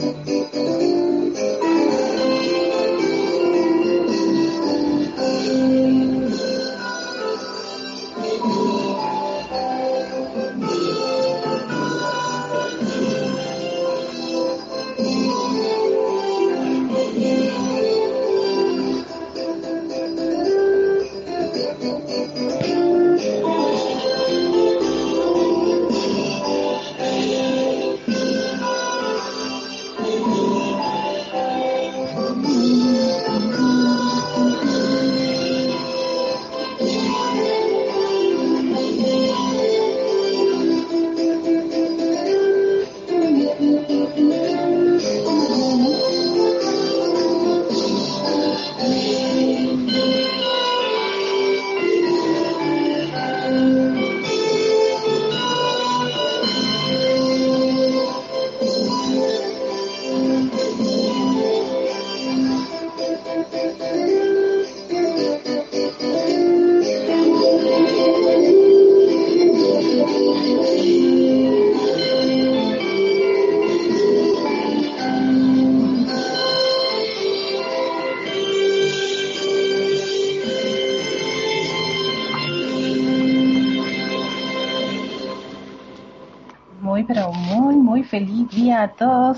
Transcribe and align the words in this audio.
a 0.00 0.37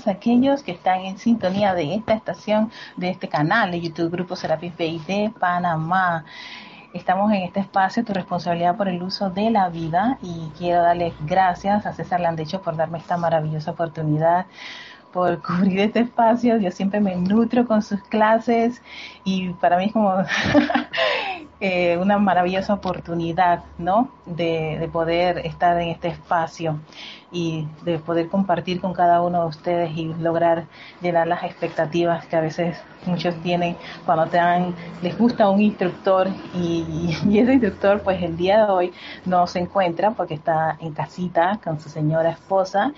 todos 0.01 0.15
aquellos 0.15 0.63
que 0.63 0.71
están 0.71 1.01
en 1.01 1.17
sintonía 1.17 1.73
de 1.73 1.95
esta 1.95 2.13
estación, 2.13 2.71
de 2.97 3.09
este 3.09 3.27
canal 3.27 3.71
de 3.71 3.81
YouTube 3.81 4.11
Grupo 4.11 4.35
Serapis 4.35 4.75
Bay 4.77 4.99
de 5.07 5.31
Panamá. 5.39 6.25
Estamos 6.93 7.31
en 7.31 7.43
este 7.43 7.59
espacio, 7.59 8.03
tu 8.03 8.13
responsabilidad 8.13 8.75
por 8.77 8.87
el 8.87 9.01
uso 9.03 9.29
de 9.29 9.51
la 9.51 9.69
vida, 9.69 10.17
y 10.21 10.49
quiero 10.57 10.81
darles 10.81 11.13
gracias 11.25 11.85
a 11.85 11.93
César 11.93 12.19
Landecho 12.19 12.61
por 12.61 12.75
darme 12.75 12.97
esta 12.97 13.17
maravillosa 13.17 13.71
oportunidad 13.71 14.47
por 15.11 15.41
cubrir 15.41 15.79
este 15.79 15.99
espacio. 15.99 16.57
Yo 16.57 16.71
siempre 16.71 16.99
me 16.99 17.15
nutro 17.15 17.67
con 17.67 17.81
sus 17.81 18.01
clases 18.03 18.81
y 19.23 19.49
para 19.53 19.77
mí 19.77 19.85
es 19.85 19.93
como 19.93 20.15
eh, 21.63 21.95
una 21.97 22.17
maravillosa 22.17 22.73
oportunidad, 22.73 23.63
¿no? 23.77 24.09
De, 24.25 24.77
de, 24.79 24.87
poder 24.87 25.37
estar 25.45 25.79
en 25.79 25.89
este 25.89 26.07
espacio 26.07 26.79
y 27.31 27.67
de 27.83 27.99
poder 27.99 28.29
compartir 28.29 28.81
con 28.81 28.93
cada 28.93 29.21
uno 29.21 29.43
de 29.43 29.47
ustedes 29.47 29.95
y 29.95 30.13
lograr 30.15 30.65
llenar 31.01 31.27
las 31.27 31.43
expectativas 31.43 32.25
que 32.25 32.35
a 32.35 32.41
veces 32.41 32.77
muchos 33.05 33.35
tienen 33.43 33.77
cuando 34.07 34.25
te 34.25 34.37
dan, 34.37 34.73
les 35.03 35.15
gusta 35.17 35.49
un 35.51 35.61
instructor 35.61 36.29
y, 36.55 37.15
y, 37.29 37.39
ese 37.39 37.53
instructor 37.53 38.01
pues 38.01 38.21
el 38.23 38.35
día 38.37 38.65
de 38.65 38.71
hoy 38.71 38.93
no 39.25 39.45
se 39.45 39.59
encuentra 39.59 40.11
porque 40.11 40.33
está 40.33 40.77
en 40.81 40.93
casita 40.93 41.59
con 41.63 41.79
su 41.79 41.89
señora 41.89 42.31
esposa 42.31 42.91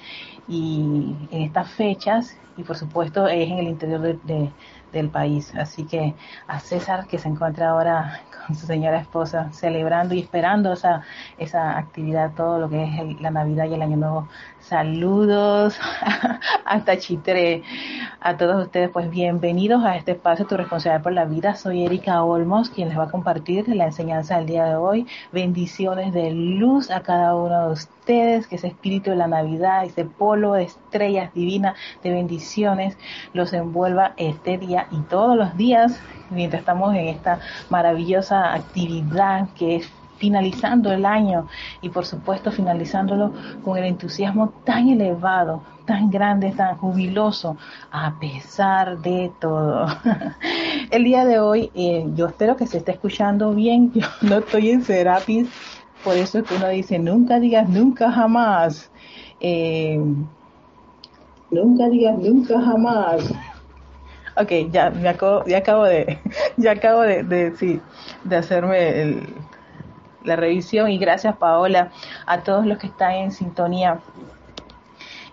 y 0.48 1.16
en 1.32 1.42
estas 1.42 1.70
fechas 1.72 2.38
y 2.58 2.64
por 2.64 2.78
supuesto 2.78 3.28
es 3.28 3.50
en 3.50 3.58
el 3.58 3.68
interior 3.68 4.22
de, 4.24 4.52
del 4.94 5.10
país. 5.10 5.54
Así 5.56 5.86
que 5.86 6.16
a 6.48 6.60
César 6.60 7.08
que 7.08 7.18
se 7.18 7.28
encuentra 7.28 7.70
ahora 7.70 8.22
con 8.46 8.56
su 8.56 8.66
señora 8.66 9.00
esposa, 9.00 9.52
celebrando 9.52 10.14
y 10.16 10.22
esperando 10.22 10.74
esa, 10.74 11.02
esa 11.38 11.78
actividad, 11.78 12.32
todo 12.36 12.60
lo 12.60 12.70
que 12.70 12.84
es 12.84 13.22
la 13.22 13.32
Navidad 13.32 13.66
y 13.66 13.74
el 13.74 13.82
Año 13.82 13.98
Nuevo. 13.98 14.30
Saludos 14.64 15.78
hasta 16.66 16.98
Chitre. 16.98 17.64
A 18.22 18.38
todos 18.38 18.64
ustedes, 18.64 18.90
pues 18.90 19.10
bienvenidos 19.10 19.84
a 19.84 19.98
este 19.98 20.14
espacio 20.14 20.48
Tu 20.48 20.56
Responsabilidad 20.56 21.04
por 21.04 21.12
la 21.12 21.26
Vida. 21.26 21.56
Soy 21.56 21.86
Erika 21.86 22.24
Olmos, 22.24 22.70
quien 22.70 22.88
les 22.88 22.98
va 22.98 23.04
a 23.04 23.12
compartir 23.12 23.68
la 23.68 23.84
enseñanza 23.84 24.38
del 24.38 24.46
día 24.46 24.64
de 24.64 24.76
hoy. 24.76 25.06
Bendiciones 25.34 26.14
de 26.14 26.32
luz 26.32 26.92
a 26.92 27.02
cada 27.02 27.36
uno 27.36 27.68
de 27.68 27.74
ustedes, 27.74 28.48
que 28.48 28.56
ese 28.56 28.68
espíritu 28.68 29.10
de 29.10 29.18
la 29.18 29.28
Navidad, 29.28 29.84
ese 29.84 30.06
polo 30.06 30.54
de 30.54 30.64
estrellas 30.64 31.34
divinas, 31.34 31.76
de 32.02 32.12
bendiciones, 32.12 32.98
los 33.34 33.52
envuelva 33.52 34.14
este 34.16 34.58
día 34.58 34.88
y 34.92 35.02
todos 35.02 35.36
los 35.36 35.58
días 35.58 36.00
mientras 36.30 36.62
estamos 36.62 36.96
en 36.96 37.10
esta 37.10 37.40
maravillosa 37.70 38.54
actividad 38.54 39.50
que 39.58 39.76
es 39.76 39.92
finalizando 40.24 40.90
el 40.94 41.06
año 41.06 41.48
y 41.82 41.90
por 41.90 42.06
supuesto 42.06 42.50
finalizándolo 42.50 43.34
con 43.62 43.78
el 43.78 43.84
entusiasmo 43.84 44.54
tan 44.64 44.88
elevado, 44.88 45.64
tan 45.86 46.10
grande, 46.10 46.54
tan 46.54 46.78
jubiloso, 46.78 47.58
a 47.92 48.18
pesar 48.22 49.00
de 49.00 49.34
todo. 49.42 49.86
el 50.92 51.04
día 51.04 51.26
de 51.26 51.42
hoy 51.42 51.72
eh, 51.76 52.06
yo 52.16 52.28
espero 52.28 52.56
que 52.56 52.68
se 52.68 52.78
esté 52.78 52.94
escuchando 52.94 53.54
bien, 53.54 53.92
yo 53.94 54.08
no 54.22 54.38
estoy 54.38 54.70
en 54.70 54.86
Serapis, 54.86 55.50
por 56.06 56.16
eso 56.16 56.40
es 56.40 56.46
que 56.46 56.56
uno 56.56 56.70
dice, 56.70 57.00
nunca 57.00 57.38
digas 57.42 57.68
nunca 57.68 58.10
jamás. 58.10 58.90
Eh, 59.42 60.00
nunca 61.52 61.90
digas 61.90 62.18
nunca 62.18 62.62
jamás. 62.62 63.30
Ok, 64.36 64.72
ya, 64.72 64.90
me 64.90 65.10
acabo, 65.10 65.44
ya 65.46 65.60
acabo 65.60 65.84
de, 65.84 66.18
ya 66.58 66.72
acabo 66.72 67.02
de, 67.02 67.54
sí, 67.58 67.80
de 68.24 68.36
hacerme 68.36 69.02
el, 69.02 69.28
la 70.24 70.36
revisión 70.36 70.90
y 70.90 70.98
gracias 70.98 71.38
Paola 71.38 71.92
a 72.26 72.40
todos 72.40 72.66
los 72.66 72.78
que 72.78 72.88
están 72.88 73.14
en 73.14 73.32
sintonía. 73.32 74.00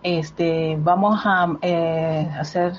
Este, 0.02 0.76
vamos 0.80 1.20
a 1.24 1.58
eh, 1.60 2.30
hacer, 2.38 2.72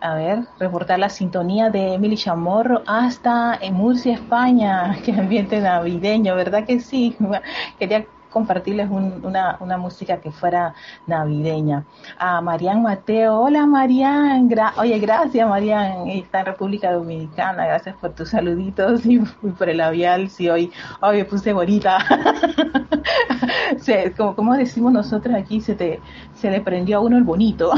a 0.00 0.14
ver, 0.14 0.44
reportar 0.58 0.98
la 0.98 1.10
sintonía 1.10 1.68
de 1.68 1.94
Emily 1.94 2.16
Chamorro 2.16 2.82
hasta 2.86 3.58
en 3.60 3.74
Murcia, 3.74 4.14
España. 4.14 4.98
Qué 5.04 5.12
ambiente 5.12 5.60
navideño, 5.60 6.34
¿verdad 6.34 6.64
que 6.64 6.80
sí? 6.80 7.16
Quería 7.78 8.06
compartirles 8.38 8.88
una, 8.88 9.56
una, 9.58 9.76
música 9.76 10.20
que 10.20 10.30
fuera 10.30 10.74
navideña. 11.06 11.84
A 12.18 12.40
Marian 12.40 12.82
Mateo, 12.82 13.40
hola 13.40 13.66
Marian, 13.66 14.48
oye, 14.76 14.98
gracias 15.00 15.48
Marian, 15.48 16.08
está 16.08 16.40
en 16.40 16.46
República 16.46 16.92
Dominicana, 16.92 17.66
gracias 17.66 17.96
por 17.96 18.12
tus 18.12 18.30
saluditos 18.30 19.04
y, 19.04 19.18
por 19.58 19.68
el 19.68 19.78
labial, 19.78 20.30
si 20.30 20.48
hoy, 20.48 20.70
hoy 21.00 21.18
me 21.18 21.24
puse 21.24 21.52
bonita. 21.52 21.98
como, 24.16 24.36
como 24.36 24.54
decimos 24.54 24.92
nosotros 24.92 25.34
aquí, 25.34 25.60
se, 25.60 25.74
te, 25.74 26.00
se 26.34 26.50
le 26.50 26.60
prendió 26.60 26.98
a 26.98 27.00
uno 27.00 27.16
el 27.16 27.24
bonito. 27.24 27.72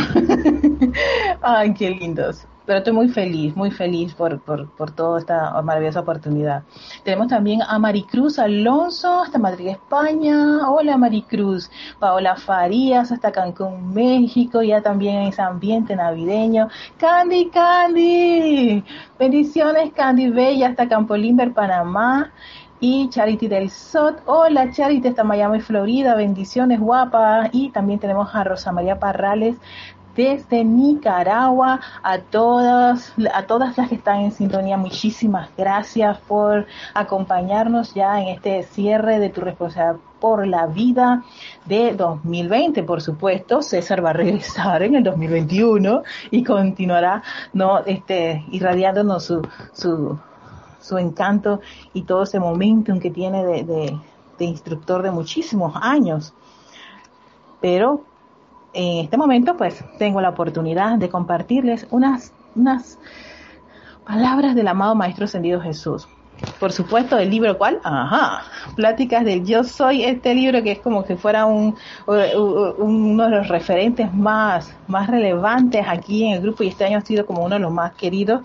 Ay, 1.41 1.73
qué 1.73 1.91
lindos 1.91 2.47
pero 2.71 2.79
estoy 2.79 2.93
muy 2.93 3.09
feliz, 3.09 3.57
muy 3.57 3.73
feliz 3.73 4.15
por, 4.15 4.39
por, 4.43 4.71
por 4.77 4.93
toda 4.93 5.19
esta 5.19 5.61
maravillosa 5.61 5.99
oportunidad. 5.99 6.63
Tenemos 7.03 7.27
también 7.27 7.63
a 7.63 7.81
Maricruz 7.81 8.39
Alonso, 8.39 9.23
hasta 9.23 9.41
Madrid, 9.41 9.71
España. 9.71 10.71
Hola 10.71 10.97
Maricruz. 10.97 11.69
Paola 11.99 12.37
Farías, 12.37 13.11
hasta 13.11 13.33
Cancún, 13.33 13.93
México, 13.93 14.63
ya 14.63 14.81
también 14.81 15.17
en 15.17 15.23
ese 15.31 15.43
ambiente 15.43 15.97
navideño. 15.97 16.69
Candy, 16.97 17.51
Candy. 17.51 18.85
Bendiciones, 19.19 19.93
Candy 19.93 20.31
Bella, 20.31 20.69
hasta 20.69 20.89
Campo 20.89 21.17
Limber, 21.17 21.53
Panamá 21.53 22.31
y 22.79 23.09
Charity 23.09 23.49
del 23.49 23.69
SOT. 23.69 24.23
Hola 24.27 24.71
Charity, 24.71 25.09
hasta 25.09 25.25
Miami, 25.25 25.59
Florida. 25.59 26.15
Bendiciones, 26.15 26.79
guapa. 26.79 27.49
Y 27.51 27.71
también 27.71 27.99
tenemos 27.99 28.33
a 28.33 28.45
Rosa 28.45 28.71
María 28.71 29.01
Parrales 29.01 29.57
desde 30.17 30.65
Nicaragua 30.65 31.81
a 32.03 32.19
todas, 32.19 33.15
a 33.33 33.47
todas 33.47 33.77
las 33.79 33.89
que 33.89 33.95
están 33.95 34.21
en 34.21 34.33
sintonía. 34.33 34.77
Muchísimas 34.77 35.51
gracias 35.57 36.19
por 36.19 36.67
acompañarnos 36.95 37.95
ya 37.95 38.21
en 38.21 38.29
este 38.29 38.63
cierre 38.65 39.19
de 39.19 39.31
tu 39.31 39.41
responsabilidad 39.41 40.01
por 40.21 40.47
la 40.47 40.67
vida 40.67 41.25
de 41.65 41.95
2020, 41.95 42.83
por 42.83 43.01
supuesto. 43.01 43.63
César 43.63 44.05
va 44.05 44.11
a 44.11 44.13
regresar 44.13 44.83
en 44.83 44.97
el 44.97 45.03
2021 45.03 46.03
y 46.31 46.45
continuará 46.45 47.23
no 47.53 47.79
este 47.87 48.45
irradiándonos 48.51 49.25
su, 49.25 49.47
su, 49.73 50.19
su 50.81 50.99
encanto 50.99 51.61
y 51.95 52.03
todo 52.03 52.25
ese 52.25 52.39
momentum 52.39 53.01
que 53.01 53.11
tiene 53.11 53.45
de, 53.45 53.65
de, 53.65 53.99
de 54.39 54.45
instructor 54.45 55.03
de 55.03 55.11
muchísimos 55.11 55.75
años. 55.81 56.35
Pero 57.61 58.05
en 58.73 59.05
este 59.05 59.17
momento 59.17 59.57
pues 59.57 59.85
tengo 59.99 60.21
la 60.21 60.31
oportunidad 60.31 60.99
de 60.99 61.09
compartirles 61.09 61.87
unas, 61.91 62.33
unas 62.55 62.99
palabras 64.07 64.55
del 64.55 64.69
amado 64.69 64.95
Maestro 64.95 65.25
Ascendido 65.25 65.61
Jesús. 65.61 66.09
Por 66.59 66.73
supuesto, 66.73 67.19
el 67.19 67.31
libro 67.31 67.59
cuál? 67.59 67.81
Ajá, 67.85 68.43
Pláticas 68.75 69.25
del 69.25 69.45
Yo 69.45 69.63
Soy, 69.63 70.05
este 70.05 70.35
libro 70.35 70.63
que 70.63 70.73
es 70.73 70.79
como 70.79 71.05
que 71.05 71.17
fuera 71.17 71.45
un, 71.45 71.77
uno 72.07 73.25
de 73.25 73.31
los 73.31 73.49
referentes 73.49 74.13
más, 74.15 74.75
más 74.87 75.09
relevantes 75.09 75.85
aquí 75.87 76.25
en 76.25 76.37
el 76.37 76.41
grupo 76.41 76.63
y 76.63 76.69
este 76.69 76.87
año 76.87 76.99
ha 76.99 77.03
sido 77.03 77.27
como 77.27 77.45
uno 77.45 77.57
de 77.57 77.61
los 77.61 77.73
más 77.73 77.93
queridos. 77.93 78.41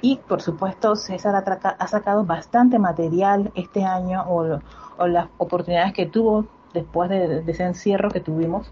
Y 0.00 0.16
por 0.16 0.40
supuesto, 0.40 0.96
César 0.96 1.34
ha, 1.34 1.68
ha 1.68 1.86
sacado 1.88 2.24
bastante 2.24 2.78
material 2.78 3.50
este 3.54 3.84
año 3.84 4.22
o, 4.26 4.60
o, 4.96 5.06
las 5.06 5.26
oportunidades 5.36 5.92
que 5.92 6.06
tuvo 6.06 6.46
después 6.72 7.10
de 7.10 7.42
ese 7.46 7.64
encierro 7.64 8.10
que 8.10 8.20
tuvimos 8.20 8.70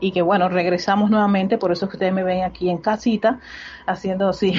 y 0.00 0.12
que 0.12 0.22
bueno, 0.22 0.48
regresamos 0.48 1.10
nuevamente, 1.10 1.58
por 1.58 1.72
eso 1.72 1.88
que 1.88 1.96
ustedes 1.96 2.12
me 2.12 2.22
ven 2.22 2.44
aquí 2.44 2.70
en 2.70 2.78
casita, 2.78 3.40
haciendo 3.86 4.28
así 4.28 4.54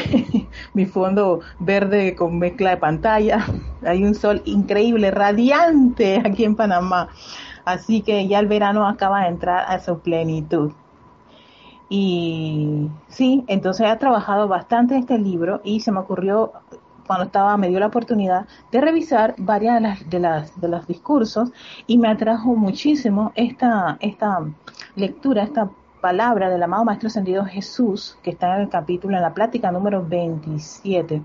mi 0.74 0.86
fondo 0.86 1.42
verde 1.60 2.16
con 2.16 2.40
mezcla 2.40 2.72
de 2.72 2.78
pantalla. 2.78 3.46
Hay 3.86 4.04
un 4.04 4.16
sol 4.16 4.42
increíble, 4.46 5.12
radiante 5.12 6.22
aquí 6.26 6.44
en 6.44 6.56
Panamá. 6.56 7.10
Así 7.66 8.02
que 8.02 8.28
ya 8.28 8.40
el 8.40 8.48
verano 8.48 8.88
acaba 8.88 9.22
de 9.22 9.28
entrar 9.28 9.66
a 9.68 9.80
su 9.80 10.00
plenitud. 10.00 10.72
Y 11.90 12.90
sí, 13.08 13.46
entonces 13.48 13.88
he 13.90 13.96
trabajado 13.98 14.48
bastante 14.48 14.98
este 14.98 15.18
libro 15.18 15.62
y 15.64 15.80
se 15.80 15.92
me 15.92 16.00
ocurrió 16.00 16.52
cuando 17.08 17.26
estaba, 17.26 17.58
me 17.58 17.70
dio 17.70 17.80
la 17.80 17.88
oportunidad 17.88 18.46
de 18.72 18.82
revisar 18.82 19.34
varias 19.38 19.76
de 19.76 19.82
las, 19.82 20.10
de 20.10 20.20
las, 20.20 20.62
de 20.62 20.68
los 20.68 20.86
discursos 20.86 21.52
y 21.88 21.98
me 21.98 22.10
atrajo 22.10 22.56
muchísimo 22.56 23.32
esta, 23.36 23.98
esta 24.02 24.46
lectura, 24.96 25.44
esta 25.44 25.72
palabra 26.02 26.50
del 26.50 26.62
amado 26.62 26.86
Maestro 26.86 27.08
Ascendido 27.08 27.46
Jesús, 27.46 28.18
que 28.22 28.32
está 28.32 28.56
en 28.56 28.64
el 28.64 28.70
capítulo, 28.70 29.16
en 29.16 29.24
la 29.24 29.34
plática 29.34 29.72
número 29.72 30.06
27, 30.06 31.22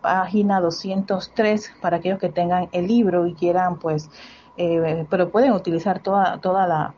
página 0.00 0.60
203, 0.60 1.72
para 1.80 1.96
aquellos 1.96 2.18
que 2.18 2.28
tengan 2.28 2.68
el 2.72 2.86
libro 2.86 3.26
y 3.26 3.34
quieran, 3.34 3.78
pues, 3.78 4.10
eh, 4.56 5.06
pero 5.10 5.30
pueden 5.30 5.52
utilizar 5.52 5.98
toda, 6.00 6.38
toda 6.38 6.66
la, 6.66 6.94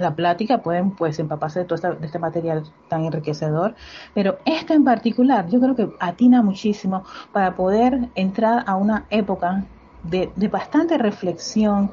la 0.00 0.14
plática, 0.14 0.58
pueden 0.58 0.92
pues 0.92 1.18
empaparse 1.18 1.60
de 1.60 1.64
todo 1.64 1.96
este, 2.02 2.18
material 2.18 2.64
tan 2.88 3.04
enriquecedor, 3.04 3.74
pero 4.14 4.38
este 4.44 4.74
en 4.74 4.84
particular 4.84 5.48
yo 5.48 5.60
creo 5.60 5.76
que 5.76 5.90
atina 6.00 6.42
muchísimo 6.42 7.04
para 7.32 7.54
poder 7.54 8.08
entrar 8.14 8.64
a 8.66 8.76
una 8.76 9.06
época 9.10 9.64
de, 10.04 10.30
de 10.36 10.48
bastante 10.48 10.98
reflexión, 10.98 11.90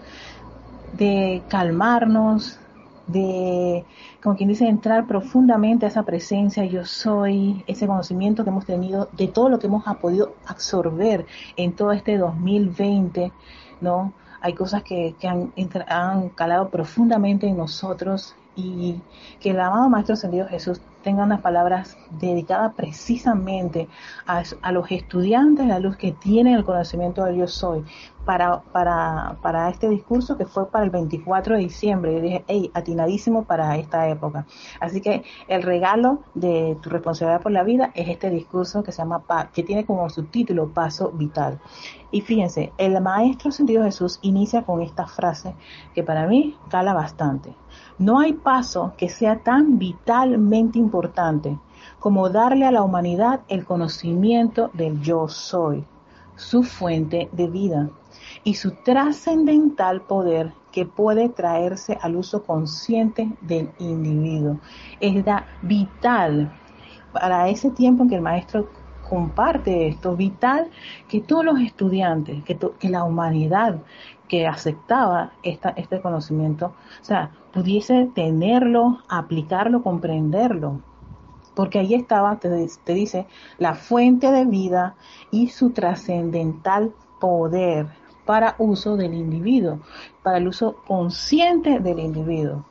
de 0.94 1.44
calmarnos, 1.50 2.60
de, 3.08 3.86
como 4.22 4.36
quien 4.36 4.50
dice, 4.50 4.68
entrar 4.68 5.08
profundamente 5.08 5.86
a 5.86 5.90
esa 5.90 6.04
presencia, 6.04 6.66
yo 6.66 6.86
soy, 6.86 7.64
ese 7.68 7.88
conocimiento 7.88 8.44
que 8.44 8.50
hemos 8.50 8.66
tenido, 8.66 9.10
de 9.14 9.28
todo 9.28 9.50
lo 9.50 9.60
que 9.60 9.68
hemos 9.68 9.84
podido 9.98 10.36
absorber 10.46 11.26
en 11.56 11.74
todo 11.74 11.94
este 11.94 12.18
2020, 12.18 13.32
¿no? 13.82 14.14
Hay 14.42 14.54
cosas 14.54 14.84
que, 14.84 15.16
han, 15.24 15.54
han, 15.88 16.30
calado 16.30 16.70
profundamente 16.70 17.48
en 17.48 17.58
nosotros 17.58 18.36
y 18.56 19.00
que 19.40 19.52
el 19.52 19.60
amado 19.60 19.90
Maestro 19.90 20.14
Ascendido 20.14 20.48
Jesús 20.48 20.82
tenga 21.08 21.24
unas 21.24 21.40
palabras 21.40 21.98
dedicadas 22.20 22.74
precisamente 22.76 23.88
a, 24.26 24.44
los 24.74 24.92
estudiantes 24.92 25.66
de 25.66 25.72
la 25.72 25.80
luz 25.80 25.96
que 25.96 26.12
tienen 26.12 26.56
el 26.56 26.66
conocimiento 26.66 27.24
del 27.24 27.38
yo 27.38 27.48
soy 27.48 27.86
para, 28.26 28.60
para, 28.74 29.38
para 29.42 29.70
este 29.70 29.88
discurso 29.88 30.38
que 30.38 30.46
fue 30.46 30.70
para 30.70 30.84
el 30.84 30.90
24 30.90 31.56
de 31.56 31.62
diciembre. 31.62 32.14
Yo 32.14 32.20
dije, 32.20 32.44
hey, 32.50 32.72
atinadísimo 32.74 33.46
para 33.46 33.78
esta 33.78 34.10
época. 34.10 34.46
Así 34.82 35.00
que 35.00 35.24
el 35.48 35.64
regalo 35.64 36.24
de 36.34 36.78
tu 36.82 36.90
responsabilidad 36.90 37.42
por 37.42 37.54
la 37.54 37.64
vida 37.64 37.92
es 37.96 38.10
este 38.10 38.30
discurso 38.30 38.84
que 38.84 38.92
se 38.92 38.98
llama, 38.98 39.24
que 39.54 39.64
tiene 39.64 39.86
como 39.86 40.10
subtítulo 40.10 40.74
Paso 40.74 41.12
Vital. 41.12 41.62
Y 42.12 42.20
fíjense, 42.20 42.74
el 42.78 43.00
Maestro 43.00 43.52
Sentido 43.52 43.86
Jesús 43.86 44.20
inicia 44.22 44.64
con 44.64 44.82
esta 44.82 45.08
frase 45.08 45.56
que 45.96 46.04
para 46.04 46.28
mí 46.28 46.58
cala 46.70 46.94
bastante. 46.94 47.54
No 48.00 48.20
hay 48.20 48.34
paso 48.34 48.94
que 48.96 49.10
sea 49.10 49.40
tan 49.40 49.80
vitalmente 49.80 50.78
importante 50.78 51.58
como 52.00 52.30
darle 52.30 52.66
a 52.66 52.72
la 52.72 52.84
humanidad 52.84 53.42
el 53.48 53.66
conocimiento 53.66 54.70
del 54.74 55.02
yo 55.02 55.28
soy, 55.28 55.84
su 56.36 56.64
fuente 56.64 57.28
de 57.32 57.48
vida 57.48 57.90
y 58.44 58.54
su 58.54 58.72
trascendental 58.84 60.02
poder 60.02 60.54
que 60.72 60.86
puede 60.86 61.30
traerse 61.30 61.98
al 62.00 62.16
uso 62.18 62.44
consciente 62.44 63.32
del 63.42 63.72
individuo. 63.80 64.60
Es 65.00 65.24
vital 65.64 66.54
para 67.12 67.50
ese 67.50 67.72
tiempo 67.72 68.04
en 68.04 68.10
que 68.10 68.16
el 68.16 68.22
maestro 68.22 68.70
comparte 69.10 69.88
esto, 69.88 70.16
vital 70.16 70.70
que 71.08 71.22
todos 71.22 71.46
los 71.46 71.60
estudiantes, 71.60 72.44
que, 72.44 72.58
la 72.90 73.04
humanidad 73.04 73.80
que 74.28 74.48
aceptaba 74.48 75.32
esta, 75.44 75.70
este 75.70 76.02
conocimiento, 76.02 76.74
o 77.02 77.04
sea, 77.04 77.32
pudiese 77.54 78.10
tenerlo, 78.14 79.00
aplicarlo, 79.08 79.84
comprenderlo. 79.84 80.82
Porque 81.56 81.80
ahí 81.80 81.96
estaba, 81.96 82.38
te, 82.38 82.50
te 82.84 82.94
dice, 82.94 83.26
la 83.58 83.74
fuente 83.74 84.32
de 84.32 84.46
vida 84.46 84.96
y 85.32 85.48
su 85.48 85.72
trascendental 85.72 86.94
poder 87.20 87.88
para 88.26 88.56
uso 88.60 88.98
del 88.98 89.14
individuo, 89.14 89.80
para 90.22 90.38
el 90.38 90.48
uso 90.48 90.76
consciente 90.86 91.80
del 91.80 92.00
individuo. 92.00 92.66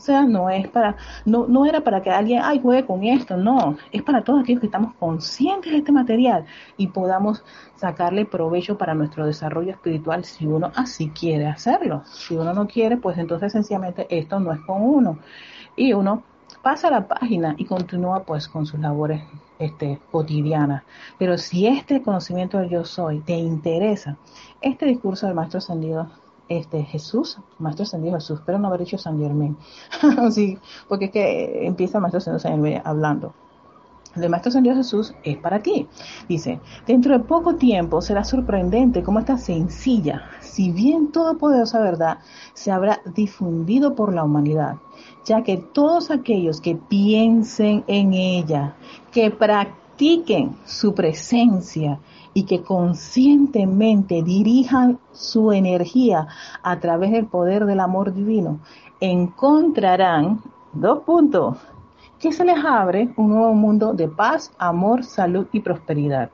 O 0.00 0.02
sea, 0.02 0.22
no 0.22 0.48
es 0.48 0.66
para, 0.66 0.96
no, 1.26 1.46
no 1.46 1.66
era 1.66 1.82
para 1.82 2.00
que 2.00 2.08
alguien, 2.08 2.40
ay, 2.42 2.58
juegue 2.58 2.86
con 2.86 3.04
esto, 3.04 3.36
no, 3.36 3.76
es 3.92 4.02
para 4.02 4.24
todos 4.24 4.40
aquellos 4.40 4.60
que 4.60 4.66
estamos 4.66 4.94
conscientes 4.94 5.70
de 5.70 5.76
este 5.76 5.92
material 5.92 6.46
y 6.78 6.86
podamos 6.86 7.44
sacarle 7.76 8.24
provecho 8.24 8.78
para 8.78 8.94
nuestro 8.94 9.26
desarrollo 9.26 9.72
espiritual 9.72 10.24
si 10.24 10.46
uno 10.46 10.72
así 10.74 11.10
quiere 11.10 11.46
hacerlo. 11.48 12.02
Si 12.06 12.34
uno 12.34 12.54
no 12.54 12.66
quiere, 12.66 12.96
pues 12.96 13.18
entonces 13.18 13.52
sencillamente 13.52 14.06
esto 14.08 14.40
no 14.40 14.52
es 14.52 14.60
con 14.60 14.80
uno. 14.80 15.18
Y 15.76 15.92
uno 15.92 16.22
pasa 16.62 16.90
la 16.90 17.06
página 17.06 17.54
y 17.58 17.66
continúa 17.66 18.24
pues 18.24 18.48
con 18.48 18.64
sus 18.64 18.80
labores 18.80 19.22
este, 19.58 20.00
cotidianas. 20.10 20.82
Pero 21.18 21.36
si 21.36 21.66
este 21.66 22.00
conocimiento 22.00 22.56
del 22.56 22.70
yo 22.70 22.86
soy 22.86 23.20
te 23.20 23.34
interesa, 23.34 24.16
este 24.62 24.86
discurso 24.86 25.26
del 25.26 25.34
Maestro 25.34 25.58
Ascendido 25.58 26.10
este, 26.50 26.82
Jesús, 26.82 27.38
Maestro 27.58 27.84
Ascendido 27.84 28.16
Jesús, 28.16 28.42
pero 28.44 28.58
no 28.58 28.68
haber 28.68 28.80
dicho 28.80 28.98
San 28.98 29.18
Germán, 29.18 29.56
sí, 30.30 30.58
porque 30.86 31.06
es 31.06 31.10
que 31.10 31.66
empieza 31.66 31.98
Maestro 31.98 32.18
Ascendido 32.18 32.40
San 32.40 32.52
Germán 32.52 32.82
hablando. 32.84 33.32
El 34.16 34.28
Maestro 34.28 34.50
Ascendido 34.50 34.74
Jesús 34.74 35.14
es 35.22 35.38
para 35.38 35.60
ti. 35.60 35.86
Dice, 36.28 36.60
dentro 36.84 37.16
de 37.16 37.24
poco 37.24 37.54
tiempo 37.54 38.02
será 38.02 38.24
sorprendente 38.24 39.02
cómo 39.02 39.20
esta 39.20 39.38
sencilla, 39.38 40.24
si 40.40 40.72
bien 40.72 41.12
todopoderosa 41.12 41.80
verdad, 41.80 42.18
se 42.52 42.72
habrá 42.72 43.00
difundido 43.14 43.94
por 43.94 44.12
la 44.12 44.24
humanidad 44.24 44.76
ya 45.24 45.42
que 45.42 45.56
todos 45.56 46.10
aquellos 46.10 46.60
que 46.60 46.76
piensen 46.76 47.84
en 47.86 48.14
ella, 48.14 48.74
que 49.12 49.30
practiquen 49.30 50.56
su 50.64 50.94
presencia 50.94 52.00
y 52.34 52.44
que 52.44 52.62
conscientemente 52.62 54.22
dirijan 54.22 54.98
su 55.12 55.52
energía 55.52 56.28
a 56.62 56.78
través 56.80 57.10
del 57.12 57.26
poder 57.26 57.66
del 57.66 57.80
amor 57.80 58.14
divino, 58.14 58.60
encontrarán, 59.00 60.40
dos 60.72 61.00
puntos, 61.00 61.56
que 62.18 62.32
se 62.32 62.44
les 62.44 62.64
abre 62.64 63.12
un 63.16 63.30
nuevo 63.30 63.54
mundo 63.54 63.94
de 63.94 64.08
paz, 64.08 64.52
amor, 64.58 65.04
salud 65.04 65.46
y 65.52 65.60
prosperidad. 65.60 66.30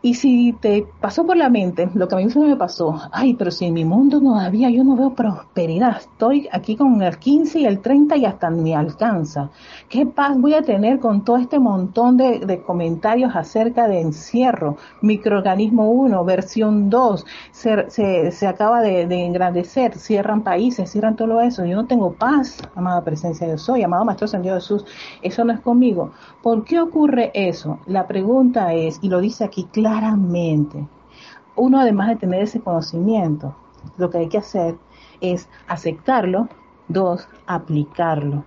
Y 0.00 0.14
si 0.14 0.52
te 0.52 0.86
pasó 1.00 1.26
por 1.26 1.36
la 1.36 1.48
mente 1.48 1.90
lo 1.92 2.06
que 2.06 2.14
a 2.14 2.18
mí 2.18 2.26
me 2.36 2.56
pasó, 2.56 3.00
ay, 3.10 3.34
pero 3.34 3.50
si 3.50 3.64
en 3.64 3.74
mi 3.74 3.84
mundo 3.84 4.20
todavía 4.20 4.70
yo 4.70 4.84
no 4.84 4.94
veo 4.94 5.12
prosperidad, 5.12 5.96
estoy 5.96 6.48
aquí 6.52 6.76
con 6.76 7.02
el 7.02 7.18
15 7.18 7.58
y 7.58 7.64
el 7.66 7.80
30 7.80 8.16
y 8.16 8.24
hasta 8.24 8.48
me 8.48 8.76
alcanza. 8.76 9.50
¿Qué 9.88 10.06
paz 10.06 10.38
voy 10.38 10.54
a 10.54 10.62
tener 10.62 11.00
con 11.00 11.24
todo 11.24 11.36
este 11.36 11.58
montón 11.58 12.16
de, 12.16 12.62
comentarios 12.64 13.34
acerca 13.34 13.88
de 13.88 14.00
encierro? 14.00 14.76
Microorganismo 15.02 15.90
1, 15.90 16.24
versión 16.24 16.90
2, 16.90 17.26
se, 17.50 17.90
se, 17.90 18.46
acaba 18.46 18.82
de, 18.82 19.02
engrandecer, 19.02 19.98
cierran 19.98 20.44
países, 20.44 20.92
cierran 20.92 21.16
todo 21.16 21.40
eso. 21.40 21.64
Yo 21.64 21.74
no 21.74 21.86
tengo 21.86 22.12
paz, 22.12 22.58
amada 22.76 23.02
presencia 23.02 23.48
de 23.48 23.58
soy, 23.58 23.82
amado 23.82 24.04
Maestro 24.04 24.28
Dios 24.40 24.62
Jesús, 24.62 24.84
eso 25.22 25.44
no 25.44 25.52
es 25.52 25.60
conmigo. 25.60 26.12
¿Por 26.40 26.62
qué 26.64 26.78
ocurre 26.78 27.32
eso? 27.34 27.80
La 27.86 28.06
pregunta 28.06 28.72
es, 28.74 29.00
y 29.02 29.08
lo 29.08 29.20
dice 29.20 29.42
aquí 29.42 29.64
claramente, 29.64 29.87
claramente. 29.88 30.86
Uno, 31.56 31.80
además 31.80 32.08
de 32.08 32.16
tener 32.16 32.42
ese 32.42 32.60
conocimiento, 32.60 33.56
lo 33.96 34.10
que 34.10 34.18
hay 34.18 34.28
que 34.28 34.38
hacer 34.38 34.76
es 35.20 35.48
aceptarlo, 35.66 36.48
dos, 36.88 37.26
aplicarlo. 37.46 38.44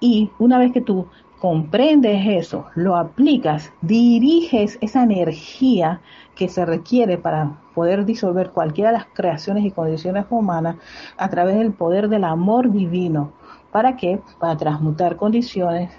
Y 0.00 0.30
una 0.38 0.58
vez 0.58 0.72
que 0.72 0.80
tú 0.80 1.06
comprendes 1.40 2.26
eso, 2.26 2.66
lo 2.74 2.96
aplicas, 2.96 3.70
diriges 3.82 4.78
esa 4.80 5.02
energía 5.02 6.00
que 6.34 6.48
se 6.48 6.64
requiere 6.64 7.18
para 7.18 7.60
poder 7.74 8.06
disolver 8.06 8.50
cualquiera 8.50 8.90
de 8.90 8.98
las 8.98 9.06
creaciones 9.12 9.64
y 9.64 9.70
condiciones 9.70 10.24
humanas, 10.30 10.76
a 11.18 11.28
través 11.28 11.58
del 11.58 11.72
poder 11.72 12.08
del 12.08 12.24
amor 12.24 12.72
divino. 12.72 13.32
¿Para 13.70 13.96
qué? 13.96 14.20
Para 14.38 14.56
transmutar 14.56 15.16
condiciones, 15.16 15.92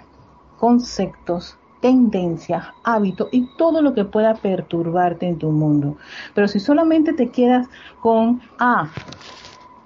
conceptos, 0.58 1.56
tendencias, 1.80 2.66
hábitos 2.84 3.28
y 3.32 3.46
todo 3.56 3.82
lo 3.82 3.94
que 3.94 4.04
pueda 4.04 4.34
perturbarte 4.34 5.26
en 5.26 5.38
tu 5.38 5.50
mundo. 5.50 5.96
Pero 6.34 6.48
si 6.48 6.60
solamente 6.60 7.12
te 7.12 7.30
quedas 7.30 7.68
con 8.00 8.40
A, 8.58 8.88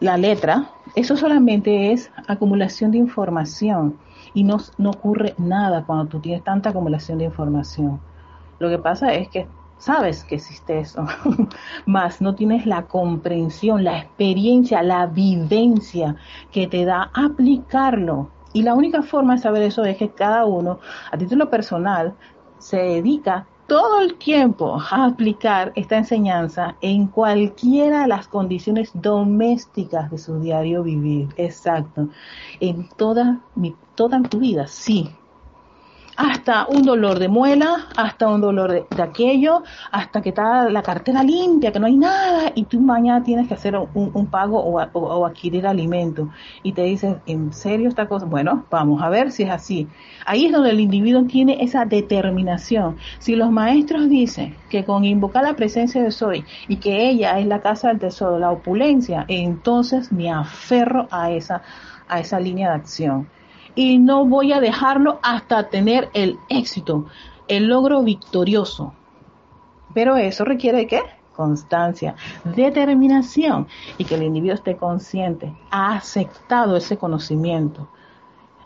la 0.00 0.16
letra, 0.16 0.70
eso 0.96 1.16
solamente 1.16 1.92
es 1.92 2.10
acumulación 2.26 2.90
de 2.90 2.98
información 2.98 3.98
y 4.34 4.42
no, 4.44 4.58
no 4.78 4.90
ocurre 4.90 5.34
nada 5.38 5.84
cuando 5.84 6.06
tú 6.06 6.20
tienes 6.20 6.42
tanta 6.42 6.70
acumulación 6.70 7.18
de 7.18 7.24
información. 7.24 8.00
Lo 8.58 8.68
que 8.68 8.78
pasa 8.78 9.14
es 9.14 9.28
que 9.28 9.46
sabes 9.78 10.22
que 10.24 10.36
existe 10.36 10.78
eso, 10.78 11.04
más 11.86 12.20
no 12.20 12.34
tienes 12.34 12.66
la 12.66 12.82
comprensión, 12.82 13.82
la 13.82 13.98
experiencia, 13.98 14.82
la 14.82 15.06
vivencia 15.06 16.16
que 16.52 16.68
te 16.68 16.84
da 16.84 17.10
aplicarlo. 17.12 18.28
Y 18.52 18.62
la 18.62 18.74
única 18.74 19.02
forma 19.02 19.34
de 19.34 19.40
saber 19.40 19.62
eso 19.62 19.84
es 19.84 19.96
que 19.96 20.10
cada 20.10 20.44
uno, 20.44 20.78
a 21.10 21.18
título 21.18 21.48
personal, 21.48 22.14
se 22.58 22.76
dedica 22.76 23.46
todo 23.66 24.00
el 24.00 24.14
tiempo 24.14 24.78
a 24.90 25.06
aplicar 25.06 25.72
esta 25.74 25.96
enseñanza 25.96 26.76
en 26.80 27.06
cualquiera 27.06 28.02
de 28.02 28.08
las 28.08 28.28
condiciones 28.28 28.90
domésticas 28.92 30.10
de 30.10 30.18
su 30.18 30.38
diario 30.40 30.82
vivir. 30.82 31.28
Exacto. 31.36 32.08
En 32.60 32.88
toda, 32.96 33.40
mi, 33.54 33.74
toda 33.94 34.22
tu 34.22 34.40
vida, 34.40 34.66
sí, 34.66 35.10
hasta 36.16 36.66
un 36.66 36.82
dolor 36.82 37.18
de 37.18 37.28
muela, 37.28 37.88
hasta 37.96 38.28
un 38.28 38.40
dolor 38.40 38.72
de, 38.72 39.02
aquello, 39.02 39.62
hasta 39.90 40.20
que 40.20 40.30
está 40.30 40.68
la 40.68 40.82
cartera 40.82 41.22
limpia, 41.22 41.72
que 41.72 41.80
no 41.80 41.86
hay 41.86 41.96
nada, 41.96 42.52
y 42.54 42.64
tú 42.64 42.80
mañana 42.80 43.22
tienes 43.22 43.48
que 43.48 43.54
hacer 43.54 43.76
un, 43.76 44.26
pago 44.26 44.58
o, 44.60 45.26
adquirir 45.26 45.66
alimento. 45.66 46.28
Y 46.62 46.72
te 46.72 46.82
dices, 46.82 47.16
¿en 47.26 47.52
serio 47.52 47.88
esta 47.88 48.06
cosa? 48.06 48.26
Bueno, 48.26 48.66
vamos 48.70 49.02
a 49.02 49.08
ver 49.08 49.30
si 49.30 49.44
es 49.44 49.50
así. 49.50 49.88
Ahí 50.26 50.46
es 50.46 50.52
donde 50.52 50.70
el 50.70 50.80
individuo 50.80 51.24
tiene 51.24 51.62
esa 51.62 51.84
determinación. 51.84 52.96
Si 53.18 53.34
los 53.34 53.50
maestros 53.50 54.08
dicen 54.08 54.56
que 54.68 54.84
con 54.84 55.04
invocar 55.04 55.44
la 55.44 55.54
presencia 55.54 56.02
de 56.02 56.10
Soy 56.10 56.44
y 56.68 56.76
que 56.76 57.08
ella 57.08 57.38
es 57.38 57.46
la 57.46 57.60
casa 57.60 57.88
del 57.88 57.98
tesoro, 57.98 58.38
la 58.38 58.50
opulencia, 58.50 59.24
entonces 59.28 60.12
me 60.12 60.30
aferro 60.30 61.08
a 61.10 61.30
esa, 61.30 61.62
a 62.08 62.20
esa 62.20 62.38
línea 62.38 62.70
de 62.70 62.76
acción 62.76 63.26
y 63.74 63.98
no 63.98 64.24
voy 64.26 64.52
a 64.52 64.60
dejarlo 64.60 65.18
hasta 65.22 65.68
tener 65.68 66.10
el 66.14 66.38
éxito, 66.48 67.06
el 67.48 67.66
logro 67.66 68.02
victorioso. 68.02 68.94
Pero 69.94 70.16
eso 70.16 70.44
requiere 70.44 70.78
de 70.78 70.86
qué? 70.86 71.00
Constancia, 71.34 72.14
determinación 72.44 73.66
y 73.98 74.04
que 74.04 74.16
el 74.16 74.22
individuo 74.22 74.54
esté 74.54 74.76
consciente, 74.76 75.54
ha 75.70 75.94
aceptado 75.94 76.76
ese 76.76 76.98
conocimiento. 76.98 77.88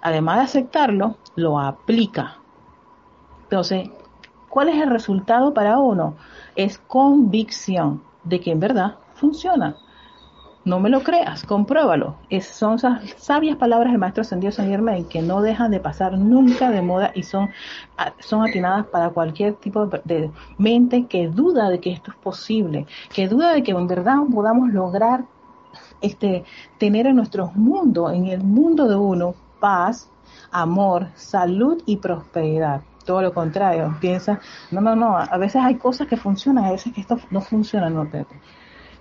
Además 0.02 0.38
de 0.38 0.44
aceptarlo, 0.44 1.16
lo 1.36 1.58
aplica. 1.58 2.38
Entonces, 3.44 3.88
¿cuál 4.48 4.68
es 4.68 4.82
el 4.82 4.90
resultado 4.90 5.54
para 5.54 5.78
uno? 5.78 6.16
Es 6.56 6.78
convicción 6.78 8.02
de 8.24 8.40
que 8.40 8.50
en 8.50 8.60
verdad 8.60 8.96
funciona. 9.14 9.76
No 10.66 10.80
me 10.80 10.90
lo 10.90 11.04
creas, 11.04 11.44
compruébalo. 11.44 12.16
Es, 12.28 12.44
son 12.48 12.74
esas 12.74 13.14
sabias 13.18 13.56
palabras 13.56 13.92
del 13.92 14.00
maestro 14.00 14.22
ascendido 14.22 14.50
San 14.50 14.68
Germain 14.68 15.04
que 15.04 15.22
no 15.22 15.40
dejan 15.40 15.70
de 15.70 15.78
pasar 15.78 16.18
nunca 16.18 16.70
de 16.70 16.82
moda 16.82 17.12
y 17.14 17.22
son, 17.22 17.50
son 18.18 18.42
atinadas 18.42 18.84
para 18.86 19.10
cualquier 19.10 19.54
tipo 19.54 19.86
de, 19.86 20.28
mente 20.58 21.06
que 21.06 21.28
duda 21.28 21.68
de 21.68 21.78
que 21.78 21.92
esto 21.92 22.10
es 22.10 22.16
posible, 22.16 22.84
que 23.14 23.28
duda 23.28 23.52
de 23.52 23.62
que 23.62 23.70
en 23.70 23.86
verdad 23.86 24.16
podamos 24.34 24.70
lograr 24.72 25.24
este, 26.00 26.42
tener 26.78 27.06
en 27.06 27.14
nuestro 27.14 27.52
mundo, 27.54 28.10
en 28.10 28.26
el 28.26 28.42
mundo 28.42 28.88
de 28.88 28.96
uno, 28.96 29.36
paz, 29.60 30.10
amor, 30.50 31.06
salud 31.14 31.80
y 31.86 31.98
prosperidad 31.98 32.82
todo 33.04 33.22
lo 33.22 33.32
contrario, 33.32 33.96
piensa, 34.00 34.40
no, 34.72 34.80
no, 34.80 34.96
no, 34.96 35.16
a 35.16 35.38
veces 35.38 35.62
hay 35.62 35.76
cosas 35.76 36.08
que 36.08 36.16
funcionan, 36.16 36.64
a 36.64 36.72
veces 36.72 36.92
que 36.92 37.00
esto 37.00 37.16
no 37.30 37.40
funciona, 37.40 37.88
no, 37.88 38.04
te, 38.08 38.26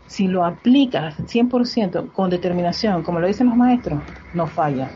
si 0.08 0.28
lo 0.28 0.46
aplicas 0.46 1.18
100% 1.20 2.12
con 2.14 2.30
determinación, 2.30 3.04
como 3.04 3.20
lo 3.20 3.28
dicen 3.28 3.48
los 3.48 3.58
maestros, 3.58 4.00
no 4.34 4.48
falla. 4.48 4.90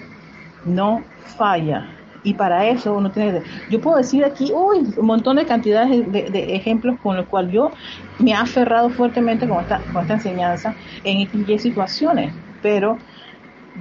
No 0.65 1.03
falla. 1.37 1.89
Y 2.23 2.33
para 2.33 2.67
eso 2.67 2.95
uno 2.95 3.11
tiene 3.11 3.41
Yo 3.69 3.79
puedo 3.79 3.97
decir 3.97 4.25
aquí, 4.25 4.51
uy, 4.53 4.93
un 4.97 5.05
montón 5.05 5.37
de 5.37 5.45
cantidades 5.45 6.11
de, 6.11 6.55
ejemplos 6.55 6.99
con 7.01 7.15
los 7.15 7.25
cuales 7.27 7.53
yo 7.53 7.71
me 8.19 8.31
he 8.31 8.33
aferrado 8.33 8.89
fuertemente 8.89 9.47
con 9.47 9.61
esta, 9.61 9.79
con 9.93 10.01
esta 10.01 10.15
enseñanza 10.15 10.75
en 11.03 11.21
X 11.21 11.61
situaciones, 11.61 12.33
pero 12.61 12.97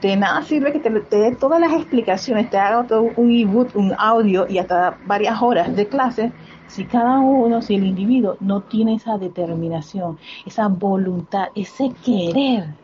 de 0.01 0.17
nada 0.17 0.43
sirve 0.43 0.73
que 0.73 0.79
te, 0.79 0.91
dé 0.91 1.35
todas 1.35 1.61
las 1.61 1.73
explicaciones, 1.73 2.49
te 2.51 2.59
haga 2.59 2.85
todo 2.85 3.11
un 3.17 3.35
ebook, 3.35 3.75
un 3.75 3.93
audio 3.99 4.47
y 4.49 4.59
hasta 4.59 4.97
varias 5.07 5.43
horas 5.43 5.75
de 5.75 5.87
clase 5.89 6.33
si 6.69 6.85
cada 6.85 7.19
uno, 7.19 7.61
si 7.63 7.75
el 7.75 7.85
individuo 7.85 8.37
no 8.41 8.61
tiene 8.61 8.95
esa 8.95 9.19
determinación, 9.19 10.19
esa 10.47 10.69
voluntad, 10.69 11.49
ese 11.55 11.93
querer 12.05 12.75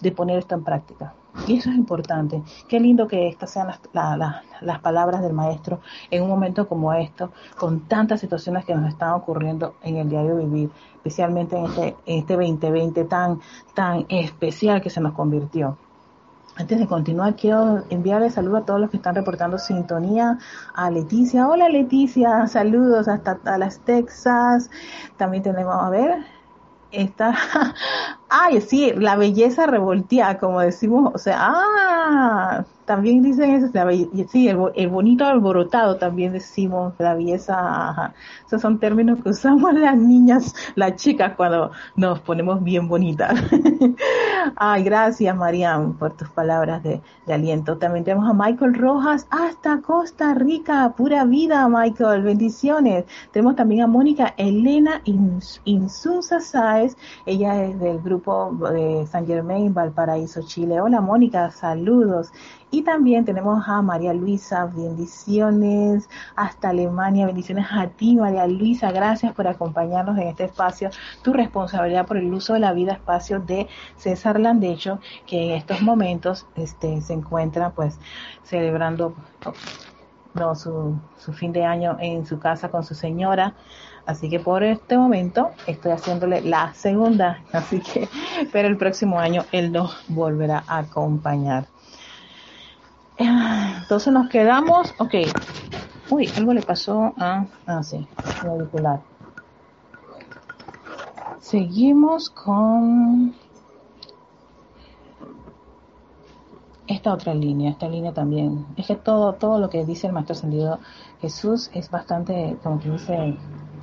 de 0.00 0.12
poner 0.12 0.38
esto 0.38 0.54
en 0.54 0.64
práctica. 0.64 1.14
Y 1.46 1.58
eso 1.58 1.70
es 1.70 1.76
importante. 1.76 2.42
Qué 2.66 2.80
lindo 2.80 3.06
que 3.06 3.28
estas 3.28 3.50
sean 3.50 3.68
las, 3.92 4.80
palabras 4.80 5.22
del 5.22 5.32
maestro 5.32 5.80
en 6.10 6.22
un 6.22 6.30
momento 6.30 6.66
como 6.66 6.92
esto, 6.94 7.30
con 7.56 7.80
tantas 7.80 8.20
situaciones 8.20 8.64
que 8.64 8.74
nos 8.74 8.88
están 8.88 9.12
ocurriendo 9.12 9.76
en 9.82 9.96
el 9.96 10.08
diario 10.08 10.36
vivir, 10.36 10.70
especialmente 10.94 11.56
en 11.56 11.66
este, 11.66 11.96
en 12.06 12.18
este 12.20 12.34
2020 12.34 13.04
tan, 13.04 13.40
tan 13.74 14.06
especial 14.08 14.80
que 14.80 14.90
se 14.90 15.00
nos 15.00 15.12
convirtió. 15.12 15.76
Antes 16.58 16.78
de 16.78 16.86
continuar, 16.86 17.36
quiero 17.36 17.84
enviarle 17.90 18.30
saludos 18.30 18.62
a 18.62 18.64
todos 18.64 18.80
los 18.80 18.90
que 18.90 18.96
están 18.96 19.14
reportando 19.14 19.58
sintonía. 19.58 20.38
A 20.74 20.90
Leticia. 20.90 21.46
Hola 21.46 21.68
Leticia, 21.68 22.46
saludos 22.46 23.08
hasta 23.08 23.58
las 23.58 23.78
Texas. 23.80 24.70
También 25.18 25.42
tenemos, 25.42 25.74
a 25.78 25.90
ver, 25.90 26.24
esta, 26.92 27.34
ay, 28.28 28.60
sí, 28.60 28.92
la 28.96 29.16
belleza 29.16 29.66
revolteada, 29.66 30.38
como 30.38 30.60
decimos, 30.60 31.12
o 31.14 31.18
sea, 31.18 31.36
ah, 31.40 32.64
también 32.86 33.20
dicen 33.20 33.50
eso, 33.50 33.66
sí, 34.30 34.48
el, 34.48 34.88
bonito 34.88 35.26
alborotado 35.26 35.96
también 35.96 36.32
decimos, 36.32 36.94
la 36.98 37.14
belleza, 37.14 38.14
esos 38.46 38.62
son 38.62 38.78
términos 38.78 39.18
que 39.22 39.30
usamos 39.30 39.74
las 39.78 39.96
niñas, 39.96 40.54
las 40.76 40.94
chicas 40.96 41.32
cuando 41.36 41.72
nos 41.96 42.20
ponemos 42.20 42.62
bien 42.62 42.88
bonitas. 42.88 43.38
Ay, 44.56 44.84
gracias 44.84 45.36
Mariam 45.36 45.94
por 45.94 46.16
tus 46.16 46.28
palabras 46.30 46.82
de, 46.84 47.02
aliento. 47.28 47.76
También 47.76 48.04
tenemos 48.04 48.30
a 48.30 48.34
Michael 48.34 48.74
Rojas 48.74 49.26
hasta 49.30 49.80
Costa 49.80 50.32
Rica, 50.34 50.94
pura 50.96 51.24
vida 51.24 51.68
Michael, 51.68 52.22
bendiciones. 52.22 53.04
Tenemos 53.32 53.56
también 53.56 53.82
a 53.82 53.88
Mónica 53.88 54.32
Elena 54.36 55.02
Insunza 55.64 56.40
Sáez, 56.40 56.96
ella 57.26 57.64
es 57.64 57.80
del 57.80 58.00
grupo 58.00 58.25
de 58.26 59.06
San 59.06 59.24
Germain, 59.24 59.72
Valparaíso, 59.72 60.42
Chile. 60.42 60.80
Hola 60.80 61.00
Mónica, 61.00 61.52
saludos. 61.52 62.32
Y 62.72 62.82
también 62.82 63.24
tenemos 63.24 63.68
a 63.68 63.80
María 63.82 64.12
Luisa, 64.12 64.66
bendiciones 64.66 66.08
hasta 66.34 66.70
Alemania, 66.70 67.26
bendiciones 67.26 67.66
a 67.70 67.86
ti 67.86 68.16
María 68.16 68.48
Luisa, 68.48 68.90
gracias 68.90 69.32
por 69.32 69.46
acompañarnos 69.46 70.18
en 70.18 70.26
este 70.26 70.44
espacio, 70.44 70.90
tu 71.22 71.32
responsabilidad 71.32 72.04
por 72.04 72.16
el 72.16 72.34
uso 72.34 72.54
de 72.54 72.60
la 72.60 72.72
vida 72.72 72.94
espacio 72.94 73.38
de 73.38 73.68
César 73.96 74.40
Landecho, 74.40 74.98
que 75.24 75.44
en 75.44 75.50
estos 75.52 75.80
momentos 75.80 76.46
este, 76.56 77.00
se 77.02 77.12
encuentra 77.12 77.70
pues 77.70 78.00
celebrando 78.42 79.14
no, 80.34 80.56
su, 80.56 80.98
su 81.16 81.32
fin 81.32 81.52
de 81.52 81.64
año 81.64 81.96
en 82.00 82.26
su 82.26 82.40
casa 82.40 82.70
con 82.70 82.82
su 82.82 82.94
señora. 82.94 83.54
Así 84.06 84.30
que 84.30 84.38
por 84.38 84.62
este 84.62 84.96
momento 84.96 85.50
estoy 85.66 85.92
haciéndole 85.92 86.40
la 86.40 86.72
segunda, 86.74 87.42
así 87.52 87.80
que, 87.80 88.08
pero 88.52 88.68
el 88.68 88.76
próximo 88.76 89.18
año 89.18 89.44
él 89.52 89.72
nos 89.72 90.04
volverá 90.08 90.62
a 90.66 90.78
acompañar. 90.78 91.66
Entonces 93.18 94.12
nos 94.12 94.28
quedamos, 94.28 94.94
ok. 94.98 95.14
Uy, 96.10 96.30
algo 96.36 96.54
le 96.54 96.62
pasó 96.62 97.14
a, 97.18 97.46
ah, 97.66 97.82
sí, 97.82 98.06
el 98.42 98.48
auricular. 98.48 99.00
Seguimos 101.40 102.30
con 102.30 103.34
esta 106.86 107.12
otra 107.12 107.34
línea, 107.34 107.70
esta 107.70 107.88
línea 107.88 108.12
también. 108.12 108.66
Es 108.76 108.86
que 108.86 108.96
todo, 108.96 109.34
todo 109.34 109.58
lo 109.58 109.68
que 109.68 109.84
dice 109.84 110.06
el 110.06 110.12
Maestro 110.12 110.34
Ascendido 110.34 110.78
Jesús 111.20 111.70
es 111.74 111.90
bastante, 111.90 112.56
como 112.62 112.78
que 112.78 112.90
dice, 112.90 113.36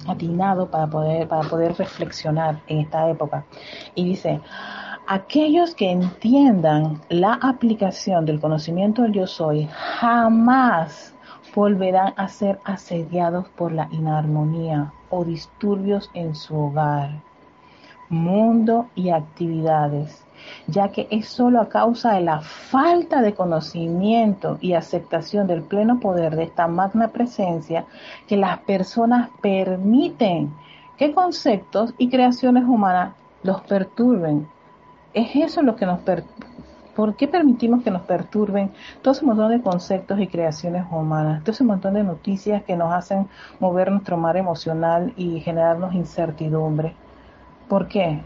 atinado 0.07 0.69
para 0.69 0.87
poder, 0.87 1.27
para 1.27 1.47
poder 1.49 1.73
reflexionar 1.75 2.61
en 2.67 2.79
esta 2.79 3.09
época. 3.09 3.45
Y 3.95 4.05
dice, 4.05 4.41
aquellos 5.07 5.75
que 5.75 5.91
entiendan 5.91 7.01
la 7.09 7.33
aplicación 7.33 8.25
del 8.25 8.39
conocimiento 8.39 9.01
del 9.03 9.13
yo 9.13 9.27
soy 9.27 9.67
jamás 9.71 11.13
volverán 11.55 12.13
a 12.17 12.27
ser 12.27 12.59
asediados 12.63 13.47
por 13.49 13.71
la 13.71 13.87
inarmonía 13.91 14.91
o 15.09 15.23
disturbios 15.23 16.09
en 16.13 16.35
su 16.35 16.57
hogar. 16.57 17.21
mundo 18.09 18.89
y 18.93 19.09
actividades, 19.09 20.22
ya 20.67 20.89
que 20.89 21.07
es 21.11 21.27
solo 21.27 21.61
a 21.61 21.69
causa 21.69 22.13
de 22.13 22.21
la 22.21 22.41
falta 22.41 23.21
de 23.21 23.33
conocimiento 23.33 24.57
y 24.61 24.73
aceptación 24.73 25.47
del 25.47 25.63
pleno 25.63 25.99
poder 25.99 26.35
de 26.35 26.43
esta 26.43 26.67
magna 26.67 27.09
presencia 27.09 27.85
que 28.27 28.37
las 28.37 28.59
personas 28.59 29.29
permiten 29.41 30.53
que 30.97 31.13
conceptos 31.13 31.93
y 31.97 32.09
creaciones 32.09 32.63
humanas 32.63 33.15
los 33.43 33.61
perturben. 33.61 34.47
Es 35.13 35.35
eso 35.35 35.61
lo 35.61 35.75
que 35.75 35.85
nos 35.85 35.99
perturba 35.99 36.53
¿Por 36.95 37.15
qué 37.15 37.27
permitimos 37.27 37.83
que 37.83 37.89
nos 37.89 38.03
perturben 38.03 38.71
todo 39.01 39.13
ese 39.13 39.25
montón 39.25 39.49
de 39.49 39.61
conceptos 39.61 40.19
y 40.19 40.27
creaciones 40.27 40.85
humanas, 40.91 41.41
todo 41.41 41.51
ese 41.51 41.63
montón 41.63 41.95
de 41.95 42.03
noticias 42.03 42.63
que 42.63 42.75
nos 42.75 42.93
hacen 42.93 43.27
mover 43.59 43.91
nuestro 43.91 44.15
mar 44.15 44.37
emocional 44.37 45.11
y 45.17 45.39
generarnos 45.39 45.95
incertidumbre? 45.95 46.93
¿Por 47.67 47.87
qué? 47.87 48.21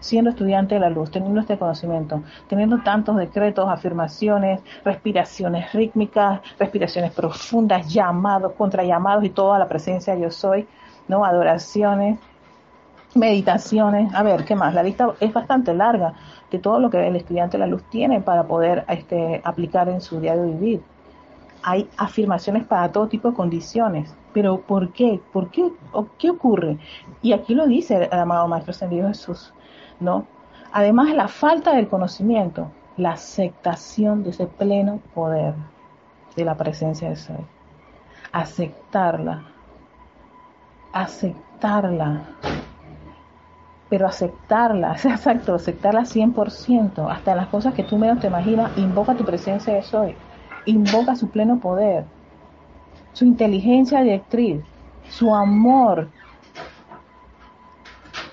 Siendo 0.00 0.30
estudiante 0.30 0.74
de 0.74 0.80
la 0.80 0.90
luz, 0.90 1.10
teniendo 1.10 1.40
este 1.40 1.56
conocimiento, 1.56 2.22
teniendo 2.48 2.82
tantos 2.82 3.16
decretos, 3.16 3.68
afirmaciones, 3.68 4.60
respiraciones 4.84 5.72
rítmicas, 5.72 6.40
respiraciones 6.58 7.12
profundas, 7.12 7.92
llamados, 7.92 8.52
contrallamados 8.52 9.24
y 9.24 9.30
toda 9.30 9.58
la 9.58 9.66
presencia 9.66 10.14
yo 10.14 10.30
soy, 10.30 10.66
¿no? 11.08 11.24
Adoraciones, 11.24 12.18
meditaciones. 13.14 14.14
A 14.14 14.22
ver, 14.22 14.44
¿qué 14.44 14.54
más? 14.54 14.74
La 14.74 14.82
lista 14.82 15.14
es 15.20 15.32
bastante 15.32 15.72
larga 15.74 16.14
de 16.50 16.58
todo 16.58 16.78
lo 16.78 16.90
que 16.90 17.06
el 17.06 17.16
estudiante 17.16 17.56
de 17.56 17.60
la 17.60 17.66
luz 17.66 17.82
tiene 17.90 18.20
para 18.20 18.44
poder 18.44 18.84
este, 18.88 19.40
aplicar 19.44 19.88
en 19.88 20.00
su 20.00 20.20
diario 20.20 20.44
vivir. 20.44 20.82
Hay 21.62 21.88
afirmaciones 21.96 22.64
para 22.64 22.92
todo 22.92 23.08
tipo 23.08 23.30
de 23.30 23.34
condiciones. 23.34 24.14
Pero 24.32 24.60
¿por 24.60 24.92
qué? 24.92 25.20
¿Por 25.32 25.50
qué? 25.50 25.70
¿O 25.92 26.06
qué 26.18 26.30
ocurre? 26.30 26.78
Y 27.22 27.32
aquí 27.32 27.54
lo 27.54 27.66
dice 27.66 28.08
el 28.10 28.18
amado 28.18 28.48
Maestro 28.48 28.72
Ascendido 28.72 29.08
Jesús, 29.08 29.54
¿no? 30.00 30.26
Además, 30.72 31.14
la 31.14 31.28
falta 31.28 31.74
del 31.74 31.88
conocimiento, 31.88 32.70
la 32.96 33.12
aceptación 33.12 34.22
de 34.22 34.30
ese 34.30 34.46
pleno 34.46 35.00
poder 35.14 35.54
de 36.36 36.44
la 36.44 36.56
presencia 36.56 37.08
de 37.08 37.16
Ser. 37.16 37.40
Aceptarla. 38.32 39.44
Aceptarla 40.92 42.22
pero 43.94 44.08
aceptarla, 44.08 44.92
exacto, 45.04 45.54
aceptarla 45.54 46.00
100%, 46.00 47.08
hasta 47.08 47.36
las 47.36 47.46
cosas 47.46 47.74
que 47.74 47.84
tú 47.84 47.96
menos 47.96 48.18
te 48.18 48.26
imaginas, 48.26 48.76
invoca 48.76 49.14
tu 49.14 49.24
presencia 49.24 49.72
de 49.72 49.82
soy, 49.82 50.16
invoca 50.66 51.14
su 51.14 51.28
pleno 51.28 51.60
poder, 51.60 52.04
su 53.12 53.24
inteligencia 53.24 54.00
directriz, 54.02 54.62
su 55.08 55.32
amor, 55.32 56.08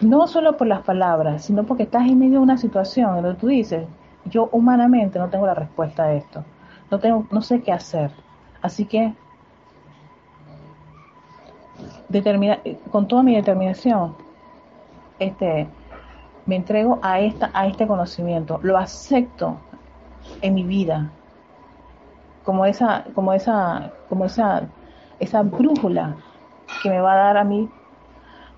no 0.01 0.27
solo 0.27 0.57
por 0.57 0.67
las 0.67 0.81
palabras, 0.81 1.45
sino 1.45 1.63
porque 1.63 1.83
estás 1.83 2.07
en 2.07 2.19
medio 2.19 2.33
de 2.33 2.43
una 2.43 2.57
situación 2.57 3.17
en 3.17 3.23
donde 3.23 3.39
tú 3.39 3.47
dices, 3.47 3.87
yo 4.25 4.49
humanamente 4.51 5.19
no 5.19 5.29
tengo 5.29 5.45
la 5.45 5.53
respuesta 5.53 6.03
a 6.03 6.13
esto, 6.13 6.43
no, 6.89 6.99
tengo, 6.99 7.25
no 7.31 7.41
sé 7.41 7.61
qué 7.61 7.71
hacer, 7.71 8.11
así 8.61 8.85
que 8.85 9.13
determina, 12.09 12.59
con 12.91 13.07
toda 13.07 13.23
mi 13.23 13.35
determinación, 13.35 14.15
este, 15.19 15.67
me 16.45 16.55
entrego 16.55 16.99
a, 17.01 17.19
esta, 17.19 17.51
a 17.53 17.67
este 17.67 17.87
conocimiento, 17.87 18.59
lo 18.63 18.77
acepto 18.77 19.57
en 20.41 20.53
mi 20.53 20.63
vida. 20.63 21.11
Como 22.43 22.65
esa, 22.65 23.05
como 23.13 23.33
esa, 23.33 23.91
como 24.09 24.25
esa, 24.25 24.63
esa 25.19 25.43
brújula 25.43 26.15
que 26.81 26.89
me 26.89 26.99
va 26.99 27.13
a 27.13 27.17
dar 27.17 27.37
a 27.37 27.43
mí 27.43 27.69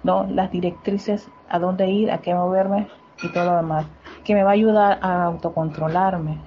¿no? 0.04 0.26
las 0.26 0.52
directrices 0.52 1.30
a 1.50 1.60
dónde 1.60 1.90
ir, 1.90 2.12
a 2.12 2.20
qué 2.20 2.34
moverme 2.34 2.88
y 3.22 3.32
todo 3.32 3.46
lo 3.46 3.56
demás, 3.58 3.86
que 4.24 4.34
me 4.34 4.44
va 4.44 4.52
a 4.52 4.54
ayudar 4.54 5.00
a 5.02 5.24
autocontrolarme 5.24 6.40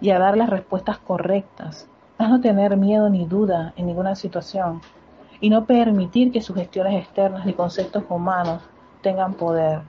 y 0.00 0.10
a 0.10 0.18
dar 0.18 0.36
las 0.36 0.50
respuestas 0.50 0.98
correctas, 0.98 1.88
a 2.18 2.28
no 2.28 2.40
tener 2.40 2.76
miedo 2.76 3.08
ni 3.08 3.26
duda 3.26 3.72
en 3.76 3.86
ninguna 3.86 4.14
situación 4.14 4.80
y 5.40 5.50
no 5.50 5.64
permitir 5.64 6.32
que 6.32 6.40
sugestiones 6.40 7.02
externas 7.02 7.46
ni 7.46 7.52
conceptos 7.52 8.04
humanos 8.08 8.62
tengan 9.02 9.34
poder, 9.34 9.80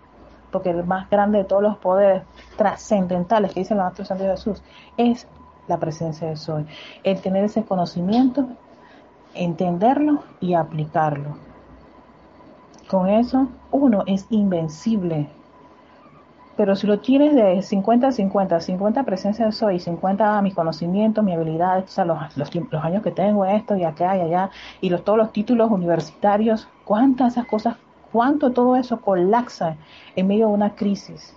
porque 0.52 0.70
el 0.70 0.84
más 0.86 1.10
grande 1.10 1.40
de 1.40 1.44
todos 1.44 1.64
los 1.64 1.78
poderes 1.78 2.24
trascendentales 2.58 3.54
que 3.54 3.62
dice 3.62 3.74
el 3.74 3.80
Maestro 3.80 4.06
Santo 4.06 4.24
Jesús 4.24 4.62
es 4.98 5.28
la 5.68 5.78
presencia 5.78 6.28
de 6.28 6.36
Soy, 6.36 6.66
el 7.04 7.22
tener 7.22 7.44
ese 7.44 7.64
conocimiento, 7.64 8.48
entenderlo 9.34 10.24
y 10.40 10.54
aplicarlo. 10.54 11.49
Con 12.90 13.08
eso, 13.08 13.48
uno 13.72 14.04
es 14.08 14.26
invencible. 14.30 15.30
Pero 16.58 16.76
si 16.76 16.88
lo 16.88 17.00
tienes 17.00 17.36
de 17.36 17.62
50 17.62 18.08
a 18.08 18.12
50, 18.12 18.60
50 18.60 19.04
presencia 19.04 19.46
de 19.46 19.52
soy, 19.52 19.80
50 19.80 20.42
mis 20.42 20.56
conocimientos, 20.56 21.24
mi 21.24 21.34
habilidad, 21.34 21.86
los, 22.06 22.38
los, 22.38 22.84
años 22.84 23.04
que 23.04 23.12
tengo, 23.12 23.46
esto 23.46 23.76
y 23.78 23.84
acá 23.84 24.18
y 24.18 24.22
allá, 24.22 24.50
y 24.82 24.90
los, 24.90 25.04
todos 25.04 25.18
los 25.18 25.32
títulos 25.32 25.72
universitarios, 25.72 26.68
¿cuántas 26.84 27.34
esas 27.34 27.46
cosas 27.46 27.78
cuánto 28.12 28.52
todo 28.52 28.76
eso 28.76 29.00
colapsa 29.02 29.78
en 30.16 30.28
medio 30.28 30.48
de 30.48 30.54
una 30.54 30.76
crisis 30.76 31.36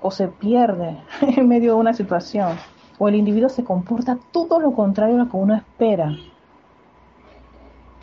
o 0.00 0.10
se 0.10 0.28
pierde 0.28 0.98
en 1.20 1.48
medio 1.48 1.74
de 1.74 1.80
una 1.80 1.94
situación. 1.94 2.56
O 2.98 3.08
el 3.08 3.14
individuo 3.14 3.48
se 3.48 3.64
comporta 3.64 4.18
todo 4.32 4.60
lo 4.60 4.72
contrario 4.72 5.14
a 5.16 5.18
lo 5.18 5.30
que 5.30 5.36
uno 5.36 5.54
espera 5.54 6.12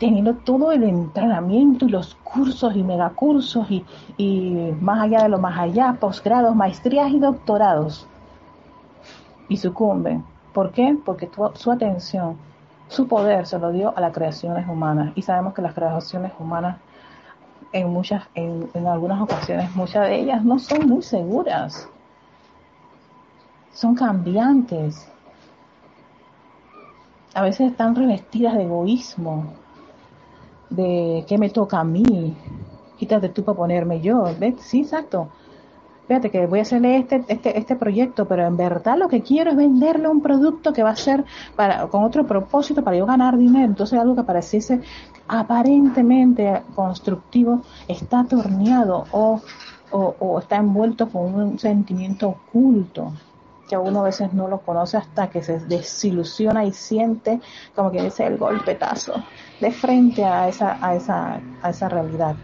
teniendo 0.00 0.34
todo 0.34 0.72
el 0.72 0.82
entrenamiento 0.82 1.84
y 1.84 1.90
los 1.90 2.14
cursos 2.24 2.74
y 2.74 2.82
megacursos 2.82 3.70
y, 3.70 3.84
y 4.16 4.74
más 4.80 5.02
allá 5.02 5.24
de 5.24 5.28
lo 5.28 5.38
más 5.38 5.58
allá, 5.58 5.94
posgrados, 6.00 6.56
maestrías 6.56 7.10
y 7.10 7.18
doctorados 7.18 8.08
y 9.50 9.58
sucumben. 9.58 10.24
¿Por 10.54 10.72
qué? 10.72 10.96
Porque 11.04 11.28
su 11.54 11.70
atención, 11.70 12.38
su 12.88 13.06
poder 13.06 13.46
se 13.46 13.58
lo 13.58 13.70
dio 13.70 13.94
a 13.94 14.00
las 14.00 14.14
creaciones 14.14 14.66
humanas 14.66 15.12
y 15.16 15.22
sabemos 15.22 15.52
que 15.52 15.60
las 15.60 15.74
creaciones 15.74 16.32
humanas 16.38 16.78
en 17.72 17.90
muchas, 17.90 18.24
en, 18.34 18.70
en 18.72 18.86
algunas 18.86 19.20
ocasiones, 19.20 19.76
muchas 19.76 20.08
de 20.08 20.18
ellas 20.18 20.42
no 20.42 20.58
son 20.58 20.88
muy 20.88 21.02
seguras. 21.02 21.88
Son 23.72 23.94
cambiantes. 23.94 25.06
A 27.34 27.42
veces 27.42 27.70
están 27.70 27.94
revestidas 27.94 28.54
de 28.54 28.64
egoísmo, 28.64 29.52
de 30.70 31.24
qué 31.28 31.36
me 31.38 31.50
toca 31.50 31.80
a 31.80 31.84
mí, 31.84 32.36
quítate 32.98 33.28
tú 33.28 33.44
para 33.44 33.58
ponerme 33.58 34.00
yo. 34.00 34.24
¿Ves? 34.38 34.54
Sí, 34.60 34.80
exacto 34.80 35.28
fíjate 36.10 36.32
que 36.32 36.44
voy 36.46 36.58
a 36.58 36.62
hacerle 36.62 36.96
este, 36.96 37.24
este, 37.28 37.56
este 37.56 37.76
proyecto, 37.76 38.26
pero 38.26 38.44
en 38.44 38.56
verdad 38.56 38.98
lo 38.98 39.06
que 39.06 39.22
quiero 39.22 39.52
es 39.52 39.56
venderle 39.56 40.08
un 40.08 40.20
producto 40.20 40.72
que 40.72 40.82
va 40.82 40.90
a 40.90 40.96
ser 40.96 41.24
para, 41.54 41.86
con 41.86 42.02
otro 42.02 42.26
propósito 42.26 42.82
para 42.82 42.96
yo 42.96 43.06
ganar 43.06 43.38
dinero. 43.38 43.64
Entonces 43.64 43.96
algo 43.96 44.16
que 44.16 44.24
pareciese 44.24 44.80
aparentemente 45.28 46.62
constructivo 46.74 47.62
está 47.86 48.24
torneado 48.24 49.04
o, 49.12 49.40
o, 49.92 50.38
está 50.40 50.56
envuelto 50.56 51.08
con 51.08 51.32
un 51.32 51.60
sentimiento 51.60 52.30
oculto 52.30 53.12
que 53.70 53.78
uno 53.78 54.00
a 54.00 54.04
veces 54.04 54.32
no 54.32 54.48
lo 54.48 54.58
conoce 54.62 54.96
hasta 54.96 55.30
que 55.30 55.44
se 55.44 55.60
desilusiona 55.60 56.64
y 56.64 56.72
siente 56.72 57.40
como 57.76 57.92
que 57.92 58.02
dice 58.02 58.26
el 58.26 58.36
golpetazo 58.36 59.14
de 59.60 59.70
frente 59.70 60.24
a 60.24 60.48
esa, 60.48 60.84
a 60.84 60.96
esa, 60.96 61.40
a 61.62 61.70
esa 61.70 61.88
realidad. 61.88 62.34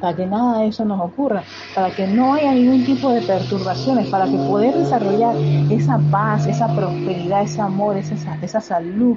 Para 0.00 0.14
que 0.14 0.26
nada 0.26 0.60
de 0.60 0.68
eso 0.68 0.84
nos 0.84 1.00
ocurra, 1.00 1.42
para 1.74 1.90
que 1.90 2.06
no 2.06 2.34
haya 2.34 2.52
ningún 2.52 2.86
tipo 2.86 3.10
de 3.10 3.20
perturbaciones, 3.22 4.08
para 4.10 4.26
que 4.26 4.36
poder 4.36 4.76
desarrollar 4.76 5.34
esa 5.72 5.98
paz, 6.08 6.46
esa 6.46 6.68
prosperidad, 6.68 7.42
ese 7.42 7.60
amor, 7.60 7.96
esa, 7.96 8.38
esa 8.40 8.60
salud, 8.60 9.16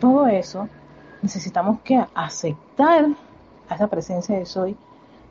todo 0.00 0.26
eso, 0.26 0.70
necesitamos 1.20 1.80
que 1.80 2.02
aceptar 2.14 3.08
a 3.68 3.74
esa 3.74 3.88
presencia 3.88 4.38
de 4.38 4.46
Soy 4.46 4.74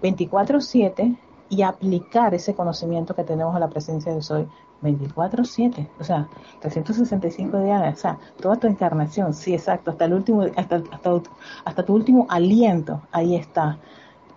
24/7 0.03 1.17
y 1.49 1.63
aplicar 1.63 2.35
ese 2.35 2.53
conocimiento 2.53 3.15
que 3.15 3.23
tenemos 3.23 3.55
a 3.55 3.59
la 3.59 3.69
presencia 3.69 4.13
de 4.13 4.21
Soy 4.21 4.47
24/7, 4.85 5.93
o 5.99 6.03
sea, 6.03 6.29
365 6.59 7.59
días, 7.59 7.93
o 7.93 7.97
sea, 7.97 8.19
toda 8.39 8.57
tu 8.59 8.67
encarnación, 8.67 9.33
sí, 9.33 9.53
exacto, 9.53 9.91
hasta 9.91 10.05
el 10.05 10.13
último, 10.13 10.43
hasta, 10.55 10.83
hasta, 10.91 11.21
hasta 11.65 11.85
tu 11.85 11.93
último 11.95 12.27
aliento, 12.29 13.07
ahí 13.11 13.35
está 13.35 13.81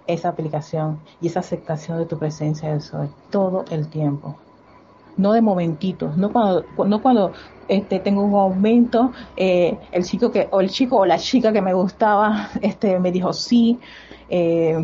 esa 0.06 0.30
aplicación 0.30 1.04
y 1.20 1.28
esa 1.28 1.40
aceptación 1.40 1.98
de 1.98 2.06
tu 2.06 2.18
presencia 2.18 2.70
del 2.70 2.80
sol 2.82 3.14
todo 3.30 3.64
el 3.70 3.88
tiempo. 3.90 4.47
No 5.18 5.32
de 5.32 5.42
momentitos, 5.42 6.16
no 6.16 6.32
cuando, 6.32 6.64
no 6.86 7.02
cuando 7.02 7.32
este, 7.68 8.00
tengo 8.00 8.22
un 8.22 8.34
aumento, 8.34 9.12
eh, 9.36 9.76
el 9.92 10.04
chico 10.04 10.32
que, 10.32 10.48
o 10.50 10.60
el 10.60 10.70
chico 10.70 10.96
o 10.96 11.04
la 11.04 11.18
chica 11.18 11.52
que 11.52 11.60
me 11.60 11.74
gustaba, 11.74 12.48
este, 12.62 12.98
me 12.98 13.12
dijo 13.12 13.32
sí, 13.32 13.78
eh, 14.30 14.76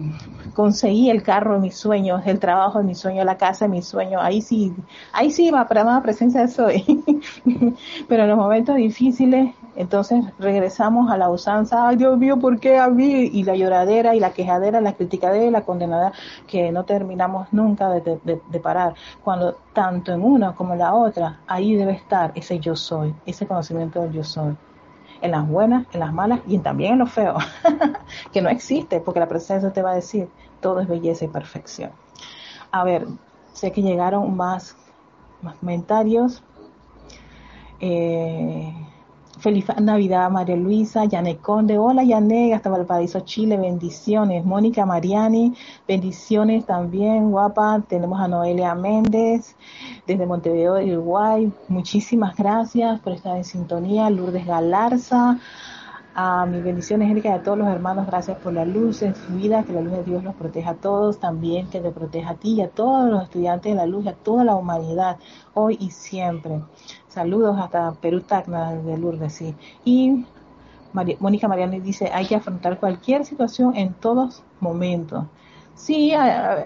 conseguí 0.55 1.11
el 1.11 1.23
carro 1.23 1.55
de 1.55 1.61
mis 1.61 1.77
sueños, 1.77 2.23
el 2.27 2.39
trabajo 2.39 2.79
de 2.79 2.85
mis 2.85 2.99
sueños, 2.99 3.25
la 3.25 3.39
casa 3.39 3.65
de 3.65 3.71
mis 3.71 3.87
sueños, 3.87 4.21
ahí 4.23 4.43
sí, 4.43 4.73
ahí 5.13 5.31
sí 5.31 5.51
va 5.51 5.67
para 5.67 5.85
más 5.85 6.03
presencia 6.03 6.47
soy. 6.47 6.85
Pero 8.09 8.23
en 8.25 8.29
los 8.29 8.39
momentos 8.39 8.77
difíciles 8.77 9.55
Entonces 9.77 10.25
regresamos 10.39 11.11
a 11.11 11.17
la 11.17 11.29
usanza, 11.29 11.89
ay 11.89 11.97
Dios 11.97 12.17
mío, 12.17 12.39
¿por 12.39 12.61
qué 12.61 12.79
a 12.79 12.89
mí? 12.89 13.31
Y 13.33 13.43
la 13.43 13.57
lloradera 13.57 14.15
y 14.15 14.21
la 14.21 14.33
quejadera, 14.33 14.81
la 14.81 14.93
criticadera 14.93 15.45
y 15.45 15.51
la 15.51 15.63
condenada, 15.63 16.13
que 16.47 16.71
no 16.71 16.85
terminamos 16.85 17.53
nunca 17.53 17.89
de, 17.91 18.21
de, 18.25 18.61
parar. 18.61 18.95
Cuando 19.23 19.57
tanto 19.73 20.13
en 20.13 20.23
una 20.23 20.55
como 20.55 20.75
en 20.75 20.79
la 20.79 20.95
otra, 20.95 21.41
ahí 21.47 21.75
debe 21.75 21.93
estar 21.93 22.33
ese 22.35 22.61
yo 22.61 22.77
soy, 22.77 23.15
ese 23.27 23.47
conocimiento 23.47 24.01
del 24.01 24.13
yo 24.13 24.25
soy. 24.25 24.57
En 25.21 25.31
las 25.31 25.49
buenas, 25.49 25.87
en 25.93 26.01
las 26.01 26.13
malas 26.13 26.41
y 26.47 26.59
también 26.59 26.93
en 26.93 26.99
lo 27.01 27.07
feo, 27.07 27.37
que 28.33 28.43
no 28.43 28.51
existe, 28.51 29.01
porque 29.01 29.21
la 29.21 29.29
presencia 29.29 29.73
te 29.73 29.83
va 29.83 29.93
a 29.93 29.95
decir, 29.95 30.29
todo 30.61 30.81
es 30.81 30.89
belleza 30.89 31.25
y 31.25 31.29
perfección. 31.29 31.91
A 32.71 32.85
ver, 32.85 33.07
sé 33.53 33.73
que 33.73 33.83
llegaron 33.83 34.37
más, 34.37 34.77
más 35.43 35.57
comentarios. 35.57 36.43
Eh, 37.81 38.73
Feliz 39.45 39.67
Navidad, 39.79 40.31
María 40.31 40.57
Luisa, 40.57 41.05
Yané 41.05 41.37
Conde. 41.37 41.77
Hola, 41.77 42.03
Yané, 42.03 42.55
hasta 42.55 42.71
Valparaíso, 42.71 43.21
Chile. 43.21 43.59
Bendiciones. 43.59 44.43
Mónica 44.43 44.87
Mariani, 44.87 45.53
bendiciones 45.87 46.65
también, 46.65 47.31
guapa. 47.31 47.83
Tenemos 47.87 48.19
a 48.19 48.27
Noelia 48.27 48.75
Méndez, 48.75 49.55
desde 50.07 50.25
Montevideo, 50.25 50.83
Uruguay. 50.83 51.53
Muchísimas 51.69 52.35
gracias 52.37 53.01
por 53.01 53.13
estar 53.13 53.37
en 53.37 53.45
sintonía. 53.45 54.09
Lourdes 54.09 54.47
Galarza. 54.47 55.39
A 56.17 56.47
mis 56.47 56.63
bendiciones, 56.63 57.11
Erika, 57.11 57.31
y 57.31 57.33
a 57.33 57.43
todos 57.43 57.59
los 57.59 57.67
hermanos, 57.67 58.07
gracias 58.07 58.39
por 58.39 58.53
la 58.53 58.65
luz 58.65 59.03
en 59.03 59.17
su 59.17 59.33
vida, 59.33 59.65
que 59.65 59.73
la 59.73 59.81
luz 59.81 59.95
de 59.95 60.05
Dios 60.05 60.23
los 60.23 60.37
proteja 60.37 60.71
a 60.71 60.75
todos, 60.77 61.19
también 61.19 61.69
que 61.69 61.81
te 61.81 61.91
proteja 61.91 62.31
a 62.31 62.35
ti 62.37 62.53
y 62.53 62.61
a 62.63 62.69
todos 62.69 63.11
los 63.11 63.25
estudiantes 63.25 63.73
de 63.73 63.77
la 63.77 63.87
luz, 63.87 64.05
y 64.05 64.09
a 64.11 64.15
toda 64.15 64.45
la 64.45 64.55
humanidad, 64.55 65.19
hoy 65.55 65.77
y 65.81 65.91
siempre. 65.91 66.61
Saludos 67.15 67.57
hasta 67.61 67.93
Perú 67.93 68.23
Tacna 68.23 68.75
de 68.75 68.99
Lourdes. 68.99 69.41
Y 69.85 70.25
Mónica 71.21 71.47
Mariani 71.47 71.79
dice, 71.79 72.11
hay 72.13 72.27
que 72.27 72.35
afrontar 72.35 72.81
cualquier 72.81 73.25
situación 73.25 73.77
en 73.77 73.95
todos 73.95 74.43
momentos. 74.59 75.23
Sí, 75.77 76.13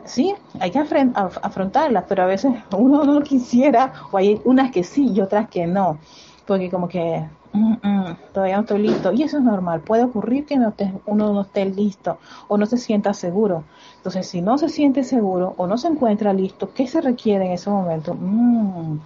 sí, 0.05 0.35
hay 0.59 0.71
que 0.71 0.79
afrontarlas, 0.79 2.05
pero 2.09 2.23
a 2.23 2.27
veces 2.27 2.55
uno 2.75 3.05
no 3.05 3.21
quisiera, 3.21 3.93
o 4.11 4.17
hay 4.17 4.41
unas 4.47 4.71
que 4.71 4.85
sí 4.85 5.13
y 5.13 5.21
otras 5.21 5.51
que 5.51 5.67
no, 5.67 5.99
porque 6.47 6.71
como 6.71 6.89
que 6.89 7.29
mm, 7.53 7.73
mm, 7.83 8.17
todavía 8.33 8.57
no 8.57 8.63
estoy 8.63 8.79
listo. 8.79 9.13
Y 9.13 9.25
eso 9.25 9.37
es 9.37 9.45
normal, 9.45 9.83
puede 9.83 10.05
ocurrir 10.05 10.47
que 10.47 10.57
no 10.57 10.73
uno 11.05 11.35
no 11.35 11.43
esté 11.43 11.67
listo 11.67 12.17
o 12.49 12.57
no 12.57 12.65
se 12.65 12.79
sienta 12.79 13.13
seguro. 13.13 13.65
Entonces, 13.99 14.27
si 14.27 14.41
no 14.41 14.57
se 14.57 14.71
siente 14.71 15.05
seguro 15.05 15.53
o 15.59 15.67
no 15.67 15.77
se 15.77 15.89
encuentra 15.89 16.33
listo, 16.33 16.73
¿qué 16.73 16.87
se 16.87 17.03
requiere 17.03 17.45
en 17.45 17.53
ese 17.53 17.69
momento? 17.69 18.15
Mm, 18.15 18.99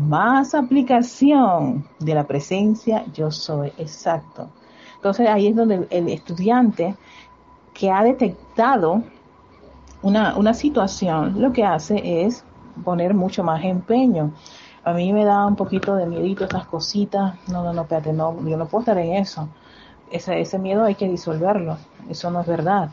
más 0.00 0.54
aplicación 0.54 1.84
de 1.98 2.14
la 2.14 2.26
presencia 2.26 3.04
yo 3.12 3.30
soy, 3.30 3.72
exacto. 3.78 4.48
Entonces 4.96 5.28
ahí 5.28 5.48
es 5.48 5.56
donde 5.56 5.86
el 5.90 6.08
estudiante 6.08 6.96
que 7.72 7.90
ha 7.90 8.02
detectado 8.02 9.02
una, 10.02 10.36
una 10.36 10.54
situación, 10.54 11.40
lo 11.40 11.52
que 11.52 11.64
hace 11.64 12.24
es 12.24 12.44
poner 12.84 13.14
mucho 13.14 13.44
más 13.44 13.64
empeño. 13.64 14.32
A 14.84 14.92
mí 14.92 15.12
me 15.12 15.24
da 15.24 15.46
un 15.46 15.56
poquito 15.56 15.94
de 15.94 16.06
miedito 16.06 16.44
estas 16.44 16.66
cositas. 16.66 17.34
No, 17.48 17.62
no, 17.62 17.72
no, 17.72 17.82
espérate, 17.82 18.12
no, 18.12 18.36
yo 18.46 18.56
no 18.56 18.66
puedo 18.66 18.80
estar 18.80 18.98
en 18.98 19.14
eso. 19.14 19.48
Ese, 20.10 20.40
ese 20.40 20.58
miedo 20.58 20.84
hay 20.84 20.94
que 20.94 21.08
disolverlo. 21.08 21.76
Eso 22.08 22.30
no 22.30 22.40
es 22.40 22.46
verdad. 22.46 22.90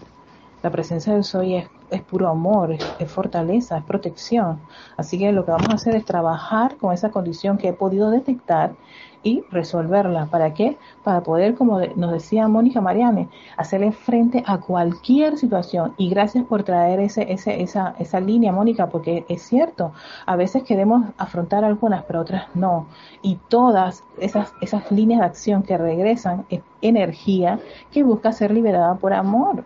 La 0.68 0.72
presencia 0.72 1.14
del 1.14 1.24
soy 1.24 1.56
es, 1.56 2.02
puro 2.02 2.28
amor, 2.28 2.74
es, 2.74 3.10
fortaleza, 3.10 3.78
es 3.78 3.86
protección. 3.86 4.60
Así 4.98 5.18
que 5.18 5.32
lo 5.32 5.46
que 5.46 5.52
vamos 5.52 5.70
a 5.70 5.76
hacer 5.76 5.96
es 5.96 6.04
trabajar 6.04 6.76
con 6.76 6.94
esa 6.94 7.10
condición 7.10 7.58
que 7.58 7.70
he 7.70 7.74
podido 7.74 8.12
detectar 8.12 8.76
y 9.24 9.46
resolverla. 9.50 10.26
¿Para 10.26 10.54
qué? 10.54 10.78
Para 11.06 11.24
poder, 11.24 11.56
como 11.56 11.80
nos 11.96 12.12
decía 12.12 12.50
Mónica 12.50 12.82
Mariane, 12.82 13.30
hacerle 13.56 13.94
frente 13.94 14.44
a 14.46 14.58
cualquier 14.58 15.38
situación. 15.38 15.94
Y 15.96 16.10
gracias 16.10 16.44
por 16.44 16.64
traer 16.64 17.00
ese, 17.00 17.32
ese, 17.32 17.62
esa, 17.62 17.96
esa 17.98 18.20
línea, 18.20 18.52
Mónica, 18.52 18.88
porque 18.88 19.24
es 19.30 19.44
cierto, 19.44 19.94
a 20.26 20.36
veces 20.36 20.64
queremos 20.64 21.06
afrontar 21.18 21.64
algunas, 21.64 22.04
pero 22.04 22.20
otras 22.20 22.54
no. 22.56 22.88
Y 23.22 23.38
todas 23.48 24.04
esas, 24.20 24.52
esas 24.60 24.92
líneas 24.92 25.22
de 25.22 25.28
acción 25.28 25.64
que 25.64 25.78
regresan 25.78 26.46
es 26.50 26.60
energía 26.82 27.58
que 27.90 28.04
busca 28.04 28.34
ser 28.34 28.52
liberada 28.52 28.96
por 28.96 29.14
amor 29.14 29.64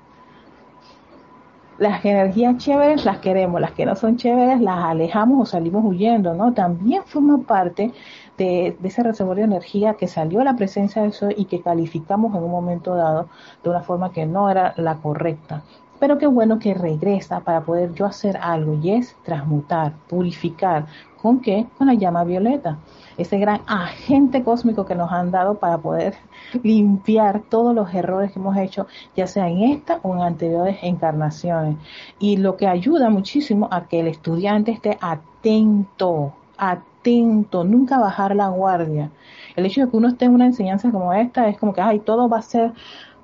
las 1.82 2.06
energías 2.06 2.58
chéveres 2.58 3.06
las 3.06 3.18
queremos, 3.18 3.60
las 3.60 3.72
que 3.72 3.88
no 3.88 3.96
son 3.96 4.16
chéveres 4.16 4.62
las 4.62 4.84
alejamos 4.84 5.42
o 5.42 5.52
salimos 5.52 5.84
huyendo, 5.84 6.36
¿no? 6.36 6.54
También 6.54 7.02
forma 7.06 7.40
parte 7.40 7.92
de, 8.38 8.78
ese 8.84 9.02
reservorio 9.02 9.48
de 9.48 9.56
energía 9.56 9.96
que 9.96 10.08
salió 10.08 10.42
a 10.42 10.44
la 10.44 10.56
presencia 10.56 11.02
del 11.02 11.12
sol 11.12 11.34
y 11.36 11.46
que 11.46 11.62
calificamos 11.62 12.36
en 12.36 12.44
un 12.44 12.52
momento 12.52 12.94
dado 12.94 13.30
de 13.64 13.72
una 13.72 13.82
forma 13.82 14.12
que 14.12 14.28
no 14.28 14.48
era 14.52 14.76
la 14.78 14.98
correcta. 14.98 15.64
Pero 16.00 16.20
qué 16.20 16.28
bueno 16.28 16.60
que 16.60 16.76
regresa 16.76 17.40
para 17.40 17.62
poder 17.62 17.96
yo 17.96 18.06
hacer 18.06 18.38
algo 18.38 18.78
y 18.80 18.92
es 18.92 19.16
transmutar, 19.24 19.94
purificar. 20.08 20.86
¿Con 21.20 21.40
qué? 21.40 21.66
Con 21.80 21.88
la 21.88 21.96
llama 21.96 22.24
violeta 22.24 22.78
ese 23.18 23.38
gran 23.38 23.62
agente 23.68 24.44
cósmico 24.44 24.86
que 24.86 24.96
nos 24.96 25.12
han 25.12 25.32
dado 25.32 25.56
para 25.56 25.78
poder 25.78 26.16
limpiar 26.64 27.42
todos 27.42 27.74
los 27.76 27.94
errores 27.94 28.32
que 28.32 28.40
hemos 28.40 28.58
hecho, 28.58 28.88
ya 29.16 29.28
sea 29.28 29.48
en 29.48 29.64
esta 29.64 30.00
o 30.04 30.16
en 30.16 30.22
anteriores 30.22 30.78
encarnaciones. 30.82 31.78
Y 32.20 32.38
lo 32.38 32.58
que 32.58 32.68
ayuda 32.68 33.10
muchísimo 33.10 33.68
a 33.72 33.88
que 33.88 34.00
el 34.00 34.08
estudiante 34.08 34.72
esté 34.72 34.98
atento, 35.02 36.34
atento, 36.58 37.64
nunca 37.64 38.00
bajar 38.00 38.36
la 38.36 38.50
guardia. 38.50 39.12
El 39.56 39.66
hecho 39.66 39.82
de 39.82 39.90
que 39.90 39.98
uno 39.98 40.08
esté 40.08 40.26
en 40.26 40.34
una 40.34 40.46
enseñanza 40.46 40.92
como 40.92 41.14
esta 41.14 41.48
es 41.48 41.58
como 41.58 41.74
que, 41.74 41.82
ay, 41.82 42.00
todo 42.00 42.30
va 42.30 42.38
a 42.38 42.42
ser 42.42 42.74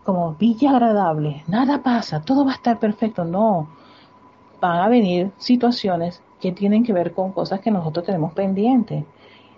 como 0.04 0.36
villa 0.36 0.72
agradable, 0.72 1.44
nada 1.48 1.84
pasa, 1.84 2.22
todo 2.22 2.46
va 2.46 2.52
a 2.52 2.56
estar 2.56 2.80
perfecto. 2.80 3.26
No, 3.26 3.68
van 4.62 4.80
a 4.80 4.88
venir 4.88 5.32
situaciones 5.38 6.22
que 6.40 6.52
tienen 6.52 6.84
que 6.84 6.94
ver 6.94 7.14
con 7.14 7.32
cosas 7.32 7.60
que 7.60 7.72
nosotros 7.72 8.06
tenemos 8.06 8.34
pendientes 8.34 9.04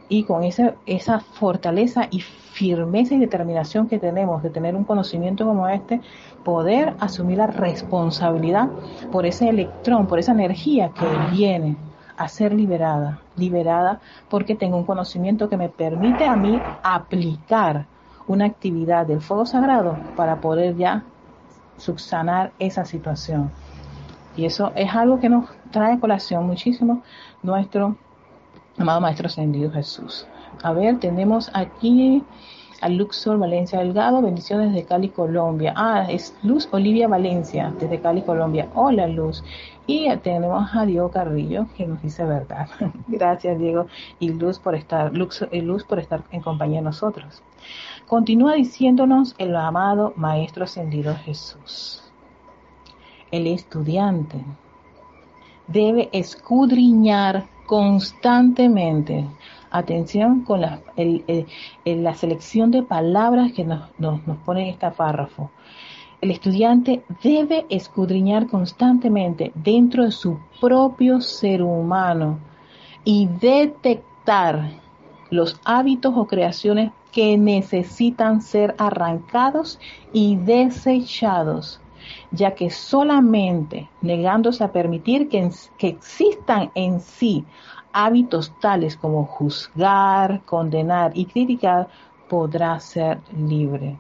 y 0.10 0.24
con 0.24 0.44
esa, 0.44 0.74
esa 0.86 1.20
fortaleza 1.20 2.08
y 2.10 2.20
firmeza 2.20 3.14
y 3.14 3.20
determinación 3.20 3.88
que 3.88 4.00
tenemos 4.00 4.44
de 4.44 4.50
tener 4.50 4.76
un 4.76 4.84
conocimiento 4.84 5.46
como 5.46 5.70
este, 5.70 6.02
poder 6.44 6.96
asumir 7.00 7.38
la 7.38 7.48
responsabilidad 7.48 8.70
por 9.12 9.26
ese 9.26 9.48
electrón, 9.48 10.08
por 10.08 10.20
esa 10.20 10.32
energía 10.32 10.90
que 10.90 11.06
viene 11.32 11.78
a 12.18 12.28
ser 12.28 12.54
liberada, 12.54 13.20
liberada 13.38 14.02
porque 14.30 14.56
tengo 14.56 14.76
un 14.76 14.84
conocimiento 14.84 15.48
que 15.48 15.56
me 15.56 15.70
permite 15.70 16.26
a 16.26 16.36
mí 16.36 16.60
aplicar 16.84 17.86
una 18.28 18.46
actividad 18.46 19.06
del 19.06 19.22
fuego 19.22 19.46
sagrado 19.46 19.98
para 20.16 20.42
poder 20.42 20.76
ya 20.76 21.04
subsanar 21.78 22.52
esa 22.60 22.84
situación. 22.84 23.52
Y 24.36 24.46
eso 24.46 24.72
es 24.76 24.94
algo 24.94 25.20
que 25.20 25.30
nos 25.30 25.46
trae 25.72 25.94
a 25.94 26.00
colación 26.00 26.46
muchísimo 26.46 27.04
nuestro 27.42 27.96
amado 28.80 29.02
Maestro 29.02 29.28
Ascendido 29.28 29.72
Jesús. 29.72 30.26
A 30.64 30.72
ver, 30.72 31.00
tenemos 31.00 31.52
aquí 31.54 32.24
a 32.82 32.88
Luxor 32.88 33.38
Valencia 33.38 33.80
Delgado, 33.80 34.22
bendiciones 34.22 34.72
desde 34.72 34.88
Cali, 34.88 35.10
Colombia. 35.10 35.74
Ah, 35.76 36.08
es 36.10 36.34
Luz 36.44 36.68
Olivia 36.72 37.10
Valencia, 37.10 37.74
desde 37.78 38.00
Cali, 38.00 38.22
Colombia. 38.22 38.70
Hola, 38.74 39.08
Luz. 39.08 39.44
Y 39.86 40.16
tenemos 40.18 40.70
a 40.74 40.86
Diego 40.86 41.12
Carrillo, 41.12 41.68
que 41.76 41.86
nos 41.86 42.02
dice 42.02 42.24
verdad. 42.24 42.68
Gracias, 43.08 43.60
Diego, 43.60 43.88
y 44.20 44.30
Luz 44.30 44.60
por 44.60 44.76
estar, 44.76 45.14
Luz, 45.14 45.46
y 45.52 45.62
Luz 45.62 45.84
por 45.84 46.00
estar 46.00 46.24
en 46.32 46.42
compañía 46.42 46.80
de 46.80 46.86
nosotros. 46.86 47.44
Continúa 48.08 48.54
diciéndonos 48.54 49.36
el 49.40 49.56
amado 49.56 50.14
Maestro 50.16 50.64
Ascendido 50.64 51.16
Jesús. 51.16 52.04
El 53.30 53.46
estudiante 53.46 54.38
debe 55.68 56.10
escudriñar 56.14 57.46
constantemente. 57.70 59.28
Atención 59.70 60.42
con 60.42 60.62
la, 60.62 60.82
la 61.86 62.16
selección 62.16 62.72
de 62.72 62.82
palabras 62.82 63.52
que 63.54 63.64
nos, 63.64 63.82
nos, 64.00 64.26
nos 64.26 64.38
pone 64.38 64.72
este 64.72 64.90
párrafo. 64.90 65.52
El 66.20 66.32
estudiante 66.32 67.04
debe 67.22 67.68
escudriñar 67.70 68.48
constantemente 68.48 69.52
dentro 69.54 70.04
de 70.04 70.12
su 70.12 70.40
propio 70.60 71.22
ser 71.22 71.62
humano 71.62 72.40
y 73.04 73.30
detectar 73.40 74.72
los 75.30 75.62
hábitos 75.64 76.16
o 76.18 76.26
creaciones 76.26 76.92
que 77.12 77.38
necesitan 77.38 78.42
ser 78.42 78.74
arrancados 78.80 79.80
y 80.12 80.38
desechados 80.38 81.80
ya 82.32 82.54
que 82.56 82.70
solamente 82.70 83.90
negándose 84.02 84.64
a 84.64 84.72
permitir 84.72 85.30
que, 85.30 85.50
existan 85.80 86.72
en 86.76 87.00
sí 87.00 87.46
hábitos 87.92 88.54
tales 88.60 88.96
como 88.96 89.26
juzgar, 89.26 90.42
condenar 90.46 91.12
y 91.16 91.26
criticar, 91.26 91.88
podrá 92.30 92.80
ser 92.80 93.20
libre. 93.36 93.98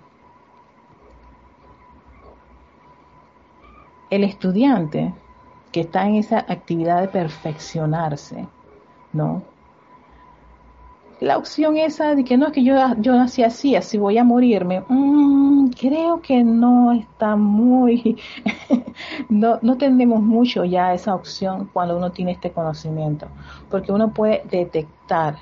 El 4.11 4.23
estudiante 4.23 5.13
que 5.71 5.81
está 5.81 6.07
en 6.07 6.15
esa 6.15 6.39
actividad 6.39 7.01
de 7.01 7.07
perfeccionarse, 7.07 8.47
¿no? 9.13 9.41
La 11.19 11.37
opción 11.37 11.77
esa 11.77 12.15
de 12.15 12.23
que 12.23 12.37
no 12.37 12.47
es 12.47 12.53
que 12.53 12.63
yo, 12.63 12.75
yo 12.97 13.13
nací 13.13 13.43
así, 13.43 13.75
así 13.75 13.97
voy 13.97 14.17
a 14.17 14.23
morirme, 14.23 14.83
mm, 14.87 15.71
creo 15.71 16.21
que 16.21 16.43
no 16.43 16.93
está 16.93 17.35
muy, 17.35 18.17
no, 19.29 19.59
no 19.61 19.77
tenemos 19.77 20.21
mucho 20.21 20.63
ya 20.63 20.93
esa 20.93 21.13
opción 21.13 21.69
cuando 21.73 21.97
uno 21.97 22.11
tiene 22.11 22.31
este 22.31 22.51
conocimiento, 22.51 23.27
porque 23.69 23.91
uno 23.91 24.13
puede 24.13 24.43
detectar 24.49 25.37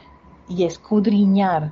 y 0.47 0.63
escudriñar 0.63 1.71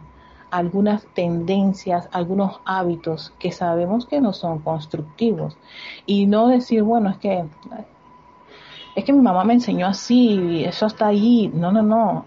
algunas 0.52 1.06
tendencias, 1.14 2.08
algunos 2.12 2.62
hábitos 2.66 3.34
que 3.40 3.52
sabemos 3.52 4.06
que 4.06 4.22
no 4.22 4.34
son 4.34 4.60
constructivos 4.60 5.58
y 6.06 6.28
no 6.28 6.48
decir, 6.48 6.84
bueno, 6.84 7.10
es 7.10 7.18
que 7.18 7.46
es 8.96 9.04
que 9.04 9.12
mi 9.12 9.22
mamá 9.22 9.44
me 9.44 9.56
enseñó 9.56 9.88
así, 9.88 10.64
eso 10.64 10.86
está 10.86 11.08
ahí. 11.08 11.52
No, 11.54 11.70
no, 11.74 11.82
no 11.82 12.26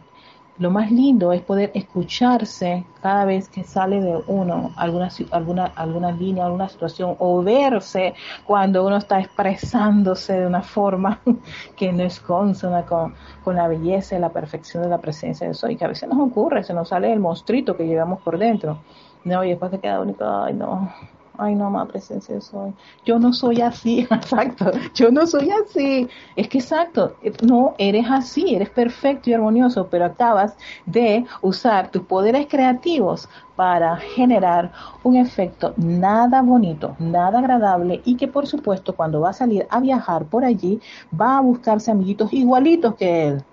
lo 0.58 0.70
más 0.70 0.90
lindo 0.90 1.32
es 1.32 1.40
poder 1.42 1.70
escucharse 1.74 2.84
cada 3.00 3.24
vez 3.24 3.48
que 3.48 3.62
sale 3.62 4.00
de 4.00 4.20
uno 4.26 4.72
alguna, 4.76 5.08
alguna, 5.30 5.66
alguna 5.76 6.12
línea, 6.12 6.46
alguna 6.46 6.68
situación, 6.68 7.14
o 7.18 7.42
verse 7.42 8.14
cuando 8.44 8.84
uno 8.84 8.96
está 8.96 9.20
expresándose 9.20 10.40
de 10.40 10.46
una 10.46 10.62
forma 10.62 11.20
que 11.76 11.92
no 11.92 12.02
es 12.02 12.18
consona 12.20 12.84
con, 12.84 13.14
con 13.44 13.56
la 13.56 13.68
belleza 13.68 14.16
y 14.16 14.18
la 14.18 14.30
perfección 14.30 14.82
de 14.82 14.88
la 14.88 14.98
presencia 14.98 15.46
de 15.46 15.54
soy, 15.54 15.76
que 15.76 15.84
a 15.84 15.88
veces 15.88 16.08
nos 16.08 16.18
ocurre, 16.18 16.64
se 16.64 16.74
nos 16.74 16.88
sale 16.88 17.12
el 17.12 17.20
monstruito 17.20 17.76
que 17.76 17.86
llevamos 17.86 18.20
por 18.20 18.38
dentro. 18.38 18.78
No, 19.24 19.44
y 19.44 19.50
después 19.50 19.70
te 19.70 19.78
queda 19.78 20.00
único, 20.00 20.24
ay 20.24 20.54
no, 20.54 20.92
ay 21.38 21.54
no, 21.54 21.70
más 21.70 21.88
presencia 21.88 22.40
soy. 22.40 22.74
Yo 23.04 23.18
no 23.18 23.32
soy 23.32 23.60
así, 23.60 24.00
exacto, 24.10 24.70
yo 24.94 25.10
no 25.10 25.26
soy 25.26 25.50
así. 25.50 26.08
Es 26.36 26.48
que 26.48 26.58
exacto, 26.58 27.16
no, 27.42 27.74
eres 27.78 28.06
así, 28.10 28.54
eres 28.54 28.70
perfecto 28.70 29.30
y 29.30 29.34
armonioso, 29.34 29.88
pero 29.88 30.04
acabas 30.04 30.56
de 30.84 31.24
usar 31.40 31.90
tus 31.90 32.02
poderes 32.02 32.46
creativos 32.48 33.28
para 33.56 33.96
generar 33.96 34.72
un 35.02 35.16
efecto 35.16 35.74
nada 35.76 36.42
bonito, 36.42 36.94
nada 36.98 37.38
agradable 37.38 38.02
y 38.04 38.16
que 38.16 38.28
por 38.28 38.46
supuesto 38.46 38.94
cuando 38.94 39.20
va 39.20 39.30
a 39.30 39.32
salir 39.32 39.66
a 39.70 39.80
viajar 39.80 40.26
por 40.26 40.44
allí 40.44 40.80
va 41.18 41.38
a 41.38 41.40
buscarse 41.40 41.90
amiguitos 41.90 42.32
igualitos 42.32 42.94
que 42.94 43.28
él. 43.28 43.44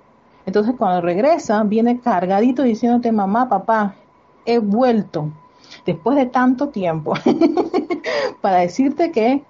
Entonces 0.45 0.75
cuando 0.77 1.01
regresa 1.01 1.63
viene 1.63 1.99
cargadito 1.99 2.61
diciéndote 2.63 3.11
mamá, 3.11 3.49
papá, 3.49 3.95
he 4.45 4.59
vuelto 4.59 5.31
después 5.85 6.17
de 6.17 6.25
tanto 6.27 6.69
tiempo 6.69 7.13
para 8.41 8.57
decirte 8.57 9.11
que 9.11 9.43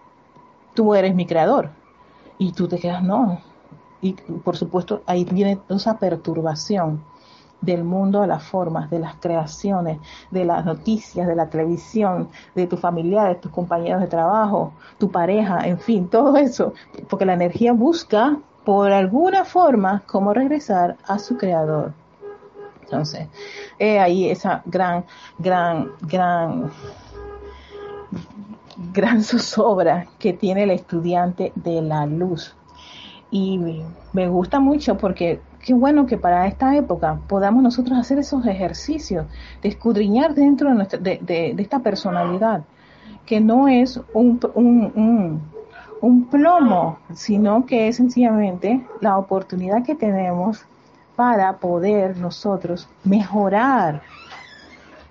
tú 0.73 0.93
eres 0.95 1.15
mi 1.15 1.25
creador. 1.25 1.69
Y 2.37 2.51
tú 2.51 2.67
te 2.67 2.79
quedas, 2.79 3.03
no. 3.03 3.39
Y 4.01 4.13
por 4.13 4.57
supuesto 4.57 5.01
ahí 5.05 5.25
viene 5.25 5.59
esa 5.69 5.97
perturbación 5.97 7.01
del 7.61 7.83
mundo 7.83 8.21
de 8.21 8.27
las 8.27 8.43
formas, 8.43 8.89
de 8.89 8.99
las 8.99 9.15
creaciones, 9.15 9.99
de 10.29 10.45
las 10.45 10.65
noticias, 10.65 11.27
de 11.27 11.35
la 11.35 11.49
televisión, 11.49 12.29
de 12.53 12.67
tus 12.67 12.79
familiares, 12.79 13.41
tus 13.41 13.51
compañeros 13.51 14.01
de 14.01 14.07
trabajo, 14.07 14.73
tu 14.97 15.09
pareja, 15.09 15.65
en 15.65 15.79
fin, 15.79 16.07
todo 16.07 16.35
eso, 16.37 16.73
porque 17.09 17.25
la 17.25 17.33
energía 17.33 17.73
busca 17.73 18.37
por 18.63 18.91
alguna 18.91 19.45
forma 19.45 20.03
cómo 20.05 20.33
regresar 20.33 20.97
a 21.07 21.19
su 21.19 21.37
creador. 21.37 21.93
Entonces, 22.95 23.27
ahí 23.99 24.29
esa 24.29 24.61
gran, 24.65 25.03
gran, 25.37 25.91
gran, 26.01 26.71
gran 28.93 29.23
zozobra 29.23 30.07
que 30.17 30.33
tiene 30.33 30.63
el 30.63 30.71
estudiante 30.71 31.51
de 31.55 31.81
la 31.81 32.05
luz. 32.05 32.55
Y 33.31 33.59
me 34.13 34.29
gusta 34.29 34.59
mucho 34.59 34.97
porque 34.97 35.41
qué 35.65 35.73
bueno 35.73 36.05
que 36.05 36.17
para 36.17 36.47
esta 36.47 36.75
época 36.75 37.19
podamos 37.27 37.63
nosotros 37.63 37.97
hacer 37.97 38.19
esos 38.19 38.45
ejercicios 38.45 39.25
de 39.61 39.69
escudriñar 39.69 40.35
dentro 40.35 40.73
de, 40.73 41.55
esta 41.57 41.79
personalidad, 41.79 42.63
que 43.25 43.41
no 43.41 43.67
es 43.67 43.99
un, 44.13 44.39
un, 44.53 45.41
un 46.01 46.25
plomo, 46.27 46.99
sino 47.13 47.65
que 47.65 47.87
es 47.87 47.97
sencillamente 47.97 48.85
la 49.01 49.17
oportunidad 49.17 49.83
que 49.83 49.95
tenemos 49.95 50.65
para 51.15 51.57
poder 51.57 52.17
nosotros 52.17 52.89
mejorar, 53.03 54.01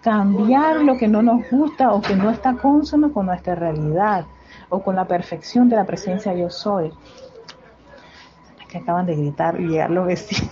cambiar 0.02 0.82
lo 0.82 0.96
que 0.96 1.08
no 1.08 1.22
nos 1.22 1.48
gusta 1.50 1.92
o 1.92 2.02
que 2.02 2.14
no 2.14 2.30
está 2.30 2.54
consono 2.54 3.12
con 3.12 3.26
nuestra 3.26 3.54
realidad 3.54 4.26
o 4.68 4.82
con 4.82 4.96
la 4.96 5.06
perfección 5.06 5.68
de 5.68 5.76
la 5.76 5.84
presencia 5.84 6.34
yo 6.34 6.50
soy. 6.50 6.92
Que 8.68 8.78
acaban 8.78 9.06
de 9.06 9.16
gritar 9.16 9.60
y 9.60 9.68
llegar 9.68 9.90
los 9.90 10.06
vecinos. 10.06 10.50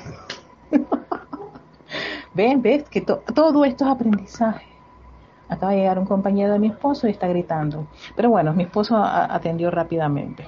Ven, 2.34 2.62
ves 2.62 2.88
que 2.88 3.00
todo 3.02 3.64
esto 3.64 3.84
es 3.84 3.90
aprendizaje. 3.90 4.66
Acaba 5.48 5.72
de 5.72 5.78
llegar 5.78 5.98
un 5.98 6.06
compañero 6.06 6.54
de 6.54 6.58
mi 6.58 6.68
esposo 6.68 7.06
y 7.06 7.10
está 7.10 7.26
gritando. 7.28 7.86
Pero 8.16 8.30
bueno, 8.30 8.54
mi 8.54 8.62
esposo 8.62 8.96
atendió 8.96 9.70
rápidamente 9.70 10.46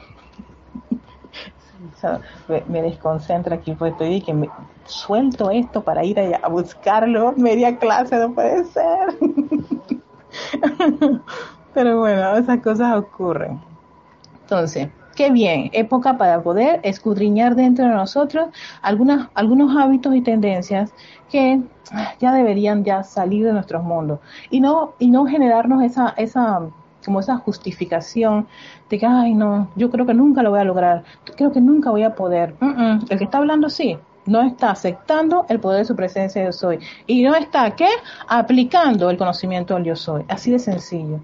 me, 2.68 2.82
desconcentra 2.82 3.56
aquí, 3.56 3.72
pues 3.72 3.92
estoy 3.92 4.20
que 4.20 4.34
me, 4.34 4.50
suelto 4.84 5.50
esto 5.50 5.82
para 5.82 6.04
ir 6.04 6.18
a, 6.18 6.48
buscarlo, 6.48 7.32
media 7.36 7.78
clase, 7.78 8.16
no 8.16 8.32
puede 8.32 8.64
ser. 8.64 9.18
Pero 11.74 12.00
bueno, 12.00 12.36
esas 12.36 12.60
cosas 12.60 12.96
ocurren. 12.96 13.60
Entonces, 14.42 14.88
qué 15.16 15.30
bien, 15.30 15.70
época 15.72 16.18
para 16.18 16.42
poder 16.42 16.80
escudriñar 16.82 17.54
dentro 17.54 17.86
de 17.86 17.92
nosotros 17.92 18.48
algunas, 18.82 19.28
algunos 19.34 19.76
hábitos 19.76 20.14
y 20.14 20.20
tendencias 20.20 20.92
que 21.30 21.62
ya 22.20 22.32
deberían 22.32 22.84
ya 22.84 23.02
salir 23.02 23.44
de 23.44 23.52
nuestros 23.52 23.82
mundos 23.82 24.20
y 24.50 24.60
no, 24.60 24.94
y 24.98 25.10
no 25.10 25.26
generarnos 25.26 25.82
esa, 25.82 26.14
esa 26.16 26.60
como 27.04 27.20
esa 27.20 27.36
justificación 27.36 28.46
de 28.88 28.98
que, 28.98 29.06
ay, 29.06 29.34
no, 29.34 29.68
yo 29.76 29.90
creo 29.90 30.06
que 30.06 30.14
nunca 30.14 30.42
lo 30.42 30.50
voy 30.50 30.60
a 30.60 30.64
lograr, 30.64 31.04
creo 31.36 31.52
que 31.52 31.60
nunca 31.60 31.90
voy 31.90 32.02
a 32.02 32.14
poder. 32.14 32.54
El 33.08 33.18
que 33.18 33.24
está 33.24 33.38
hablando 33.38 33.68
sí, 33.68 33.98
no 34.26 34.42
está 34.42 34.70
aceptando 34.70 35.46
el 35.48 35.60
poder 35.60 35.80
de 35.80 35.84
su 35.84 35.96
presencia 35.96 36.44
yo 36.44 36.52
soy. 36.52 36.78
Y 37.06 37.22
no 37.22 37.34
está, 37.34 37.70
¿qué? 37.76 37.88
Aplicando 38.28 39.10
el 39.10 39.16
conocimiento 39.16 39.74
del 39.74 39.84
yo 39.84 39.96
soy. 39.96 40.24
Así 40.28 40.50
de 40.50 40.58
sencillo. 40.58 41.20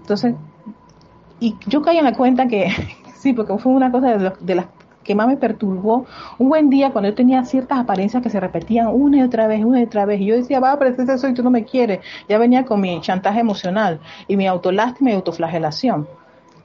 Entonces, 0.00 0.34
y 1.40 1.56
yo 1.66 1.82
caí 1.82 1.98
en 1.98 2.04
la 2.04 2.14
cuenta 2.14 2.46
que, 2.46 2.70
sí, 3.16 3.32
porque 3.32 3.56
fue 3.58 3.72
una 3.72 3.90
cosa 3.90 4.16
de, 4.16 4.32
de 4.40 4.54
las 4.54 4.66
que 5.04 5.14
más 5.14 5.26
me 5.28 5.36
perturbó 5.36 6.06
un 6.38 6.48
buen 6.48 6.70
día 6.70 6.90
cuando 6.90 7.10
yo 7.10 7.14
tenía 7.14 7.44
ciertas 7.44 7.78
apariencias 7.78 8.22
que 8.22 8.30
se 8.30 8.40
repetían 8.40 8.88
una 8.88 9.18
y 9.18 9.22
otra 9.22 9.46
vez, 9.46 9.64
una 9.64 9.80
y 9.80 9.84
otra 9.84 10.06
vez. 10.06 10.20
Y 10.20 10.26
yo 10.26 10.34
decía, 10.34 10.60
va, 10.60 10.78
presencia 10.78 11.18
soy, 11.18 11.34
tú 11.34 11.42
no 11.42 11.50
me 11.50 11.64
quieres. 11.64 12.00
Ya 12.28 12.38
venía 12.38 12.64
con 12.64 12.80
mi 12.80 13.00
chantaje 13.00 13.40
emocional 13.40 14.00
y 14.26 14.36
mi 14.36 14.46
autolástima 14.46 15.10
y 15.10 15.14
autoflagelación. 15.14 16.08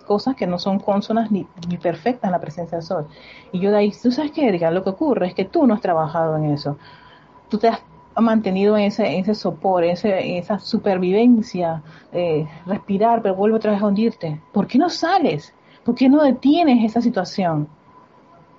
Cosas 0.07 0.35
que 0.35 0.47
no 0.47 0.57
son 0.57 0.79
consonas 0.79 1.29
ni, 1.29 1.45
ni 1.67 1.77
perfectas 1.77 2.29
en 2.29 2.31
la 2.31 2.39
presencia 2.39 2.79
de 2.79 2.81
soy. 2.81 3.05
Y 3.51 3.59
yo 3.59 3.69
de 3.69 3.77
ahí, 3.77 3.91
¿tú 3.91 4.11
sabes 4.11 4.31
qué, 4.31 4.47
Erika? 4.47 4.71
Lo 4.71 4.83
que 4.83 4.89
ocurre 4.89 5.27
es 5.27 5.35
que 5.35 5.45
tú 5.45 5.67
no 5.67 5.75
has 5.75 5.81
trabajado 5.81 6.35
en 6.37 6.45
eso. 6.45 6.77
Tú 7.49 7.59
te 7.59 7.67
has 7.67 7.79
mantenido 8.15 8.77
en 8.77 8.85
ese, 8.85 9.05
en 9.05 9.21
ese 9.21 9.35
sopor, 9.35 9.83
en, 9.83 9.91
esa 9.91 10.59
supervivencia, 10.59 11.83
eh, 12.11 12.47
respirar, 12.65 13.21
pero 13.21 13.35
vuelve 13.35 13.57
otra 13.57 13.71
vez 13.71 13.81
a 13.81 13.85
hundirte. 13.85 14.41
¿Por 14.51 14.67
qué 14.67 14.77
no 14.77 14.89
sales? 14.89 15.53
¿Por 15.83 15.95
qué 15.95 16.09
no 16.09 16.23
detienes 16.23 16.83
esa 16.83 17.01
situación? 17.01 17.67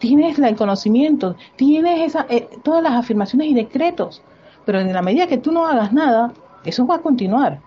Tienes 0.01 0.39
el 0.39 0.57
conocimiento, 0.57 1.37
tienes 1.55 2.01
esa, 2.01 2.27
eh, 2.29 2.49
todas 2.65 2.83
las 2.83 2.95
afirmaciones 2.95 3.49
y 3.49 3.55
decretos, 3.55 4.23
pero 4.65 4.81
en 4.81 4.93
la 4.93 5.03
medida 5.03 5.29
que 5.29 5.39
tú 5.39 5.53
no 5.53 5.67
hagas 5.67 5.93
nada, 5.93 6.33
eso 6.65 6.87
va 6.87 6.97
a 6.97 7.03
continuar. 7.03 7.61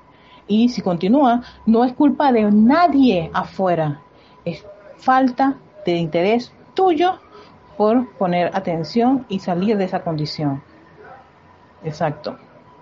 Y 0.47 0.67
si 0.69 0.81
continúa, 0.81 1.41
no 1.65 1.85
es 1.85 1.93
culpa 1.93 2.33
de 2.33 2.51
nadie 2.51 3.29
afuera, 3.33 4.01
es 4.43 4.65
falta 4.97 5.55
de 5.85 5.95
interés 5.95 6.51
tuyo 6.73 7.19
por 7.77 8.11
poner 8.17 8.51
atención 8.53 9.25
y 9.29 9.39
salir 9.39 9.77
de 9.77 9.85
esa 9.85 10.03
condición. 10.03 10.61
Exacto. 11.83 12.37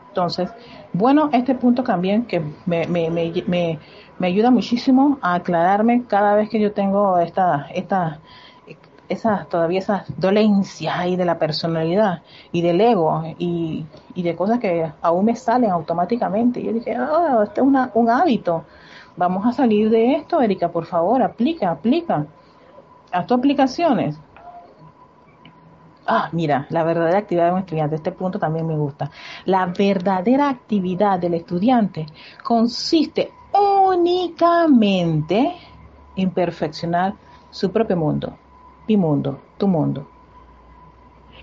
Entonces, 0.07 0.49
bueno, 0.93 1.29
este 1.33 1.55
punto 1.55 1.83
también 1.83 2.25
que 2.25 2.41
me, 2.65 2.85
me, 2.87 3.09
me, 3.09 3.79
me 4.19 4.27
ayuda 4.27 4.51
muchísimo 4.51 5.17
a 5.21 5.35
aclararme 5.35 6.03
cada 6.05 6.35
vez 6.35 6.49
que 6.49 6.59
yo 6.59 6.73
tengo 6.73 7.17
esta, 7.17 7.67
esta, 7.73 8.19
esas, 9.11 9.47
todavía 9.49 9.79
esas 9.79 10.03
dolencias 10.17 10.95
ahí 10.97 11.15
de 11.15 11.25
la 11.25 11.37
personalidad 11.37 12.21
y 12.51 12.61
del 12.61 12.79
ego 12.79 13.23
y, 13.37 13.85
de 14.15 14.35
cosas 14.35 14.59
que 14.59 14.91
aún 15.01 15.25
me 15.25 15.35
salen 15.35 15.71
automáticamente. 15.71 16.59
Y 16.59 16.65
yo 16.65 16.73
dije, 16.73 16.97
oh, 16.99 17.43
este 17.43 17.61
es 17.61 17.67
un 17.93 18.09
hábito. 18.09 18.65
Vamos 19.17 19.45
a 19.45 19.51
salir 19.51 19.89
de 19.89 20.15
esto, 20.15 20.41
Erika, 20.41 20.69
por 20.69 20.85
favor, 20.85 21.21
aplica, 21.21 21.71
aplica. 21.71 22.25
Haz 23.11 23.27
tus 23.27 23.37
aplicaciones. 23.37 24.17
Ah, 26.07 26.29
mira, 26.31 26.65
la 26.69 26.83
verdadera 26.83 27.19
actividad 27.19 27.47
de 27.47 27.51
un 27.51 27.59
estudiante, 27.59 27.95
este 27.95 28.11
punto 28.11 28.39
también 28.39 28.65
me 28.65 28.75
gusta. 28.75 29.11
La 29.45 29.65
verdadera 29.65 30.49
actividad 30.49 31.19
del 31.19 31.35
estudiante 31.35 32.05
consiste 32.43 33.31
únicamente 33.53 35.55
en 36.15 36.31
perfeccionar 36.31 37.13
su 37.49 37.71
propio 37.71 37.97
mundo 37.97 38.33
mi 38.91 38.97
mundo, 38.97 39.39
tu 39.57 39.67
mundo. 39.67 40.07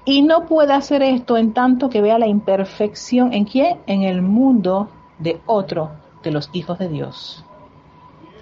Y 0.04 0.22
no 0.22 0.46
puede 0.46 0.72
hacer 0.72 1.02
esto 1.02 1.36
en 1.36 1.52
tanto 1.52 1.88
que 1.88 2.00
vea 2.00 2.18
la 2.18 2.26
imperfección 2.26 3.32
en 3.32 3.44
quién? 3.44 3.78
En 3.86 4.02
el 4.02 4.22
mundo 4.22 4.88
de 5.18 5.40
otro 5.46 5.90
de 6.22 6.30
los 6.30 6.50
hijos 6.52 6.78
de 6.78 6.88
Dios. 6.88 7.44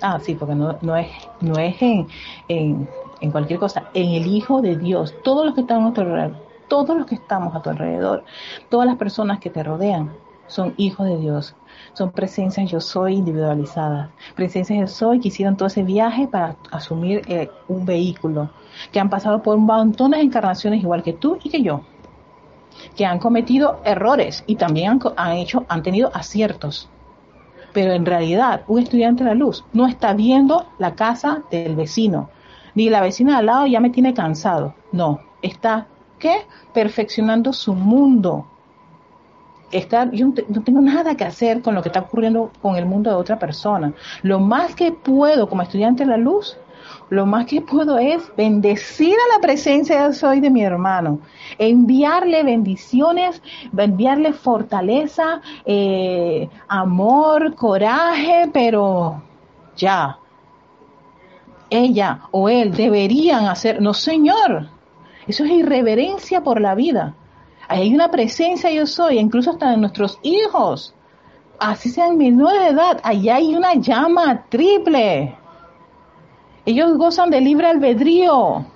Ah, 0.03 0.19
sí, 0.21 0.35
porque 0.35 0.55
no, 0.55 0.77
no 0.83 0.97
es, 0.97 1.09
no 1.41 1.59
es 1.59 1.81
en, 1.81 2.07
en, 2.49 2.89
en 3.21 3.31
cualquier 3.31 3.59
cosa, 3.59 3.91
en 3.95 4.11
el 4.11 4.27
Hijo 4.27 4.61
de 4.61 4.77
Dios. 4.77 5.15
Todos 5.23 5.47
los 5.47 5.55
que 5.55 5.63
están 5.63 5.85
a 5.85 5.93
tu 5.93 6.03
alrededor, 6.03 6.37
todos 6.69 6.97
los 6.97 7.07
que 7.07 7.15
estamos 7.15 7.55
a 7.55 7.63
tu 7.63 7.71
alrededor, 7.71 8.25
todas 8.69 8.87
las 8.87 8.97
personas 8.97 9.39
que 9.39 9.51
te 9.51 9.63
rodean, 9.63 10.13
son 10.47 10.75
hijos 10.77 11.07
de 11.07 11.19
Dios. 11.19 11.55
Son 11.93 12.11
presencias 12.11 12.71
yo 12.71 12.81
soy 12.81 13.15
individualizadas. 13.15 14.11
Presencias 14.35 14.79
yo 14.79 14.87
soy 14.87 15.21
que 15.21 15.29
hicieron 15.29 15.57
todo 15.57 15.69
ese 15.69 15.83
viaje 15.83 16.27
para 16.27 16.57
asumir 16.71 17.23
eh, 17.27 17.51
un 17.69 17.85
vehículo. 17.85 18.51
Que 18.93 19.01
han 19.01 19.11
pasado 19.11 19.43
por 19.43 19.57
montones 19.59 20.21
de 20.21 20.27
encarnaciones 20.27 20.83
igual 20.83 21.03
que 21.03 21.13
tú 21.13 21.39
y 21.43 21.51
que 21.51 21.63
yo. 21.63 21.83
Que 22.95 23.07
han 23.07 23.19
cometido 23.19 23.81
errores 23.85 24.45
y 24.47 24.57
también 24.57 24.91
han, 24.93 25.01
han 25.17 25.33
hecho, 25.33 25.65
han 25.69 25.83
tenido 25.83 26.11
aciertos. 26.15 26.89
Pero 27.73 27.93
en 27.93 28.07
realidad, 28.07 28.63
un 28.69 28.79
estudiante 28.79 29.25
de 29.25 29.31
la 29.31 29.35
luz 29.35 29.65
no 29.73 29.87
está 29.87 30.15
viendo 30.15 30.67
la 30.79 30.95
casa 30.95 31.43
del 31.51 31.77
vecino. 31.77 32.31
Ni 32.75 32.91
la 32.91 33.01
vecina 33.01 33.33
de 33.33 33.39
al 33.39 33.47
lado 33.47 33.67
ya 33.67 33.81
me 33.81 33.91
tiene 33.91 34.15
cansado. 34.15 34.75
No, 34.93 35.21
está, 35.43 35.87
¿qué? 36.19 36.47
Perfeccionando 36.73 37.53
su 37.53 37.75
mundo 37.75 38.47
yo 40.13 40.27
no 40.49 40.63
tengo 40.63 40.81
nada 40.81 41.17
que 41.17 41.25
hacer 41.25 41.63
con 41.63 41.75
lo 41.75 41.83
que 41.83 41.89
está 41.89 42.01
ocurriendo 42.01 42.51
con 42.63 42.77
el 42.77 42.87
mundo 42.87 43.11
de 43.11 43.17
otra 43.17 43.39
persona. 43.39 43.93
Lo 44.23 44.39
más 44.41 44.75
que 44.75 44.93
puedo 44.93 45.49
como 45.49 45.63
estudiante 45.63 46.05
de 46.05 46.11
la 46.11 46.17
luz, 46.17 46.57
lo 47.11 47.27
más 47.27 47.47
que 47.47 47.61
puedo 47.61 47.99
es 47.99 48.23
bendecir 48.37 49.15
a 49.15 49.37
la 49.37 49.41
presencia 49.41 50.07
de 50.07 50.15
soy 50.15 50.41
de 50.41 50.51
mi 50.51 50.63
hermano, 50.63 51.21
enviarle 51.59 52.43
bendiciones, 52.43 53.43
enviarle 53.77 54.33
fortaleza, 54.33 55.41
eh, 55.65 56.49
amor, 56.69 57.55
coraje, 57.55 58.51
pero 58.53 59.23
ya, 59.77 60.19
ella 61.71 62.21
o 62.31 62.49
él 62.49 62.73
deberían 62.73 63.47
hacer, 63.47 63.81
no 63.81 63.95
señor, 63.95 64.69
eso 65.27 65.45
es 65.45 65.51
irreverencia 65.51 66.43
por 66.43 66.61
la 66.61 66.75
vida 66.75 67.15
hay 67.69 67.95
una 67.95 68.11
presencia 68.11 68.71
yo 68.71 68.87
soy, 68.87 69.19
incluso 69.19 69.51
hasta 69.51 69.71
de 69.71 69.77
nuestros 69.77 70.19
hijos, 70.23 70.95
así 71.59 71.89
sean 71.89 72.17
menores 72.17 72.61
de 72.61 72.69
edad, 72.69 73.01
allá 73.03 73.37
hay 73.37 73.55
una 73.55 73.75
llama 73.75 74.45
triple. 74.49 75.37
Ellos 76.65 76.97
gozan 76.97 77.31
de 77.31 77.41
libre 77.41 77.69
albedrío, 77.69 78.67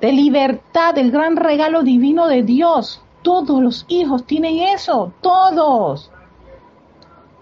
de 0.00 0.12
libertad, 0.12 0.94
del 0.94 1.10
gran 1.10 1.36
regalo 1.36 1.82
divino 1.82 2.26
de 2.26 2.42
Dios. 2.42 3.02
Todos 3.22 3.62
los 3.62 3.86
hijos 3.88 4.24
tienen 4.24 4.58
eso, 4.58 5.12
todos. 5.20 6.10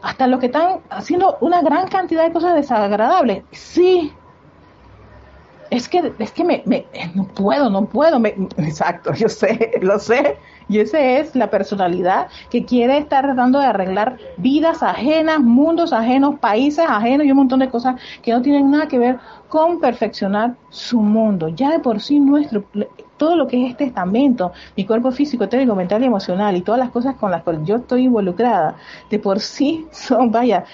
Hasta 0.00 0.26
los 0.26 0.40
que 0.40 0.46
están 0.46 0.80
haciendo 0.90 1.36
una 1.40 1.62
gran 1.62 1.88
cantidad 1.88 2.24
de 2.24 2.32
cosas 2.32 2.54
desagradables. 2.54 3.44
Sí, 3.50 4.12
es 5.72 5.88
que, 5.88 6.12
es 6.18 6.32
que 6.32 6.44
me, 6.44 6.62
me, 6.66 6.86
no 7.14 7.24
puedo, 7.24 7.70
no 7.70 7.86
puedo, 7.86 8.20
me, 8.20 8.28
exacto, 8.58 9.14
yo 9.14 9.28
sé, 9.28 9.78
lo 9.80 9.98
sé, 9.98 10.36
y 10.68 10.78
esa 10.78 11.00
es 11.00 11.34
la 11.34 11.50
personalidad 11.50 12.28
que 12.50 12.64
quiere 12.64 12.98
estar 12.98 13.24
tratando 13.24 13.58
de 13.58 13.66
arreglar 13.66 14.18
vidas 14.36 14.82
ajenas, 14.82 15.40
mundos 15.40 15.92
ajenos, 15.92 16.38
países 16.38 16.84
ajenos 16.88 17.26
y 17.26 17.30
un 17.30 17.38
montón 17.38 17.60
de 17.60 17.68
cosas 17.68 18.00
que 18.22 18.32
no 18.32 18.42
tienen 18.42 18.70
nada 18.70 18.88
que 18.88 18.98
ver 18.98 19.18
con 19.48 19.80
perfeccionar 19.80 20.54
su 20.70 21.00
mundo. 21.00 21.48
Ya 21.48 21.70
de 21.70 21.78
por 21.78 22.00
sí 22.00 22.18
nuestro, 22.18 22.64
todo 23.16 23.36
lo 23.36 23.46
que 23.46 23.64
es 23.64 23.70
este 23.70 23.84
estamento, 23.84 24.52
mi 24.76 24.84
cuerpo 24.84 25.12
físico, 25.12 25.48
técnico, 25.48 25.74
mental 25.74 26.02
y 26.02 26.06
emocional 26.06 26.56
y 26.56 26.62
todas 26.62 26.78
las 26.78 26.90
cosas 26.90 27.14
con 27.16 27.30
las 27.30 27.42
cuales 27.42 27.62
yo 27.64 27.76
estoy 27.76 28.04
involucrada, 28.04 28.76
de 29.10 29.18
por 29.18 29.40
sí 29.40 29.86
son, 29.92 30.30
vaya, 30.30 30.64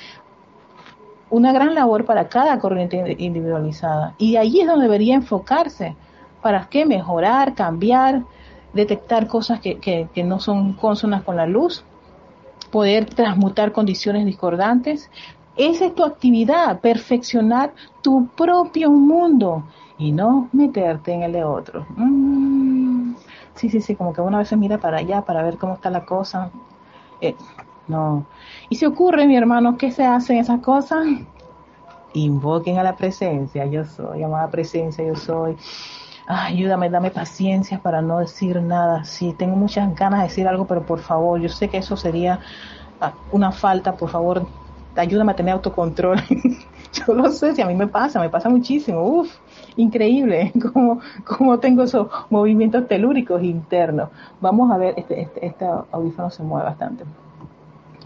una 1.30 1.52
gran 1.52 1.74
labor 1.74 2.04
para 2.04 2.28
cada 2.28 2.58
corriente 2.58 3.16
individualizada. 3.18 4.14
Y 4.18 4.36
ahí 4.36 4.60
es 4.60 4.66
donde 4.66 4.84
debería 4.84 5.14
enfocarse. 5.14 5.94
¿Para 6.40 6.68
qué? 6.70 6.86
Mejorar, 6.86 7.54
cambiar, 7.54 8.22
detectar 8.72 9.26
cosas 9.26 9.60
que, 9.60 9.78
que, 9.78 10.24
no 10.24 10.40
son 10.40 10.74
consonas 10.74 11.22
con 11.22 11.36
la 11.36 11.46
luz, 11.46 11.84
poder 12.70 13.06
transmutar 13.06 13.72
condiciones 13.72 14.26
discordantes. 14.26 15.10
Esa 15.56 15.86
es 15.86 15.94
tu 15.94 16.04
actividad, 16.04 16.80
perfeccionar 16.80 17.72
tu 18.02 18.28
propio 18.36 18.90
mundo 18.90 19.64
y 19.98 20.12
no 20.12 20.48
meterte 20.52 21.12
en 21.12 21.22
el 21.22 21.32
de 21.32 21.44
otro. 21.44 21.86
Mm. 21.96 23.14
sí, 23.54 23.68
sí, 23.68 23.80
sí, 23.80 23.96
como 23.96 24.12
que 24.12 24.20
una 24.20 24.38
vez 24.38 24.48
se 24.48 24.56
mira 24.56 24.78
para 24.78 24.98
allá 24.98 25.22
para 25.22 25.42
ver 25.42 25.58
cómo 25.58 25.74
está 25.74 25.90
la 25.90 26.04
cosa. 26.04 26.50
Eh, 27.20 27.34
no. 27.88 28.26
Y 28.68 28.76
si 28.76 28.86
ocurre, 28.86 29.26
mi 29.26 29.36
hermano, 29.36 29.76
¿qué 29.76 29.90
se 29.90 30.04
hacen 30.04 30.36
esas 30.36 30.60
cosas? 30.60 31.06
Invoquen 32.12 32.78
a 32.78 32.82
la 32.82 32.96
presencia, 32.96 33.66
yo 33.66 33.84
soy, 33.84 34.20
llamada 34.20 34.48
presencia, 34.48 35.04
yo 35.04 35.16
soy. 35.16 35.56
Ayúdame, 36.28 36.90
dame 36.90 37.10
paciencia 37.10 37.80
para 37.80 38.02
no 38.02 38.18
decir 38.18 38.60
nada. 38.60 39.04
Sí, 39.04 39.34
tengo 39.38 39.56
muchas 39.56 39.94
ganas 39.94 40.20
de 40.20 40.28
decir 40.28 40.46
algo, 40.46 40.66
pero 40.66 40.84
por 40.84 41.00
favor, 41.00 41.40
yo 41.40 41.48
sé 41.48 41.68
que 41.68 41.78
eso 41.78 41.96
sería 41.96 42.40
ah, 43.00 43.12
una 43.32 43.50
falta, 43.50 43.96
por 43.96 44.10
favor, 44.10 44.46
ayúdame 44.94 45.32
a 45.32 45.36
tener 45.36 45.54
autocontrol. 45.54 46.18
yo 46.92 47.14
lo 47.14 47.30
sé, 47.30 47.54
si 47.54 47.62
a 47.62 47.66
mí 47.66 47.74
me 47.74 47.86
pasa, 47.86 48.20
me 48.20 48.28
pasa 48.28 48.50
muchísimo. 48.50 49.02
Uf, 49.02 49.34
increíble 49.76 50.52
cómo, 50.72 51.00
cómo 51.24 51.58
tengo 51.58 51.82
esos 51.82 52.08
movimientos 52.28 52.86
telúricos 52.86 53.42
internos. 53.42 54.10
Vamos 54.40 54.70
a 54.70 54.76
ver, 54.76 54.94
este, 54.98 55.22
este, 55.22 55.46
este 55.46 55.64
audífono 55.64 56.30
se 56.30 56.42
mueve 56.42 56.66
bastante. 56.66 57.04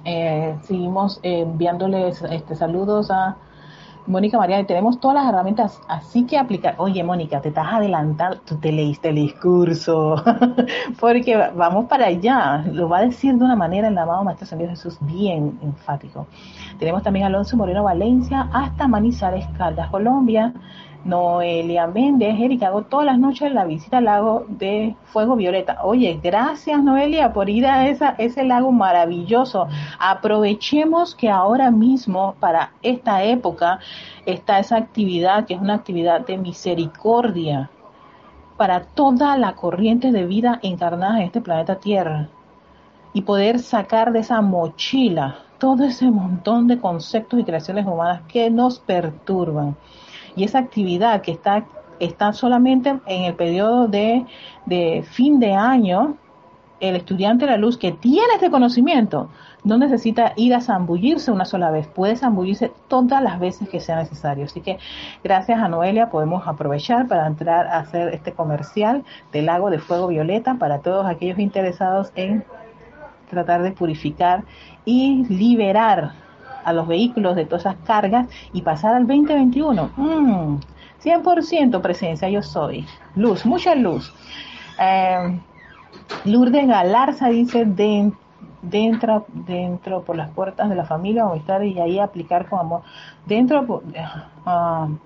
Eh, 0.04 0.56
seguimos 0.62 1.18
enviándoles 1.22 2.22
este, 2.22 2.56
saludos 2.56 3.10
a 3.10 3.36
Mónica 4.06 4.36
María, 4.36 4.64
tenemos 4.66 4.98
todas 4.98 5.14
las 5.14 5.28
herramientas, 5.28 5.80
así 5.86 6.26
que 6.26 6.36
aplicar. 6.36 6.74
Oye, 6.78 7.04
Mónica, 7.04 7.40
te 7.40 7.50
estás 7.50 7.66
adelantando, 7.72 8.38
tú 8.44 8.56
te 8.56 8.72
leíste 8.72 9.10
el 9.10 9.14
discurso, 9.16 10.16
porque 11.00 11.36
vamos 11.54 11.86
para 11.86 12.06
allá. 12.06 12.64
Lo 12.72 12.88
va 12.88 12.98
a 12.98 13.02
decir 13.02 13.34
de 13.34 13.44
una 13.44 13.54
manera 13.54 13.88
el 13.88 13.96
amado 13.96 14.24
Maestro 14.24 14.46
San 14.46 14.58
Jesús 14.58 14.98
bien 15.02 15.58
enfático. 15.62 16.26
Tenemos 16.78 17.02
también 17.02 17.24
a 17.24 17.28
Alonso 17.28 17.56
Moreno 17.56 17.84
Valencia 17.84 18.48
hasta 18.52 18.88
Manizales, 18.88 19.46
Caldas, 19.56 19.88
Colombia. 19.90 20.52
Noelia 21.04 21.88
Méndez, 21.88 22.38
Erika, 22.38 22.68
hago 22.68 22.82
todas 22.82 23.06
las 23.06 23.18
noches 23.18 23.52
la 23.52 23.64
visita 23.64 23.98
al 23.98 24.04
lago 24.04 24.44
de 24.48 24.94
Fuego 25.06 25.34
Violeta. 25.34 25.78
Oye, 25.82 26.20
gracias 26.22 26.82
Noelia 26.82 27.32
por 27.32 27.50
ir 27.50 27.66
a 27.66 27.88
ese 27.88 28.44
lago 28.44 28.70
maravilloso. 28.70 29.66
Aprovechemos 29.98 31.14
que 31.14 31.28
ahora 31.28 31.70
mismo, 31.70 32.36
para 32.38 32.72
esta 32.82 33.24
época, 33.24 33.80
está 34.26 34.60
esa 34.60 34.76
actividad 34.76 35.44
que 35.44 35.54
es 35.54 35.60
una 35.60 35.74
actividad 35.74 36.24
de 36.24 36.38
misericordia 36.38 37.70
para 38.56 38.84
toda 38.84 39.36
la 39.36 39.54
corriente 39.54 40.12
de 40.12 40.24
vida 40.24 40.60
encarnada 40.62 41.18
en 41.18 41.24
este 41.24 41.40
planeta 41.40 41.80
Tierra 41.80 42.28
y 43.12 43.22
poder 43.22 43.58
sacar 43.58 44.12
de 44.12 44.20
esa 44.20 44.40
mochila 44.40 45.38
todo 45.58 45.84
ese 45.84 46.10
montón 46.10 46.66
de 46.66 46.80
conceptos 46.80 47.40
y 47.40 47.44
creaciones 47.44 47.86
humanas 47.86 48.22
que 48.28 48.50
nos 48.50 48.78
perturban 48.78 49.76
y 50.36 50.44
esa 50.44 50.58
actividad 50.58 51.22
que 51.22 51.32
está, 51.32 51.64
está 52.00 52.32
solamente 52.32 52.98
en 53.06 53.24
el 53.24 53.34
periodo 53.34 53.88
de, 53.88 54.24
de 54.66 55.04
fin 55.10 55.40
de 55.40 55.52
año, 55.52 56.16
el 56.80 56.96
estudiante 56.96 57.44
de 57.44 57.52
la 57.52 57.56
luz 57.58 57.78
que 57.78 57.92
tiene 57.92 58.34
este 58.34 58.50
conocimiento 58.50 59.28
no 59.62 59.78
necesita 59.78 60.32
ir 60.34 60.52
a 60.54 60.60
zambullirse 60.60 61.30
una 61.30 61.44
sola 61.44 61.70
vez, 61.70 61.86
puede 61.86 62.16
zambullirse 62.16 62.72
todas 62.88 63.22
las 63.22 63.38
veces 63.38 63.68
que 63.68 63.78
sea 63.78 63.96
necesario. 63.96 64.46
Así 64.46 64.60
que 64.60 64.78
gracias 65.22 65.60
a 65.60 65.68
Noelia 65.68 66.10
podemos 66.10 66.42
aprovechar 66.46 67.06
para 67.06 67.26
entrar 67.28 67.68
a 67.68 67.78
hacer 67.78 68.08
este 68.12 68.32
comercial 68.32 69.04
del 69.32 69.46
lago 69.46 69.70
de 69.70 69.78
fuego 69.78 70.08
violeta 70.08 70.54
para 70.54 70.80
todos 70.80 71.06
aquellos 71.06 71.38
interesados 71.38 72.10
en 72.16 72.44
tratar 73.30 73.62
de 73.62 73.70
purificar 73.70 74.42
y 74.84 75.24
liberar 75.28 76.21
a 76.64 76.72
los 76.72 76.86
vehículos 76.86 77.36
de 77.36 77.44
todas 77.44 77.62
esas 77.66 77.76
cargas 77.84 78.28
y 78.52 78.62
pasar 78.62 78.94
al 78.94 79.06
2021. 79.06 79.90
100% 79.96 81.78
mm, 81.78 81.80
presencia, 81.80 82.28
yo 82.28 82.42
soy. 82.42 82.86
Luz, 83.16 83.44
mucha 83.46 83.74
luz. 83.74 84.12
Eh, 84.78 85.40
Lourdes 86.24 86.66
Galarza 86.66 87.28
dice 87.28 87.64
dentro, 88.62 89.26
dentro 89.28 90.02
por 90.02 90.16
las 90.16 90.30
puertas 90.30 90.68
de 90.68 90.76
la 90.76 90.84
familia 90.84 91.26
o 91.26 91.34
estar 91.34 91.64
y 91.64 91.78
ahí 91.78 91.98
aplicar 91.98 92.48
con 92.48 92.60
amor. 92.60 92.82
Dentro, 93.26 93.62
uh, 93.62 94.96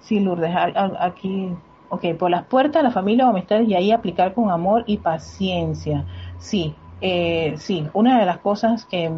sí, 0.00 0.20
Lourdes, 0.20 0.54
aquí, 1.00 1.50
ok, 1.88 2.14
por 2.18 2.30
las 2.30 2.44
puertas 2.44 2.82
de 2.82 2.88
la 2.88 2.92
familia 2.92 3.26
o 3.26 3.30
amistad 3.30 3.60
y 3.60 3.74
ahí 3.74 3.92
aplicar 3.92 4.34
con 4.34 4.50
amor 4.50 4.84
y 4.86 4.98
paciencia. 4.98 6.04
Sí, 6.38 6.74
eh, 7.00 7.54
sí, 7.58 7.86
una 7.92 8.18
de 8.18 8.26
las 8.26 8.38
cosas 8.38 8.84
que 8.86 9.10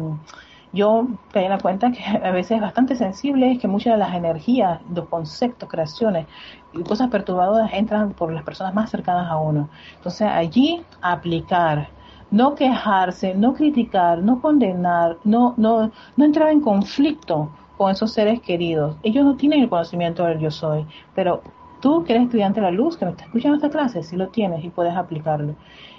yo 0.71 1.07
caí 1.31 1.45
en 1.45 1.51
la 1.51 1.57
cuenta 1.57 1.91
que 1.91 2.03
a 2.23 2.31
veces 2.31 2.51
es 2.57 2.61
bastante 2.61 2.95
sensible, 2.95 3.51
es 3.51 3.59
que 3.59 3.67
muchas 3.67 3.93
de 3.93 3.99
las 3.99 4.13
energías, 4.15 4.81
los 4.93 5.07
conceptos, 5.07 5.69
creaciones 5.69 6.27
y 6.73 6.83
cosas 6.83 7.09
perturbadoras 7.09 7.71
entran 7.73 8.11
por 8.13 8.31
las 8.31 8.43
personas 8.43 8.73
más 8.73 8.89
cercanas 8.89 9.29
a 9.29 9.37
uno. 9.37 9.69
Entonces 9.95 10.27
allí 10.27 10.81
aplicar, 11.01 11.89
no 12.31 12.55
quejarse, 12.55 13.33
no 13.33 13.53
criticar, 13.53 14.19
no 14.19 14.41
condenar, 14.41 15.17
no, 15.23 15.53
no, 15.57 15.91
no 16.15 16.25
entrar 16.25 16.49
en 16.51 16.61
conflicto 16.61 17.49
con 17.77 17.91
esos 17.91 18.11
seres 18.11 18.41
queridos. 18.41 18.97
Ellos 19.03 19.25
no 19.25 19.35
tienen 19.35 19.61
el 19.61 19.69
conocimiento 19.69 20.25
del 20.25 20.39
yo 20.39 20.51
soy, 20.51 20.85
pero 21.15 21.41
tú 21.81 22.03
que 22.03 22.13
eres 22.13 22.25
estudiante 22.25 22.59
de 22.59 22.65
la 22.67 22.71
luz, 22.71 22.97
que 22.97 23.05
me 23.05 23.11
estás 23.11 23.27
escuchando 23.27 23.55
esta 23.55 23.69
clase, 23.69 24.03
sí 24.03 24.15
lo 24.15 24.27
tienes 24.27 24.63
y 24.63 24.69
puedes 24.69 24.95
aplicarlo. 24.95 25.55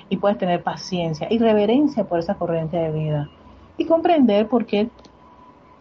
Y 0.09 0.17
puedes 0.17 0.39
tener 0.39 0.63
paciencia 0.63 1.29
y 1.31 1.39
reverencia 1.39 2.05
por 2.05 2.19
esa 2.19 2.35
corriente 2.35 2.77
de 2.77 2.91
vida 2.91 3.31
y 3.81 3.87
comprender 3.87 4.47
por 4.47 4.67
qué 4.67 4.91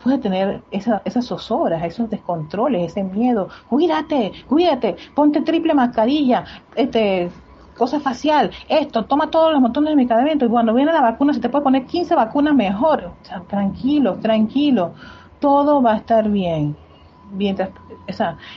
puede 0.01 0.17
tener 0.19 0.61
esas 0.71 1.25
zozobras, 1.25 1.83
esos 1.83 2.09
descontroles, 2.09 2.91
ese 2.91 3.03
miedo. 3.03 3.49
Cuídate, 3.67 4.31
cuídate, 4.47 4.95
ponte 5.13 5.41
triple 5.41 5.73
mascarilla, 5.73 6.45
este 6.75 7.29
cosa 7.77 7.99
facial, 8.01 8.51
esto, 8.67 9.05
toma 9.05 9.31
todos 9.31 9.53
los 9.53 9.61
montones 9.61 9.91
de 9.91 9.95
medicamentos 9.95 10.47
y 10.47 10.51
cuando 10.51 10.73
viene 10.73 10.91
la 10.91 11.01
vacuna 11.01 11.33
se 11.33 11.39
te 11.39 11.47
puede 11.47 11.63
poner 11.63 11.85
15 11.85 12.13
vacunas 12.13 12.53
mejor. 12.53 13.13
tranquilo, 13.47 14.15
tranquilo, 14.19 14.93
todo 15.39 15.81
va 15.81 15.93
a 15.93 15.97
estar 15.97 16.29
bien. 16.29 16.75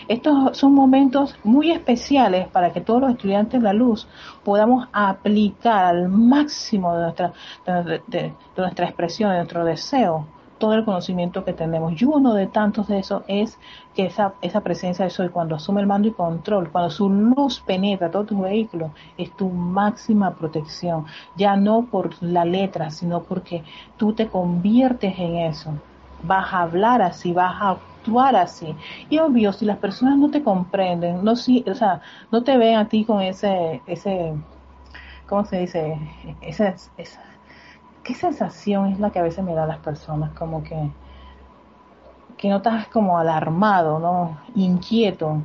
Estos 0.09 0.57
son 0.57 0.75
momentos 0.75 1.37
muy 1.45 1.70
especiales 1.70 2.49
para 2.49 2.73
que 2.73 2.81
todos 2.81 3.01
los 3.03 3.11
estudiantes 3.11 3.61
de 3.61 3.64
la 3.64 3.73
luz 3.73 4.07
podamos 4.45 4.89
aplicar 4.93 5.85
al 5.85 6.09
máximo 6.09 6.95
de 6.97 7.03
nuestra, 7.03 7.33
nuestra 8.57 8.87
expresión, 8.87 9.31
de 9.31 9.37
nuestro 9.37 9.64
deseo, 9.64 10.27
todo 10.59 10.75
el 10.75 10.85
conocimiento 10.85 11.45
que 11.45 11.53
tenemos. 11.53 12.01
Y 12.01 12.05
uno 12.05 12.35
de 12.35 12.47
tantos 12.47 12.87
de 12.87 13.01
eso 13.01 13.25
es 13.27 13.59
que 13.95 14.07
esa, 14.07 14.35
esa 14.43 14.61
presencia 14.61 15.05
de 15.05 15.11
soy, 15.11 15.29
cuando 15.29 15.57
asume 15.57 15.81
el 15.81 15.89
mando 15.89 16.07
y 16.07 16.12
control, 16.12 16.70
cuando 16.70 16.89
su 16.89 17.11
luz 17.11 17.61
penetra 17.61 18.12
todo 18.12 18.25
tu 18.25 18.41
vehículo, 18.41 18.93
es 19.18 19.33
tu 19.37 19.49
máxima 19.49 20.35
protección. 20.35 21.05
Ya 21.37 21.57
no 21.57 21.87
por 21.87 22.11
la 22.23 22.45
letra, 22.45 22.91
sino 22.91 23.25
porque 23.25 23.64
tú 23.97 24.12
te 24.12 24.29
conviertes 24.29 25.18
en 25.18 25.37
eso. 25.37 25.73
Vas 26.23 26.53
a 26.53 26.61
hablar 26.62 27.03
así, 27.03 27.33
vas 27.33 27.57
a 27.61 27.79
actuar 28.03 28.36
así. 28.36 28.74
Y 29.09 29.18
obvio, 29.18 29.53
si 29.53 29.64
las 29.64 29.78
personas 29.78 30.18
no 30.18 30.30
te 30.30 30.42
comprenden, 30.42 31.24
no 31.24 31.36
si, 31.36 31.64
o 31.68 31.74
sea, 31.74 32.00
no 32.30 32.42
te 32.42 32.57
ven 32.59 32.76
a 32.76 32.88
ti 32.88 33.05
con 33.05 33.22
ese, 33.22 33.80
ese, 33.86 34.34
¿cómo 35.28 35.44
se 35.44 35.61
dice? 35.61 35.98
Esa, 36.40 36.74
esa, 36.96 37.20
¿Qué 38.03 38.14
sensación 38.14 38.88
es 38.88 38.98
la 38.98 39.11
que 39.11 39.20
a 39.20 39.22
veces 39.22 39.44
me 39.44 39.55
da 39.55 39.66
las 39.66 39.78
personas? 39.78 40.32
Como 40.32 40.62
que, 40.64 40.90
que 42.36 42.48
no 42.48 42.57
estás 42.57 42.88
como 42.88 43.16
alarmado, 43.18 44.00
¿no? 44.00 44.38
Inquieto. 44.57 45.40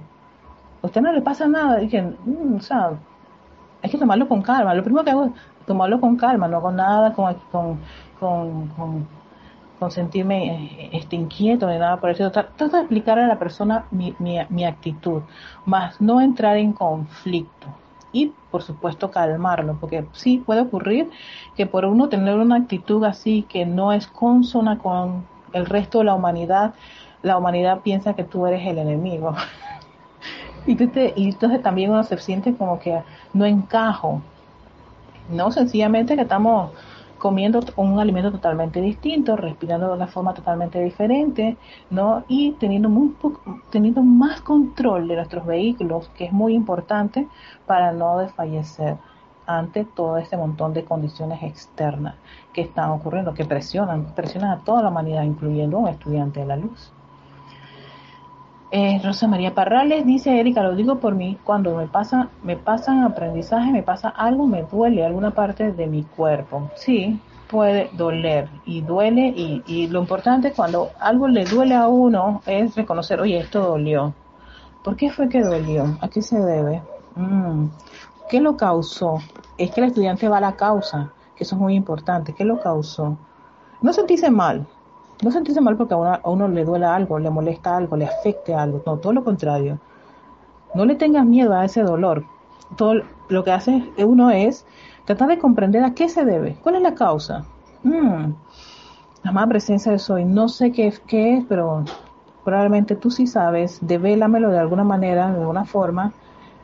A 0.81 0.87
usted 0.87 1.01
no 1.01 1.11
le 1.11 1.21
pasa 1.21 1.47
nada. 1.47 1.77
Dije, 1.77 2.01
mm, 2.01 2.55
o 2.55 2.61
sea, 2.61 2.91
hay 3.83 3.89
que 3.89 3.97
tomarlo 3.97 4.27
con 4.27 4.41
calma. 4.41 4.73
Lo 4.73 4.83
primero 4.83 5.03
que 5.03 5.11
hago 5.11 5.25
es 5.25 5.31
tomarlo 5.67 6.01
con 6.01 6.17
calma, 6.17 6.47
no 6.47 6.61
con 6.61 6.75
nada, 6.75 7.13
con, 7.13 7.35
con, 7.51 7.79
con 8.19 8.67
con 8.75 9.07
sentirme 9.89 10.47
eh, 10.47 10.89
este, 10.93 11.15
inquieto 11.15 11.69
ni 11.69 11.77
nada 11.77 11.97
por 11.97 12.09
eso. 12.09 12.31
Trato 12.31 12.67
de 12.67 12.79
explicar 12.79 13.19
a 13.19 13.27
la 13.27 13.39
persona 13.39 13.85
mi, 13.91 14.15
mi, 14.19 14.65
actitud, 14.65 15.21
más 15.65 16.01
no 16.01 16.19
entrar 16.19 16.57
en 16.57 16.73
conflicto 16.73 17.67
y 18.11 18.33
por 18.51 18.63
supuesto 18.63 19.11
calmarlo, 19.11 19.77
porque 19.79 20.05
sí 20.13 20.41
puede 20.45 20.61
ocurrir 20.61 21.09
que 21.55 21.65
por 21.65 21.85
uno 21.85 22.09
tener 22.09 22.35
una 22.35 22.55
actitud 22.55 23.03
así 23.03 23.43
que 23.43 23.65
no 23.65 23.93
es 23.93 24.07
consona 24.07 24.79
con 24.79 25.25
el 25.53 25.65
resto 25.65 25.99
de 25.99 26.05
la 26.05 26.15
humanidad, 26.15 26.73
la 27.21 27.37
humanidad 27.37 27.81
piensa 27.81 28.13
que 28.13 28.23
tú 28.23 28.47
eres 28.47 28.65
el 28.65 28.79
enemigo. 28.79 29.35
y 30.65 30.77
entonces 30.81 31.61
también 31.61 31.91
uno 31.91 32.03
se 32.03 32.17
siente 32.17 32.55
como 32.55 32.79
que 32.79 33.01
no 33.33 33.45
encajo. 33.45 34.21
No, 35.29 35.51
sencillamente 35.51 36.15
que 36.15 36.21
estamos 36.21 36.71
comiendo 37.27 37.59
un 37.75 37.99
alimento 37.99 38.31
totalmente 38.31 38.79
distinto, 38.79 39.35
respirando 39.35 39.87
de 39.87 39.95
una 39.95 40.07
forma 40.07 40.33
totalmente 40.33 40.81
diferente, 40.81 41.57
¿no? 41.89 42.23
Y 42.29 42.53
teniendo, 42.53 42.87
muy 42.87 43.13
teniendo 43.69 44.01
más 44.01 44.39
control 44.39 45.09
de 45.09 45.17
nuestros 45.17 45.45
vehículos, 45.45 46.09
que 46.15 46.23
es 46.23 46.31
muy 46.31 46.53
importante 46.53 47.27
para 47.65 47.91
no 47.91 48.17
desfallecer 48.19 48.95
ante 49.45 49.83
todo 49.83 50.17
este 50.17 50.37
montón 50.37 50.73
de 50.73 50.85
condiciones 50.85 51.43
externas 51.43 52.15
que 52.53 52.61
están 52.61 52.91
ocurriendo, 52.91 53.33
que 53.33 53.43
presionan, 53.43 54.15
presionan 54.15 54.51
a 54.51 54.63
toda 54.63 54.81
la 54.81 54.89
humanidad, 54.89 55.23
incluyendo 55.23 55.75
a 55.75 55.79
un 55.81 55.87
estudiante 55.89 56.39
de 56.39 56.45
la 56.45 56.55
luz. 56.55 56.93
Eh, 58.69 58.99
Rosa 59.01 59.27
María 59.27 59.55
Parrales 59.55 60.05
dice, 60.05 60.37
Erika, 60.39 60.61
lo 60.61 60.75
digo 60.75 60.99
por 60.99 61.15
mí, 61.15 61.37
cuando 61.45 61.75
me 61.75 61.87
pasa, 61.87 62.29
me 62.43 62.57
pasan 62.57 63.03
aprendizaje, 63.03 63.71
me 63.71 63.81
pasa 63.81 64.09
algo, 64.09 64.45
me 64.45 64.63
duele 64.63 65.05
alguna 65.05 65.31
parte 65.31 65.71
de 65.71 65.87
mi 65.87 66.03
cuerpo. 66.03 66.69
Sí, 66.75 67.17
puede 67.49 67.89
doler 67.93 68.49
y 68.65 68.81
duele 68.81 69.33
y, 69.35 69.87
lo 69.87 70.01
importante 70.01 70.51
cuando 70.51 70.89
algo 70.99 71.29
le 71.29 71.45
duele 71.45 71.75
a 71.75 71.87
uno 71.87 72.41
es 72.45 72.75
reconocer, 72.75 73.21
oye, 73.21 73.37
esto 73.37 73.61
dolió. 73.61 74.13
¿Por 74.83 74.97
qué 74.97 75.11
fue 75.11 75.29
que 75.29 75.41
dolió? 75.41 75.97
¿A 76.01 76.09
qué 76.09 76.21
se 76.21 76.37
debe? 76.37 76.81
Mm, 77.15 77.67
¿Qué 78.29 78.41
lo 78.41 78.57
causó? 78.57 79.19
Es 79.57 79.71
que 79.71 79.79
el 79.79 79.87
estudiante 79.87 80.27
va 80.27 80.37
a 80.37 80.41
la 80.41 80.55
causa, 80.57 81.13
que 81.37 81.45
eso 81.45 81.55
es 81.55 81.61
muy 81.61 81.75
importante. 81.75 82.33
¿Qué 82.33 82.43
lo 82.43 82.59
causó? 82.59 83.17
No 83.81 83.93
sentirse 83.93 84.29
mal, 84.29 84.67
no 85.23 85.31
sentirse 85.31 85.61
mal 85.61 85.77
porque 85.77 85.93
a 85.95 86.29
uno, 86.29 86.47
le 86.47 86.63
duele 86.63 86.85
algo, 86.85 87.19
le 87.19 87.29
molesta 87.29 87.75
algo, 87.75 87.97
le 87.97 88.05
afecte 88.05 88.53
algo. 88.53 88.81
No, 88.85 88.97
todo 88.97 89.13
lo 89.13 89.23
contrario. 89.23 89.79
No 90.75 90.85
le 90.85 90.95
tengas 90.95 91.25
miedo 91.25 91.53
a 91.53 91.65
ese 91.65 91.81
dolor. 91.81 92.23
Todo 92.75 93.01
lo 93.29 93.43
que 93.43 93.51
hace 93.51 93.83
uno 93.97 94.29
es 94.29 94.65
tratar 95.05 95.29
de 95.29 95.39
comprender 95.39 95.83
a 95.83 95.93
qué 95.93 96.09
se 96.09 96.25
debe, 96.25 96.57
cuál 96.61 96.75
es 96.75 96.81
la 96.81 96.93
causa. 96.93 97.45
Mm, 97.83 98.33
la 99.23 99.31
más 99.31 99.47
presencia 99.47 99.91
de 99.91 99.99
soy, 99.99 100.25
no 100.25 100.49
sé 100.49 100.71
qué, 100.71 100.93
qué 101.07 101.37
es, 101.37 101.45
pero 101.47 101.85
probablemente 102.43 102.95
tú 102.95 103.09
sí 103.09 103.25
sabes, 103.25 103.79
devélamelo 103.81 104.49
de 104.51 104.59
alguna 104.59 104.83
manera, 104.83 105.31
de 105.31 105.39
alguna 105.39 105.65
forma. 105.65 106.13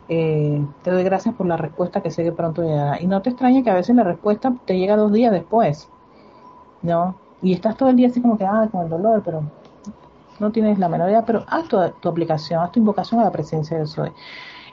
Eh, 0.10 0.64
te 0.84 0.92
doy 0.92 1.04
gracias 1.04 1.34
por 1.36 1.48
la 1.48 1.58
respuesta 1.58 2.02
que 2.02 2.12
sé 2.12 2.24
que 2.24 2.32
pronto 2.32 2.62
llegará. 2.62 3.02
Y 3.02 3.08
no 3.08 3.22
te 3.22 3.30
extrañe 3.30 3.64
que 3.64 3.70
a 3.70 3.76
veces 3.76 3.96
la 3.96 4.04
respuesta 4.04 4.54
te 4.66 4.78
llega 4.78 4.96
dos 4.96 5.12
días 5.12 5.32
después. 5.32 5.90
¿No? 6.82 7.16
Y 7.44 7.54
estás 7.54 7.76
todo 7.76 7.90
el 7.90 7.98
día 7.98 8.08
así 8.08 8.22
como 8.22 8.38
que, 8.38 8.46
ah, 8.46 8.68
con 8.72 8.84
el 8.84 8.90
dolor, 8.90 9.22
pero 9.24 9.44
no 10.40 10.52
tienes 10.52 10.80
la 10.80 10.88
menor 10.88 11.10
idea, 11.10 11.24
pero 11.26 11.44
haz 11.48 11.68
tu, 11.68 11.78
tu 12.00 12.10
aplicación, 12.10 12.64
haz 12.64 12.72
tu 12.72 12.80
invocación 12.80 13.20
a 13.20 13.26
la 13.26 13.32
presencia 13.32 13.78
del 13.78 13.86
Soy. 13.86 14.12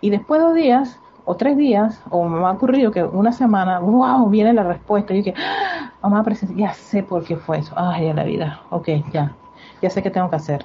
Y 0.01 0.09
después 0.11 0.41
de 0.41 0.47
dos 0.47 0.55
días, 0.55 1.01
o 1.25 1.37
tres 1.37 1.57
días, 1.57 2.01
o 2.11 2.25
me 2.25 2.47
ha 2.47 2.53
ocurrido 2.53 2.93
que 2.93 3.03
una 3.03 3.33
semana, 3.33 3.81
wow, 3.81 4.29
viene 4.29 4.53
la 4.55 4.63
respuesta, 4.63 5.13
y 5.13 5.19
yo 5.23 5.25
que, 5.25 5.35
ah, 6.03 6.23
presencia, 6.25 6.57
ya 6.57 6.73
sé 6.73 7.03
por 7.03 7.25
qué 7.25 7.37
fue 7.37 7.59
eso, 7.59 7.75
ay, 7.77 8.07
ya 8.07 8.15
la 8.15 8.25
vida, 8.25 8.61
ok, 8.71 8.89
ya, 9.13 9.35
ya 9.83 9.91
sé 9.91 10.03
qué 10.03 10.11
tengo 10.11 10.31
que 10.31 10.37
hacer. 10.37 10.65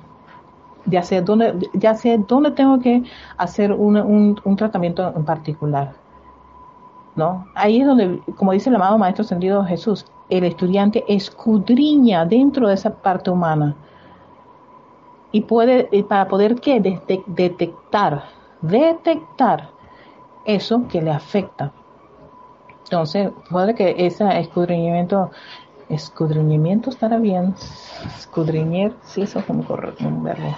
Ya 0.88 1.02
sé 1.02 1.22
dónde, 1.24 1.68
ya 1.74 1.96
sé 1.96 2.20
dónde 2.28 2.52
tengo 2.52 2.80
que 2.80 3.04
hacer 3.38 3.74
un, 3.74 3.98
un, 3.98 4.40
un 4.44 4.56
tratamiento 4.56 5.12
en 5.16 5.26
particular. 5.26 5.94
¿No? 7.16 7.48
Ahí 7.56 7.82
es 7.82 7.88
donde, 7.88 8.22
como 8.36 8.52
dice 8.52 8.70
el 8.70 8.76
amado 8.76 8.98
Maestro 9.00 9.24
Ascendido 9.24 9.64
Jesús, 9.64 10.06
el 10.30 10.44
estudiante 10.44 11.04
escudriña 11.08 12.26
dentro 12.26 12.68
de 12.68 12.74
esa 12.74 12.94
parte 12.94 13.30
humana 13.30 13.76
y 15.32 15.42
puede, 15.42 15.90
para 16.04 16.28
poder 16.28 16.56
¿qué? 16.56 16.80
detectar, 16.80 18.24
detectar 18.62 19.70
eso 20.46 20.88
que 20.88 21.02
le 21.02 21.12
afecta. 21.12 21.74
Entonces, 22.86 23.32
puede 23.50 23.76
que 23.76 23.96
ese 23.98 24.26
escudriñamiento, 24.40 25.32
escudriñamiento 25.90 26.90
estará 26.90 27.18
bien, 27.18 27.54
escudriñar, 28.18 28.94
sí, 29.04 29.24
eso 29.24 29.40
es 29.40 29.50
un, 29.50 29.66
un 30.06 30.24
verbo. 30.24 30.56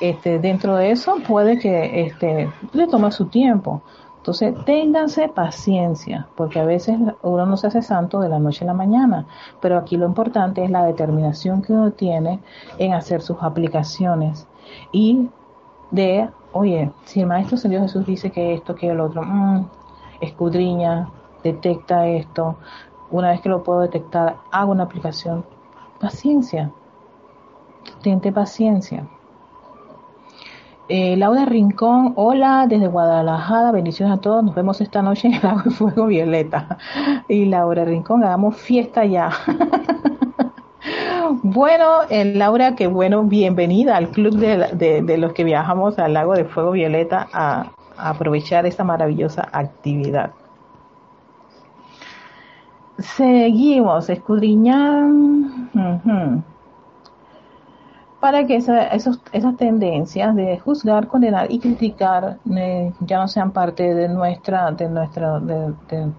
Este, 0.00 0.38
dentro 0.38 0.76
de 0.76 0.90
eso 0.90 1.16
puede 1.26 1.58
que 1.58 2.06
este, 2.06 2.50
le 2.72 2.86
tome 2.88 3.10
su 3.12 3.26
tiempo, 3.26 3.82
entonces, 4.20 4.54
ténganse 4.66 5.28
paciencia, 5.28 6.28
porque 6.36 6.60
a 6.60 6.64
veces 6.64 6.98
uno 7.22 7.46
no 7.46 7.56
se 7.56 7.68
hace 7.68 7.80
santo 7.80 8.20
de 8.20 8.28
la 8.28 8.38
noche 8.38 8.64
a 8.64 8.66
la 8.66 8.74
mañana, 8.74 9.26
pero 9.62 9.78
aquí 9.78 9.96
lo 9.96 10.04
importante 10.04 10.62
es 10.62 10.70
la 10.70 10.84
determinación 10.84 11.62
que 11.62 11.72
uno 11.72 11.90
tiene 11.92 12.38
en 12.76 12.92
hacer 12.92 13.22
sus 13.22 13.38
aplicaciones 13.40 14.46
y 14.92 15.30
de, 15.90 16.28
oye, 16.52 16.92
si 17.06 17.22
el 17.22 17.28
Maestro 17.28 17.56
Señor 17.56 17.80
Jesús 17.80 18.04
dice 18.04 18.30
que 18.30 18.52
esto, 18.52 18.74
que 18.74 18.90
el 18.90 19.00
otro, 19.00 19.22
mm, 19.22 19.66
escudriña, 20.20 21.08
detecta 21.42 22.06
esto, 22.06 22.58
una 23.10 23.30
vez 23.30 23.40
que 23.40 23.48
lo 23.48 23.62
puedo 23.62 23.80
detectar, 23.80 24.36
hago 24.52 24.72
una 24.72 24.82
aplicación, 24.82 25.46
paciencia, 25.98 26.70
tente 28.02 28.32
paciencia. 28.32 29.08
Eh, 30.92 31.16
Laura 31.16 31.44
Rincón, 31.44 32.14
hola 32.16 32.66
desde 32.68 32.88
Guadalajara, 32.88 33.70
bendiciones 33.70 34.18
a 34.18 34.20
todos, 34.20 34.42
nos 34.42 34.56
vemos 34.56 34.80
esta 34.80 35.02
noche 35.02 35.28
en 35.28 35.34
el 35.34 35.46
Agua 35.46 35.62
de 35.64 35.70
Fuego 35.70 36.06
Violeta. 36.06 36.78
Y 37.28 37.44
Laura 37.44 37.84
Rincón, 37.84 38.24
hagamos 38.24 38.56
fiesta 38.56 39.04
ya. 39.04 39.30
Bueno, 41.42 42.00
eh, 42.08 42.24
Laura, 42.24 42.74
qué 42.74 42.88
bueno, 42.88 43.22
bienvenida 43.22 43.96
al 43.96 44.08
club 44.08 44.34
de, 44.34 45.16
los 45.16 45.32
que 45.32 45.44
viajamos 45.44 45.96
al 46.00 46.14
lago 46.14 46.34
de 46.34 46.44
Fuego 46.44 46.72
Violeta 46.72 47.28
a, 47.32 47.70
aprovechar 47.96 48.66
esta 48.66 48.82
maravillosa 48.82 49.48
actividad. 49.52 50.32
Seguimos, 52.98 54.10
escudriñando 54.10 56.42
para 58.20 58.46
que 58.46 58.56
esos, 58.56 58.76
esas 59.32 59.56
tendencias 59.56 60.36
de 60.36 60.58
juzgar, 60.58 61.06
condenar 61.08 61.50
y 61.50 61.58
criticar 61.58 62.38
eh, 62.54 62.92
ya 63.00 63.18
no 63.18 63.26
sean 63.26 63.50
parte 63.50 63.94
de 63.94 64.08
nuestra, 64.08 64.70
de 64.72 64.88
nuestra, 64.88 65.40
de, 65.40 65.72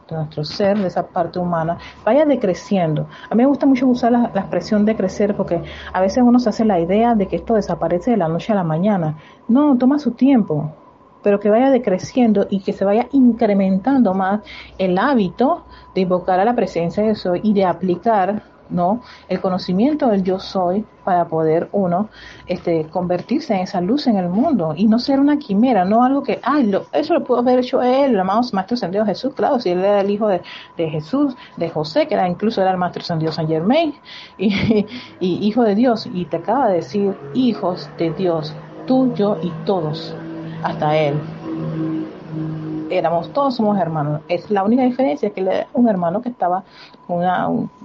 nuestro 0.10 0.44
ser, 0.44 0.80
de 0.80 0.88
esa 0.88 1.06
parte 1.08 1.38
humana, 1.38 1.78
vaya 2.04 2.26
decreciendo. 2.26 3.08
A 3.30 3.36
mí 3.36 3.44
me 3.44 3.48
gusta 3.48 3.68
mucho 3.68 3.88
usar 3.88 4.12
la, 4.12 4.32
la, 4.34 4.42
expresión 4.42 4.84
decrecer 4.84 5.36
porque 5.36 5.62
a 5.94 6.02
veces 6.02 6.24
uno 6.24 6.40
se 6.40 6.50
hace 6.50 6.66
la 6.66 6.80
idea 6.80 7.14
de 7.14 7.28
que 7.28 7.36
esto 7.36 7.54
desaparece 7.54 8.12
de 8.12 8.18
la 8.18 8.28
noche 8.28 8.52
a 8.52 8.56
la 8.56 8.64
mañana. 8.64 9.18
No, 9.48 9.78
toma 9.78 10.00
su 10.00 10.12
tiempo, 10.12 10.72
pero 11.22 11.40
que 11.40 11.50
vaya 11.50 11.70
decreciendo 11.70 12.48
y 12.50 12.62
que 12.62 12.74
se 12.74 12.84
vaya 12.84 13.08
incrementando 13.12 14.14
más 14.14 14.42
el 14.78 14.98
hábito 14.98 15.66
de 15.94 16.02
invocar 16.02 16.40
a 16.40 16.46
la 16.46 16.56
presencia 16.56 17.04
de 17.04 17.16
soy 17.16 17.42
y 17.44 17.54
de 17.54 17.66
aplicar 17.66 18.51
¿no? 18.72 19.02
El 19.30 19.40
conocimiento 19.42 20.08
del 20.08 20.24
yo 20.24 20.40
soy 20.40 20.86
para 21.04 21.28
poder 21.28 21.70
uno 21.72 22.10
este, 22.48 22.86
convertirse 22.86 23.54
en 23.54 23.62
esa 23.62 23.82
luz 23.82 24.08
en 24.08 24.18
el 24.18 24.30
mundo 24.30 24.74
y 24.76 24.86
no 24.86 25.00
ser 25.00 25.20
una 25.20 25.38
quimera, 25.38 25.86
no 25.86 26.04
algo 26.04 26.24
que, 26.24 26.40
ay, 26.44 26.68
lo, 26.68 26.86
eso 26.92 27.14
lo 27.14 27.24
pudo 27.24 27.40
haber 27.40 27.60
hecho 27.60 27.82
él, 27.82 28.12
el 28.12 28.20
amado 28.20 28.42
Maestro 28.54 28.76
Ascendido 28.76 29.06
Jesús, 29.06 29.34
claro, 29.34 29.60
si 29.60 29.70
él 29.70 29.80
era 29.80 30.02
el 30.02 30.10
hijo 30.10 30.28
de, 30.28 30.42
Jesús, 30.78 31.36
de 31.58 31.70
José, 31.70 32.08
que 32.08 32.16
era 32.16 32.28
incluso 32.28 32.62
era 32.62 32.72
el 32.72 32.78
Maestro 32.78 33.02
Ascendido 33.02 33.32
San 33.32 33.48
Germain, 33.48 33.94
y, 34.38 34.86
y 35.20 35.48
hijo 35.48 35.64
de 35.64 35.76
Dios, 35.76 36.08
y 36.12 36.26
te 36.26 36.38
acaba 36.38 36.70
de 36.70 36.76
decir, 36.76 37.16
hijos 37.34 37.90
de 37.98 38.12
Dios, 38.12 38.54
tú, 38.88 39.14
yo 39.14 39.38
y 39.42 39.52
todos, 39.66 40.16
hasta 40.64 40.98
él 40.98 41.16
éramos, 42.92 43.32
todos 43.34 43.56
somos 43.56 43.78
hermanos. 43.78 44.22
Es 44.28 44.50
la 44.52 44.64
única 44.64 44.84
diferencia 44.84 45.30
que 45.32 45.42
le, 45.42 45.68
un 45.74 45.88
hermano 45.88 46.22
que 46.22 46.30
estaba 46.30 46.64
con 47.08 47.24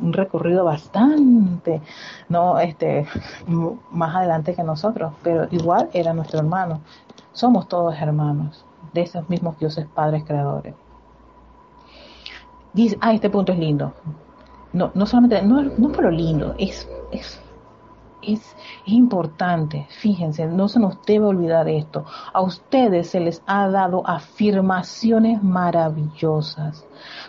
un, 0.00 0.12
recorrido 0.12 0.64
bastante, 0.64 1.80
no, 2.28 2.58
este, 2.58 3.06
más 3.90 4.14
adelante 4.14 4.54
que 4.54 4.62
nosotros, 4.62 5.12
pero 5.22 5.46
igual 5.50 5.88
era 5.92 6.12
nuestro 6.12 6.38
hermano. 6.38 6.80
Somos 7.32 7.68
todos 7.68 7.94
hermanos 8.00 8.64
de 8.92 9.02
esos 9.02 9.28
mismos 9.28 9.58
dioses 9.58 9.86
padres 9.86 10.24
creadores. 10.24 10.74
Dice, 12.72 12.98
ah, 13.00 13.14
este 13.14 13.30
punto 13.30 13.52
es 13.52 13.58
lindo. 13.58 13.92
No, 14.72 14.90
no 14.94 15.06
solamente, 15.06 15.42
no, 15.42 15.62
no 15.62 15.88
por 15.90 16.04
lo 16.04 16.10
lindo, 16.10 16.54
es, 16.58 16.88
es 17.10 17.40
es, 18.26 18.56
importante, 18.86 19.86
fíjense, 20.00 20.46
no 20.46 20.68
se 20.68 20.80
nos 20.80 21.02
debe 21.04 21.26
olvidar 21.26 21.68
esto. 21.68 22.04
A 22.32 22.40
ustedes 22.42 23.10
se 23.10 23.20
les 23.20 23.42
ha 23.46 23.68
dado 23.68 24.02
afirmaciones 24.06 25.42
maravillosas 25.42 26.84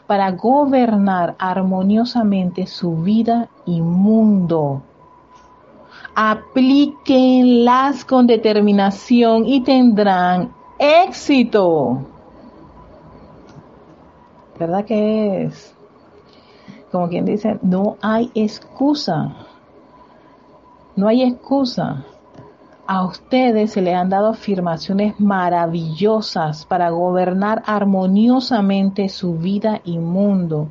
para 0.06 0.32
gobernar 0.32 1.36
armoniosamente 1.40 2.68
su 2.68 2.98
vida 2.98 3.50
y 3.66 3.82
mundo. 3.82 4.82
Aplíquenlas 6.16 8.04
con 8.04 8.28
determinación 8.28 9.46
y 9.46 9.62
tendrán 9.62 10.52
éxito. 10.80 12.06
¿Verdad 14.60 14.86
que 14.86 15.44
es? 15.44 15.76
Como 16.92 17.10
quien 17.10 17.26
dice, 17.26 17.60
no 17.62 17.98
hay 18.02 18.32
excusa 18.34 19.47
no 20.98 21.08
hay 21.08 21.24
excusa. 21.24 22.04
A 22.90 23.06
ustedes 23.06 23.74
se 23.74 23.82
les 23.82 23.96
han 23.96 24.10
dado 24.10 24.30
afirmaciones 24.30 25.20
maravillosas 25.20 26.66
para 26.66 26.90
gobernar 26.90 27.62
armoniosamente 27.66 29.10
su 29.10 29.34
vida 29.34 29.82
y 29.84 30.00
mundo. 30.00 30.70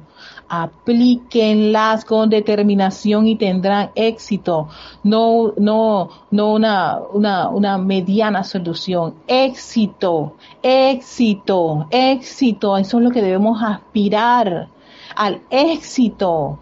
Aplíquenlas 0.49 2.07
con 2.07 2.31
determinación 2.31 3.27
y 3.27 3.37
tendrán 3.37 3.91
éxito. 3.95 4.69
No, 5.05 5.53
no, 5.59 6.09
no 6.31 6.55
una, 6.55 7.01
una, 7.13 7.51
una 7.51 7.79
mediana 7.79 8.45
solución. 8.45 9.15
Éxito, 9.27 10.37
éxito, 10.63 11.87
éxito. 11.91 12.79
Eso 12.79 12.99
es 12.99 13.05
lo 13.05 13.11
que 13.11 13.23
debemos 13.23 13.63
aspirar 13.63 14.69
al 15.15 15.43
éxito. 15.51 16.61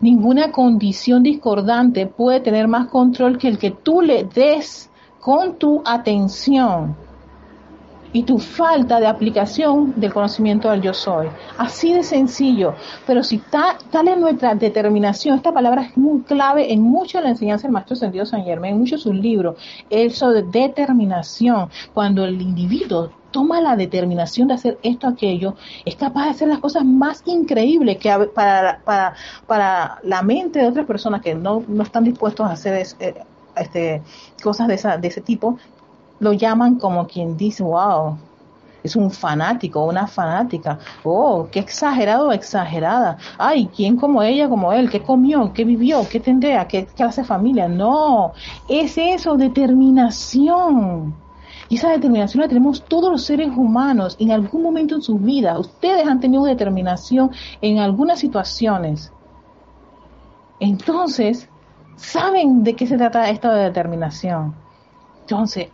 Ninguna 0.00 0.50
condición 0.50 1.22
discordante 1.22 2.06
puede 2.06 2.40
tener 2.40 2.68
más 2.68 2.88
control 2.88 3.36
que 3.36 3.48
el 3.48 3.58
que 3.58 3.70
tú 3.70 4.00
le 4.00 4.24
des 4.24 4.90
con 5.20 5.56
tu 5.56 5.82
atención 5.84 6.96
y 8.12 8.24
tu 8.24 8.38
falta 8.38 9.00
de 9.00 9.06
aplicación 9.06 9.94
del 9.96 10.12
conocimiento 10.12 10.70
del 10.70 10.82
yo 10.82 10.94
soy. 10.94 11.28
Así 11.58 11.92
de 11.92 12.02
sencillo. 12.02 12.74
Pero 13.06 13.22
si 13.22 13.38
tal 13.38 14.08
es 14.08 14.18
nuestra 14.18 14.54
determinación, 14.54 15.36
esta 15.36 15.52
palabra 15.52 15.82
es 15.82 15.96
muy 15.96 16.22
clave 16.22 16.72
en 16.72 16.82
mucha 16.82 17.18
de 17.18 17.24
la 17.24 17.30
enseñanza 17.30 17.64
del 17.64 17.72
Maestro 17.72 17.96
Sentido 17.96 18.26
San 18.26 18.44
Germán, 18.44 18.70
en 18.70 18.78
muchos 18.78 19.00
de 19.00 19.10
sus 19.10 19.14
libros, 19.14 19.56
eso 19.88 20.30
de 20.30 20.42
determinación. 20.42 21.68
Cuando 21.94 22.24
el 22.24 22.40
individuo 22.40 23.10
toma 23.30 23.60
la 23.60 23.76
determinación 23.76 24.48
de 24.48 24.54
hacer 24.54 24.78
esto, 24.82 25.06
aquello, 25.06 25.54
es 25.84 25.96
capaz 25.96 26.24
de 26.24 26.30
hacer 26.30 26.48
las 26.48 26.58
cosas 26.58 26.84
más 26.84 27.22
increíbles 27.26 27.98
que 27.98 28.10
para, 28.34 28.80
para, 28.84 29.14
para 29.46 29.98
la 30.02 30.22
mente 30.22 30.58
de 30.58 30.66
otras 30.66 30.86
personas 30.86 31.22
que 31.22 31.34
no, 31.34 31.62
no 31.68 31.82
están 31.82 32.04
dispuestos 32.04 32.46
a 32.46 32.52
hacer 32.52 32.86
eh, 32.98 33.14
este, 33.56 34.02
cosas 34.42 34.68
de, 34.68 34.74
esa, 34.74 34.96
de 34.96 35.08
ese 35.08 35.20
tipo, 35.20 35.58
lo 36.20 36.32
llaman 36.32 36.76
como 36.76 37.06
quien 37.06 37.36
dice, 37.36 37.62
wow, 37.62 38.16
es 38.82 38.96
un 38.96 39.10
fanático, 39.10 39.84
una 39.84 40.06
fanática. 40.06 40.78
Oh, 41.02 41.48
qué 41.50 41.60
exagerado 41.60 42.32
exagerada. 42.32 43.18
Ay, 43.38 43.68
¿quién 43.74 43.96
como 43.96 44.22
ella, 44.22 44.48
como 44.48 44.72
él? 44.72 44.90
¿Qué 44.90 45.02
comió? 45.02 45.52
¿Qué 45.52 45.64
vivió? 45.64 46.06
¿Qué 46.08 46.20
tendría? 46.20 46.66
¿Qué 46.66 46.86
clase 46.86 47.22
de 47.22 47.26
familia? 47.26 47.68
No, 47.68 48.32
es 48.68 48.96
eso, 48.96 49.36
determinación. 49.36 51.14
Y 51.68 51.76
esa 51.76 51.90
determinación 51.90 52.42
la 52.42 52.48
tenemos 52.48 52.82
todos 52.82 53.12
los 53.12 53.24
seres 53.24 53.48
humanos 53.56 54.16
en 54.18 54.32
algún 54.32 54.62
momento 54.62 54.96
en 54.96 55.02
su 55.02 55.16
vida. 55.18 55.58
Ustedes 55.58 56.06
han 56.06 56.18
tenido 56.18 56.44
determinación 56.44 57.30
en 57.60 57.78
algunas 57.78 58.18
situaciones. 58.18 59.12
Entonces, 60.58 61.48
saben 61.96 62.64
de 62.64 62.74
qué 62.74 62.86
se 62.86 62.96
trata 62.96 63.30
esta 63.30 63.54
determinación. 63.54 64.54
Entonces, 65.20 65.68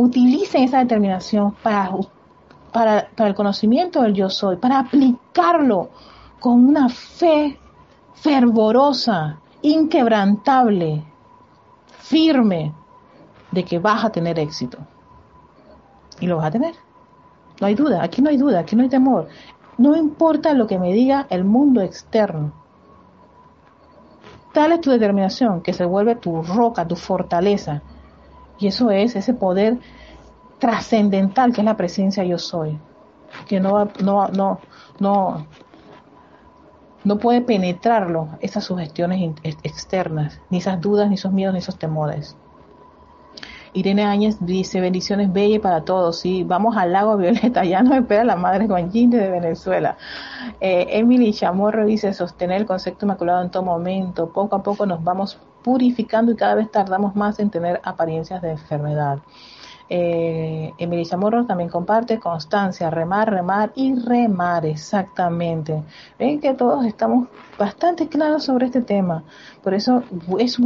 utilicen 0.00 0.62
esa 0.62 0.78
determinación 0.78 1.52
para, 1.60 1.90
para, 2.72 3.08
para 3.16 3.28
el 3.28 3.34
conocimiento 3.34 4.02
del 4.02 4.14
yo 4.14 4.30
soy, 4.30 4.56
para 4.56 4.78
aplicarlo 4.78 5.90
con 6.38 6.68
una 6.68 6.88
fe 6.88 7.58
fervorosa, 8.14 9.40
inquebrantable, 9.62 11.02
firme, 11.98 12.72
de 13.50 13.64
que 13.64 13.80
vas 13.80 14.04
a 14.04 14.10
tener 14.10 14.38
éxito. 14.38 14.78
Y 16.20 16.28
lo 16.28 16.36
vas 16.36 16.46
a 16.46 16.50
tener. 16.52 16.74
No 17.60 17.66
hay 17.66 17.74
duda, 17.74 18.04
aquí 18.04 18.22
no 18.22 18.30
hay 18.30 18.36
duda, 18.36 18.60
aquí 18.60 18.76
no 18.76 18.84
hay 18.84 18.88
temor. 18.88 19.26
No 19.78 19.96
importa 19.96 20.54
lo 20.54 20.68
que 20.68 20.78
me 20.78 20.92
diga 20.92 21.26
el 21.28 21.44
mundo 21.44 21.80
externo. 21.80 22.52
Tal 24.52 24.70
es 24.72 24.80
tu 24.80 24.90
determinación 24.90 25.60
que 25.60 25.72
se 25.72 25.84
vuelve 25.84 26.14
tu 26.14 26.42
roca, 26.42 26.86
tu 26.86 26.94
fortaleza. 26.94 27.82
Y 28.58 28.66
eso 28.66 28.90
es 28.90 29.16
ese 29.16 29.34
poder 29.34 29.78
trascendental 30.58 31.52
que 31.52 31.60
es 31.60 31.64
la 31.64 31.76
presencia 31.76 32.24
yo 32.24 32.38
soy. 32.38 32.78
Que 33.46 33.60
no, 33.60 33.90
no, 34.02 34.28
no, 34.28 34.60
no, 34.98 35.46
no 37.04 37.18
puede 37.18 37.40
penetrarlo 37.40 38.28
esas 38.40 38.64
sugestiones 38.64 39.34
externas, 39.62 40.40
ni 40.50 40.58
esas 40.58 40.80
dudas, 40.80 41.08
ni 41.08 41.14
esos 41.14 41.32
miedos, 41.32 41.54
ni 41.54 41.60
esos 41.60 41.78
temores. 41.78 42.36
Irene 43.78 44.04
Áñez 44.04 44.36
dice, 44.40 44.80
bendiciones 44.80 45.32
bellas 45.32 45.60
para 45.60 45.84
todos. 45.84 46.18
Sí, 46.18 46.44
vamos 46.44 46.76
al 46.76 46.92
lago 46.92 47.16
Violeta, 47.16 47.64
ya 47.64 47.82
nos 47.82 47.96
espera 47.98 48.24
la 48.24 48.36
madre 48.36 48.66
Guanyin 48.66 49.10
de 49.10 49.30
Venezuela. 49.30 49.96
Eh, 50.60 50.86
Emily 50.90 51.32
Chamorro 51.32 51.86
dice, 51.86 52.12
sostener 52.12 52.62
el 52.62 52.66
concepto 52.66 53.06
inmaculado 53.06 53.42
en 53.42 53.50
todo 53.50 53.62
momento. 53.62 54.32
Poco 54.32 54.56
a 54.56 54.62
poco 54.62 54.86
nos 54.86 55.02
vamos 55.04 55.38
purificando 55.62 56.32
y 56.32 56.36
cada 56.36 56.54
vez 56.54 56.70
tardamos 56.70 57.14
más 57.14 57.38
en 57.38 57.50
tener 57.50 57.80
apariencias 57.84 58.42
de 58.42 58.50
enfermedad. 58.50 59.18
Eh, 59.90 60.74
Chamorro 61.08 61.46
también 61.46 61.70
comparte 61.70 62.18
constancia, 62.18 62.90
remar, 62.90 63.30
remar 63.30 63.72
y 63.74 63.94
remar, 63.94 64.66
exactamente. 64.66 65.82
Ven 66.18 66.40
que 66.40 66.54
todos 66.54 66.84
estamos 66.84 67.28
bastante 67.58 68.08
claros 68.08 68.44
sobre 68.44 68.66
este 68.66 68.82
tema. 68.82 69.24
Por 69.62 69.74
eso 69.74 70.02
es, 70.38 70.58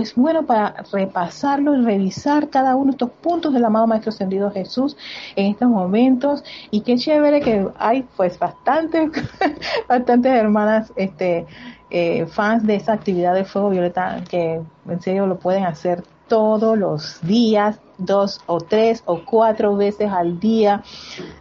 es 0.00 0.14
bueno 0.14 0.46
para 0.46 0.82
repasarlo 0.92 1.74
y 1.74 1.84
revisar 1.84 2.48
cada 2.48 2.74
uno 2.74 2.86
de 2.86 2.90
estos 2.92 3.10
puntos 3.10 3.52
del 3.52 3.64
amado 3.64 3.86
Maestro 3.86 4.10
Ascendido 4.10 4.50
Jesús 4.50 4.96
en 5.36 5.46
estos 5.46 5.68
momentos. 5.68 6.42
Y 6.70 6.80
qué 6.80 6.96
chévere 6.96 7.40
que 7.40 7.68
hay 7.78 8.06
pues 8.16 8.38
bastantes, 8.38 9.10
bastantes 9.88 10.32
hermanas 10.32 10.92
este, 10.96 11.46
eh, 11.90 12.26
fans 12.26 12.66
de 12.66 12.76
esa 12.76 12.92
actividad 12.92 13.34
de 13.34 13.44
fuego 13.44 13.70
violeta 13.70 14.22
que 14.28 14.60
en 14.88 15.00
serio 15.02 15.26
lo 15.26 15.38
pueden 15.38 15.64
hacer 15.64 16.02
todos 16.28 16.78
los 16.78 17.20
días, 17.22 17.80
dos 18.00 18.40
o 18.46 18.60
tres 18.60 19.02
o 19.06 19.20
cuatro 19.24 19.76
veces 19.76 20.10
al 20.10 20.40
día. 20.40 20.82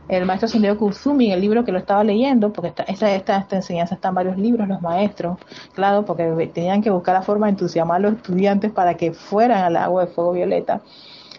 El 0.07 0.25
maestro 0.25 0.47
Sendio 0.47 0.77
Kusumi, 0.77 1.31
el 1.31 1.41
libro 1.41 1.63
que 1.63 1.71
lo 1.71 1.79
estaba 1.79 2.03
leyendo, 2.03 2.51
porque 2.51 2.73
esta, 2.87 3.13
esta, 3.13 3.45
enseñanza 3.51 3.95
está 3.95 4.09
en 4.09 4.15
varios 4.15 4.37
libros, 4.37 4.67
los 4.67 4.81
maestros, 4.81 5.37
claro, 5.73 6.05
porque 6.05 6.51
tenían 6.53 6.81
que 6.81 6.89
buscar 6.89 7.15
la 7.15 7.21
forma 7.21 7.47
de 7.47 7.51
entusiasmar 7.51 7.97
a 7.97 7.99
los 7.99 8.13
estudiantes 8.15 8.71
para 8.71 8.95
que 8.95 9.13
fueran 9.13 9.63
al 9.63 9.77
agua 9.77 10.05
de 10.05 10.11
fuego 10.11 10.33
violeta. 10.33 10.81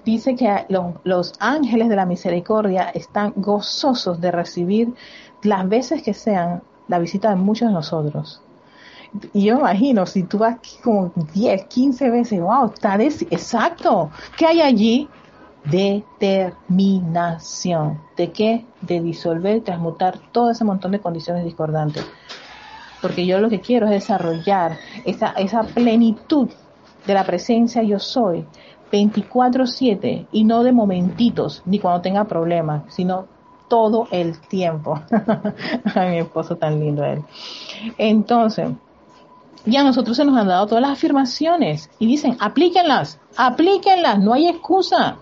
Dice 0.05 0.35
que 0.35 0.65
los, 0.69 0.95
los 1.05 1.35
ángeles 1.41 1.89
de 1.89 1.97
la 1.97 2.07
misericordia 2.07 2.91
están 2.95 3.33
gozosos 3.37 4.21
de 4.21 4.31
recibir 4.31 4.95
las 5.43 5.69
veces 5.69 6.03
que 6.03 6.15
sean 6.15 6.63
la 6.89 6.99
visita 6.99 7.31
de 7.31 7.37
muchos 7.37 7.69
de 7.69 7.75
nosotros 7.75 8.43
y 9.33 9.47
yo 9.47 9.59
imagino, 9.59 10.07
si 10.07 10.23
tú 10.23 10.39
vas 10.39 10.59
como 10.83 11.11
10, 11.35 11.65
15 11.65 12.11
veces, 12.11 12.41
wow, 12.41 12.73
está 12.73 12.97
exacto. 13.03 14.11
¿Qué 14.37 14.47
hay 14.47 14.61
allí? 14.61 15.09
Determinación. 15.65 18.01
¿De 18.17 18.31
qué? 18.31 18.65
De 18.81 19.01
disolver, 19.01 19.63
transmutar 19.63 20.21
todo 20.33 20.51
ese 20.51 20.65
montón 20.65 20.93
de 20.93 21.01
condiciones 21.01 21.45
discordantes. 21.45 22.07
Porque 23.03 23.27
yo 23.27 23.41
lo 23.41 23.49
que 23.49 23.61
quiero 23.61 23.87
es 23.87 23.93
desarrollar 23.93 24.79
esa, 25.05 25.33
esa 25.33 25.63
plenitud 25.63 26.49
de 27.07 27.15
la 27.15 27.25
presencia 27.25 27.83
yo 27.83 27.99
soy 27.99 28.45
24/7 28.93 30.27
y 30.33 30.45
no 30.45 30.63
de 30.63 30.73
momentitos, 30.73 31.63
ni 31.65 31.79
cuando 31.79 32.03
tenga 32.03 32.25
problemas, 32.25 32.83
sino 32.89 33.27
todo 33.69 34.07
el 34.11 34.39
tiempo. 34.41 35.01
Ay, 35.95 36.11
mi 36.11 36.19
esposo 36.19 36.57
tan 36.57 36.79
lindo 36.79 37.05
él. 37.05 37.23
Entonces, 37.97 38.69
y 39.67 39.77
a 39.77 39.85
nosotros 39.85 40.17
se 40.17 40.25
nos 40.25 40.37
han 40.37 40.49
dado 40.49 40.67
todas 40.67 40.83
las 40.83 40.93
afirmaciones 40.93 41.91
y 41.99 42.07
dicen, 42.07 42.37
aplíquenlas, 42.41 43.21
aplíquenlas, 43.37 44.19
no 44.19 44.33
hay 44.33 44.49
excusa. 44.49 45.19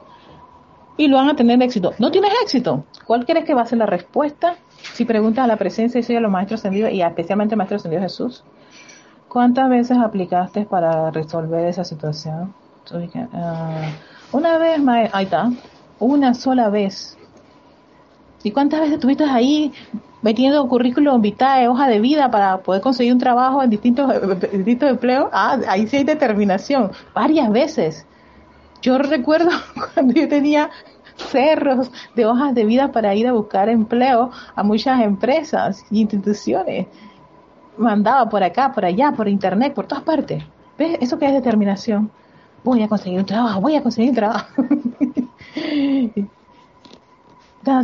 Y 0.96 1.06
lo 1.08 1.16
van 1.16 1.28
a 1.28 1.36
tener 1.36 1.62
éxito. 1.62 1.92
¿No 1.98 2.10
tienes 2.10 2.32
éxito? 2.42 2.84
¿Cuál 3.06 3.24
crees 3.24 3.44
que 3.44 3.54
va 3.54 3.62
a 3.62 3.66
ser 3.66 3.78
la 3.78 3.86
respuesta? 3.86 4.56
Si 4.94 5.04
preguntas 5.04 5.44
a 5.44 5.46
la 5.46 5.56
presencia 5.56 6.00
y 6.06 6.16
a 6.16 6.20
los 6.20 6.30
maestros 6.30 6.60
ascendidos 6.60 6.92
y 6.92 7.02
especialmente 7.02 7.54
al 7.54 7.58
maestro 7.58 7.76
ascendido 7.76 8.02
Jesús, 8.02 8.42
¿cuántas 9.28 9.68
veces 9.68 9.96
aplicaste 9.96 10.64
para 10.64 11.10
resolver 11.10 11.66
esa 11.66 11.84
situación? 11.84 12.54
Ah, 13.32 13.90
una 14.32 14.58
vez, 14.58 14.80
ahí 15.12 15.24
está, 15.24 15.50
una 15.98 16.34
sola 16.34 16.68
vez. 16.68 17.16
¿Y 18.42 18.50
cuántas 18.50 18.80
veces 18.80 18.94
estuviste 18.94 19.24
ahí 19.24 19.72
metiendo 20.22 20.66
currículum 20.68 21.20
vitae, 21.20 21.68
hoja 21.68 21.88
de 21.88 22.00
vida 22.00 22.30
para 22.30 22.58
poder 22.58 22.82
conseguir 22.82 23.12
un 23.12 23.18
trabajo 23.18 23.62
en 23.62 23.70
distintos, 23.70 24.12
distintos 24.52 24.90
empleos, 24.90 25.28
ah, 25.32 25.58
ahí 25.68 25.86
sí 25.86 25.98
hay 25.98 26.04
determinación, 26.04 26.90
varias 27.14 27.50
veces. 27.50 28.06
Yo 28.82 28.98
recuerdo 28.98 29.50
cuando 29.94 30.14
yo 30.14 30.28
tenía 30.28 30.70
cerros 31.16 31.90
de 32.14 32.26
hojas 32.26 32.54
de 32.54 32.64
vida 32.64 32.92
para 32.92 33.14
ir 33.14 33.26
a 33.26 33.32
buscar 33.32 33.68
empleo 33.68 34.30
a 34.54 34.62
muchas 34.62 35.00
empresas 35.00 35.84
y 35.90 36.00
instituciones. 36.00 36.86
Mandaba 37.76 38.28
por 38.28 38.42
acá, 38.42 38.72
por 38.72 38.84
allá, 38.84 39.12
por 39.12 39.28
internet, 39.28 39.74
por 39.74 39.86
todas 39.86 40.04
partes. 40.04 40.42
¿Ves? 40.76 40.98
Eso 41.00 41.18
que 41.18 41.26
es 41.26 41.32
determinación. 41.32 42.10
Voy 42.64 42.82
a 42.82 42.88
conseguir 42.88 43.20
un 43.20 43.26
trabajo, 43.26 43.60
voy 43.60 43.76
a 43.76 43.82
conseguir 43.82 44.10
un 44.10 44.16
trabajo. 44.16 44.46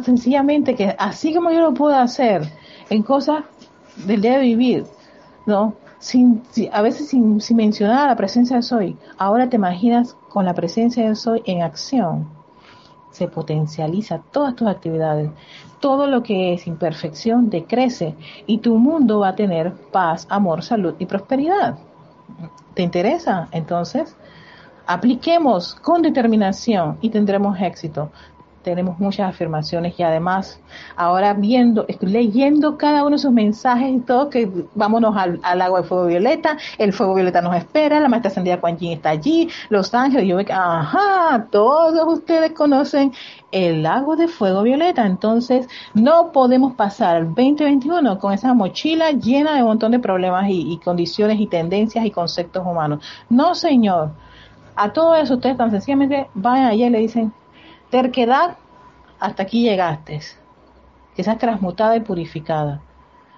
sencillamente 0.02 0.74
que 0.74 0.94
así 0.98 1.34
como 1.34 1.50
yo 1.50 1.60
lo 1.60 1.74
puedo 1.74 1.96
hacer 1.96 2.42
en 2.90 3.02
cosas 3.02 3.44
del 4.06 4.20
día 4.20 4.38
de 4.38 4.42
vivir, 4.42 4.84
¿no? 5.46 5.74
Sin, 5.98 6.42
a 6.72 6.82
veces 6.82 7.08
sin, 7.08 7.40
sin 7.40 7.56
mencionar 7.56 8.08
la 8.08 8.16
presencia 8.16 8.56
de 8.56 8.62
soy, 8.62 8.96
ahora 9.16 9.48
te 9.48 9.56
imaginas 9.56 10.16
con 10.28 10.44
la 10.44 10.54
presencia 10.54 11.08
de 11.08 11.14
soy 11.14 11.42
en 11.46 11.62
acción. 11.62 12.28
Se 13.10 13.28
potencializa 13.28 14.22
todas 14.32 14.56
tus 14.56 14.68
actividades. 14.68 15.30
Todo 15.80 16.06
lo 16.06 16.22
que 16.22 16.52
es 16.52 16.66
imperfección 16.66 17.48
decrece 17.48 18.16
y 18.46 18.58
tu 18.58 18.76
mundo 18.76 19.20
va 19.20 19.28
a 19.28 19.36
tener 19.36 19.72
paz, 19.92 20.26
amor, 20.28 20.62
salud 20.62 20.94
y 20.98 21.06
prosperidad. 21.06 21.78
¿Te 22.74 22.82
interesa? 22.82 23.48
Entonces, 23.52 24.16
apliquemos 24.86 25.74
con 25.76 26.02
determinación 26.02 26.98
y 27.00 27.10
tendremos 27.10 27.58
éxito 27.60 28.10
tenemos 28.64 28.98
muchas 28.98 29.28
afirmaciones 29.28 29.94
y 29.98 30.02
además 30.02 30.58
ahora 30.96 31.34
viendo, 31.34 31.86
leyendo 32.00 32.76
cada 32.76 33.02
uno 33.02 33.10
de 33.10 33.18
sus 33.18 33.30
mensajes 33.30 33.94
y 33.94 34.00
todo, 34.00 34.30
que 34.30 34.50
vámonos 34.74 35.14
al, 35.16 35.38
agua 35.62 35.82
de 35.82 35.86
fuego 35.86 36.06
violeta, 36.06 36.56
el 36.78 36.92
fuego 36.92 37.14
violeta 37.14 37.40
nos 37.42 37.54
espera, 37.54 38.00
la 38.00 38.08
maestra 38.08 38.30
ascendida 38.30 38.60
Kuan 38.60 38.78
Yin 38.78 38.92
está 38.92 39.10
allí, 39.10 39.48
Los 39.68 39.94
Ángeles, 39.94 40.26
yo 40.26 40.36
veo 40.36 40.46
que, 40.46 40.52
ajá, 40.52 41.46
todos 41.50 42.18
ustedes 42.18 42.52
conocen 42.52 43.12
el 43.52 43.82
lago 43.84 44.16
de 44.16 44.26
fuego 44.26 44.62
violeta, 44.62 45.06
entonces 45.06 45.68
no 45.92 46.32
podemos 46.32 46.74
pasar 46.74 47.18
el 47.18 47.26
2021 47.26 48.18
con 48.18 48.32
esa 48.32 48.54
mochila 48.54 49.12
llena 49.12 49.54
de 49.54 49.62
un 49.62 49.68
montón 49.68 49.92
de 49.92 50.00
problemas 50.00 50.48
y, 50.48 50.72
y 50.72 50.78
condiciones 50.78 51.38
y 51.38 51.46
tendencias 51.46 52.04
y 52.04 52.10
conceptos 52.10 52.66
humanos. 52.66 53.04
No, 53.28 53.54
señor. 53.54 54.12
A 54.76 54.92
todo 54.92 55.14
eso 55.14 55.34
ustedes 55.34 55.56
tan 55.56 55.70
sencillamente 55.70 56.28
van 56.34 56.64
allá 56.64 56.86
y 56.88 56.90
le 56.90 56.98
dicen, 56.98 57.32
Terquedad, 57.94 58.56
hasta 59.20 59.44
aquí 59.44 59.62
llegaste. 59.62 60.18
Que 61.14 61.22
seas 61.22 61.38
transmutada 61.38 61.94
y 61.94 62.00
purificada. 62.00 62.80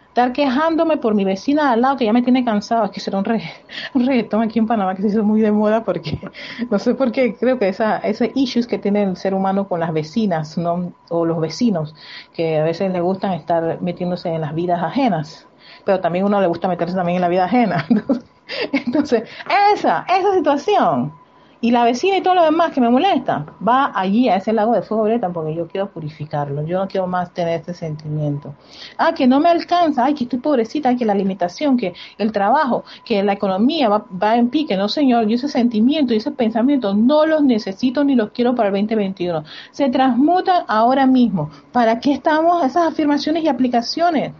Estar 0.08 0.32
quejándome 0.32 0.96
por 0.96 1.14
mi 1.14 1.26
vecina 1.26 1.72
al 1.72 1.82
lado 1.82 1.98
que 1.98 2.06
ya 2.06 2.14
me 2.14 2.22
tiene 2.22 2.42
cansado. 2.42 2.86
Es 2.86 2.90
que 2.90 3.00
será 3.00 3.18
un, 3.18 3.26
un 3.94 4.06
reggaetón 4.06 4.40
aquí 4.40 4.58
en 4.58 4.66
Panamá 4.66 4.94
que 4.94 5.02
se 5.02 5.08
hizo 5.08 5.22
muy 5.22 5.42
de 5.42 5.52
moda 5.52 5.84
porque 5.84 6.18
no 6.70 6.78
sé 6.78 6.94
por 6.94 7.12
qué. 7.12 7.36
Creo 7.36 7.58
que 7.58 7.68
esa, 7.68 7.98
ese 7.98 8.32
issues 8.34 8.66
que 8.66 8.78
tiene 8.78 9.02
el 9.02 9.18
ser 9.18 9.34
humano 9.34 9.68
con 9.68 9.78
las 9.78 9.92
vecinas 9.92 10.56
¿no? 10.56 10.94
o 11.10 11.26
los 11.26 11.38
vecinos 11.38 11.94
que 12.32 12.58
a 12.58 12.64
veces 12.64 12.90
le 12.90 13.02
gustan 13.02 13.32
estar 13.32 13.82
metiéndose 13.82 14.30
en 14.30 14.40
las 14.40 14.54
vidas 14.54 14.82
ajenas. 14.82 15.46
Pero 15.84 16.00
también 16.00 16.24
uno 16.24 16.40
le 16.40 16.46
gusta 16.46 16.66
meterse 16.66 16.96
también 16.96 17.16
en 17.16 17.20
la 17.22 17.28
vida 17.28 17.44
ajena. 17.44 17.84
Entonces, 18.72 19.28
esa, 19.74 20.06
esa 20.08 20.32
situación 20.32 21.12
y 21.60 21.70
la 21.70 21.84
vecina 21.84 22.18
y 22.18 22.22
todo 22.22 22.34
lo 22.34 22.44
demás 22.44 22.72
que 22.72 22.80
me 22.80 22.90
molesta, 22.90 23.46
va 23.66 23.90
allí 23.94 24.28
a 24.28 24.36
ese 24.36 24.52
lago 24.52 24.74
de 24.74 24.82
fuego 24.82 25.04
violeta 25.04 25.30
porque 25.30 25.54
yo 25.54 25.66
quiero 25.66 25.90
purificarlo, 25.90 26.62
yo 26.66 26.78
no 26.78 26.86
quiero 26.86 27.06
más 27.06 27.32
tener 27.32 27.60
este 27.60 27.72
sentimiento. 27.72 28.54
Ah, 28.98 29.14
que 29.14 29.26
no 29.26 29.40
me 29.40 29.48
alcanza, 29.48 30.04
ay, 30.04 30.14
que 30.14 30.24
estoy 30.24 30.38
pobrecita, 30.38 30.94
que 30.96 31.04
la 31.04 31.14
limitación, 31.14 31.76
que 31.76 31.94
el 32.18 32.30
trabajo, 32.30 32.84
que 33.04 33.22
la 33.22 33.32
economía 33.32 33.88
va, 33.88 34.04
va 34.22 34.36
en 34.36 34.50
pique, 34.50 34.76
no 34.76 34.88
señor, 34.88 35.26
yo 35.26 35.36
ese 35.36 35.48
sentimiento 35.48 36.12
y 36.12 36.18
ese 36.18 36.30
pensamiento 36.30 36.94
no 36.94 37.24
los 37.24 37.42
necesito 37.42 38.04
ni 38.04 38.14
los 38.14 38.30
quiero 38.30 38.54
para 38.54 38.68
el 38.68 38.74
2021. 38.74 39.44
Se 39.70 39.88
transmutan 39.88 40.64
ahora 40.68 41.06
mismo. 41.06 41.50
¿Para 41.72 42.00
qué 42.00 42.12
estamos 42.12 42.64
esas 42.64 42.88
afirmaciones 42.88 43.44
y 43.44 43.48
aplicaciones? 43.48 44.32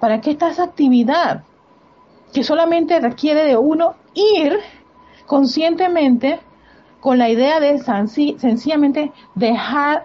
¿Para 0.00 0.20
qué 0.20 0.32
está 0.32 0.50
esa 0.50 0.64
actividad? 0.64 1.44
Que 2.32 2.42
solamente 2.42 3.00
requiere 3.00 3.44
de 3.44 3.56
uno 3.56 3.94
ir 4.14 4.58
conscientemente 5.26 6.40
con 7.00 7.18
la 7.18 7.28
idea 7.28 7.60
de 7.60 7.78
sencillamente 7.78 9.12
dejar 9.34 10.02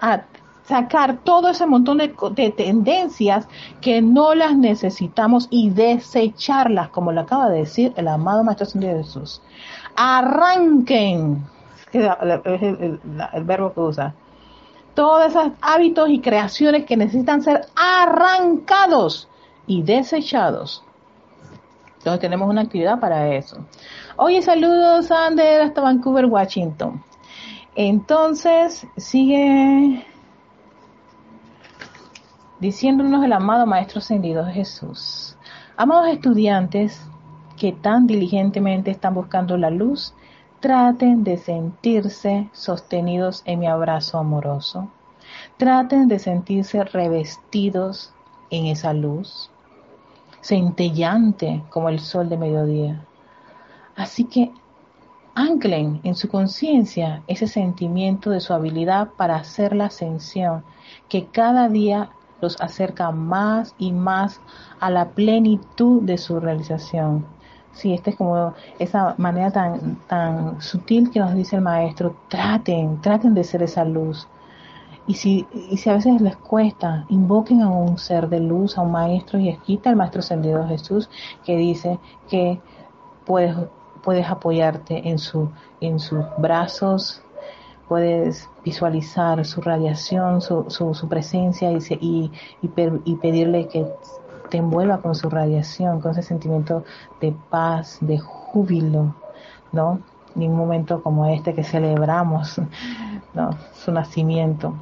sacar 0.65 1.17
todo 1.23 1.49
ese 1.49 1.65
montón 1.65 1.97
de, 1.97 2.53
tendencias 2.55 3.47
que 3.81 4.01
no 4.01 4.33
las 4.33 4.55
necesitamos 4.55 5.47
y 5.49 5.69
desecharlas, 5.69 6.89
como 6.89 7.11
lo 7.11 7.21
acaba 7.21 7.49
de 7.49 7.59
decir 7.59 7.93
el 7.97 8.07
amado 8.07 8.43
Maestro 8.43 8.67
de 8.79 9.03
Jesús. 9.03 9.41
Arranquen, 9.95 11.43
es 11.91 12.61
el, 12.61 12.99
el 13.33 13.43
verbo 13.43 13.73
que 13.73 13.79
usa, 13.79 14.13
todos 14.93 15.27
esos 15.27 15.51
hábitos 15.61 16.09
y 16.09 16.21
creaciones 16.21 16.85
que 16.85 16.97
necesitan 16.97 17.41
ser 17.41 17.65
arrancados 17.75 19.27
y 19.67 19.81
desechados. 19.81 20.83
Entonces 21.97 22.21
tenemos 22.21 22.49
una 22.49 22.61
actividad 22.61 22.99
para 22.99 23.33
eso. 23.33 23.65
Oye, 24.15 24.43
saludos, 24.43 25.11
Ander, 25.11 25.61
hasta 25.63 25.81
Vancouver, 25.81 26.25
Washington. 26.25 27.03
Entonces, 27.75 28.85
sigue 28.95 30.05
diciéndonos 32.59 33.25
el 33.25 33.33
amado 33.33 33.65
Maestro 33.65 33.97
Ascendido 33.97 34.45
Jesús. 34.45 35.35
Amados 35.75 36.09
estudiantes 36.09 37.01
que 37.57 37.71
tan 37.71 38.05
diligentemente 38.05 38.91
están 38.91 39.15
buscando 39.15 39.57
la 39.57 39.71
luz, 39.71 40.13
traten 40.59 41.23
de 41.23 41.37
sentirse 41.37 42.49
sostenidos 42.53 43.41
en 43.45 43.59
mi 43.59 43.67
abrazo 43.67 44.19
amoroso. 44.19 44.91
Traten 45.57 46.07
de 46.07 46.19
sentirse 46.19 46.83
revestidos 46.83 48.13
en 48.51 48.67
esa 48.67 48.93
luz, 48.93 49.49
centellante 50.41 51.63
como 51.69 51.89
el 51.89 51.99
sol 51.99 52.29
de 52.29 52.37
mediodía. 52.37 53.07
Así 53.95 54.25
que 54.25 54.51
anclen 55.35 55.99
en 56.03 56.15
su 56.15 56.29
conciencia 56.29 57.23
ese 57.27 57.47
sentimiento 57.47 58.29
de 58.29 58.39
su 58.39 58.53
habilidad 58.53 59.09
para 59.17 59.35
hacer 59.35 59.75
la 59.75 59.85
ascensión 59.85 60.63
que 61.09 61.25
cada 61.25 61.69
día 61.69 62.09
los 62.41 62.59
acerca 62.61 63.11
más 63.11 63.73
y 63.77 63.91
más 63.91 64.41
a 64.79 64.89
la 64.89 65.09
plenitud 65.09 66.03
de 66.03 66.17
su 66.17 66.39
realización. 66.39 67.25
Sí, 67.71 67.93
esta 67.93 68.11
es 68.11 68.15
como 68.17 68.53
esa 68.77 69.15
manera 69.17 69.49
tan, 69.49 69.95
tan 70.07 70.61
sutil 70.61 71.09
que 71.09 71.19
nos 71.19 71.33
dice 71.33 71.55
el 71.55 71.63
maestro, 71.63 72.15
traten, 72.27 73.01
traten 73.01 73.33
de 73.33 73.43
ser 73.43 73.63
esa 73.63 73.83
luz. 73.83 74.27
Y 75.07 75.15
si, 75.15 75.47
y 75.69 75.77
si 75.77 75.89
a 75.89 75.93
veces 75.93 76.21
les 76.21 76.37
cuesta, 76.37 77.05
invoquen 77.09 77.61
a 77.61 77.69
un 77.69 77.97
ser 77.97 78.29
de 78.29 78.39
luz, 78.39 78.77
a 78.77 78.81
un 78.81 78.91
maestro, 78.91 79.39
y 79.39 79.49
esquita 79.49 79.89
el 79.89 79.95
maestro 79.95 80.19
ascendido 80.19 80.67
Jesús, 80.67 81.09
que 81.43 81.57
dice 81.57 81.99
que 82.29 82.61
puedes, 83.25 83.55
puedes 84.03 84.29
apoyarte 84.29 85.07
en, 85.09 85.17
su, 85.17 85.49
en 85.81 85.99
sus 85.99 86.23
brazos, 86.37 87.21
puedes 87.87 88.49
visualizar 88.63 89.45
su 89.45 89.61
radiación, 89.61 90.41
su, 90.41 90.65
su, 90.69 91.07
presencia 91.07 91.71
y, 91.71 91.79
y, 91.99 92.31
y, 92.61 93.15
pedirle 93.15 93.67
que 93.67 93.87
te 94.49 94.57
envuelva 94.57 95.01
con 95.01 95.15
su 95.15 95.29
radiación, 95.29 96.01
con 96.01 96.11
ese 96.11 96.21
sentimiento 96.21 96.83
de 97.21 97.33
paz, 97.49 97.97
de 98.01 98.19
júbilo, 98.19 99.15
¿no? 99.71 99.99
En 100.35 100.51
un 100.51 100.57
momento 100.57 101.01
como 101.03 101.25
este 101.27 101.53
que 101.53 101.63
celebramos, 101.63 102.59
¿no? 103.33 103.51
Su 103.73 103.91
nacimiento. 103.91 104.73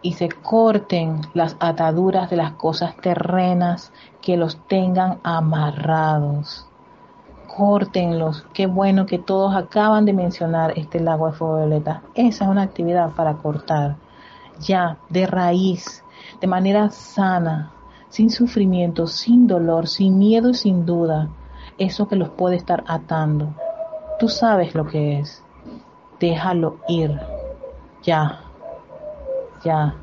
Y 0.00 0.12
se 0.12 0.28
corten 0.28 1.20
las 1.34 1.56
ataduras 1.58 2.30
de 2.30 2.36
las 2.36 2.52
cosas 2.52 2.96
terrenas 2.96 3.92
que 4.20 4.36
los 4.36 4.56
tengan 4.68 5.18
amarrados 5.22 6.67
córtenlos. 7.58 8.46
Qué 8.52 8.68
bueno 8.68 9.04
que 9.04 9.18
todos 9.18 9.56
acaban 9.56 10.04
de 10.04 10.12
mencionar 10.12 10.78
este 10.78 11.00
lago 11.00 11.26
de 11.26 11.32
fuego 11.32 11.56
violeta. 11.56 12.02
Esa 12.14 12.44
es 12.44 12.50
una 12.50 12.62
actividad 12.62 13.10
para 13.16 13.34
cortar 13.34 13.96
ya 14.60 14.98
de 15.08 15.26
raíz, 15.26 16.04
de 16.40 16.46
manera 16.46 16.88
sana, 16.90 17.72
sin 18.08 18.30
sufrimiento, 18.30 19.08
sin 19.08 19.48
dolor, 19.48 19.88
sin 19.88 20.18
miedo 20.18 20.50
y 20.50 20.54
sin 20.54 20.86
duda, 20.86 21.30
eso 21.78 22.06
que 22.06 22.14
los 22.14 22.28
puede 22.30 22.54
estar 22.54 22.84
atando. 22.86 23.54
Tú 24.20 24.28
sabes 24.28 24.76
lo 24.76 24.86
que 24.86 25.18
es. 25.18 25.42
Déjalo 26.20 26.78
ir. 26.86 27.18
Ya. 28.04 28.40
Ya. 29.64 29.96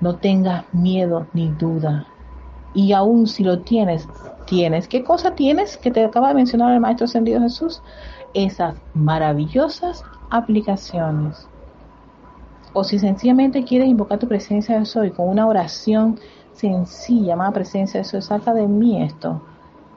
No 0.00 0.16
tengas 0.16 0.64
miedo 0.74 1.26
ni 1.32 1.48
duda. 1.48 2.06
Y 2.74 2.92
aún 2.92 3.26
si 3.26 3.42
lo 3.42 3.60
tienes, 3.60 4.06
tienes. 4.50 4.88
¿Qué 4.88 5.04
cosa 5.04 5.36
tienes 5.36 5.76
que 5.76 5.92
te 5.92 6.04
acaba 6.04 6.28
de 6.28 6.34
mencionar 6.34 6.74
el 6.74 6.80
Maestro 6.80 7.04
Ascendido 7.04 7.40
Jesús? 7.40 7.80
Esas 8.34 8.74
maravillosas 8.94 10.04
aplicaciones. 10.28 11.46
O 12.72 12.82
si 12.82 12.98
sencillamente 12.98 13.62
quieres 13.62 13.86
invocar 13.86 14.18
tu 14.18 14.26
presencia 14.26 14.76
de 14.76 14.86
soy 14.86 15.12
con 15.12 15.28
una 15.28 15.46
oración 15.46 16.18
sencilla, 16.52 17.28
llamada 17.28 17.52
presencia 17.52 18.00
de 18.00 18.04
soy, 18.04 18.22
saca 18.22 18.52
de 18.52 18.66
mí 18.66 19.00
esto. 19.04 19.40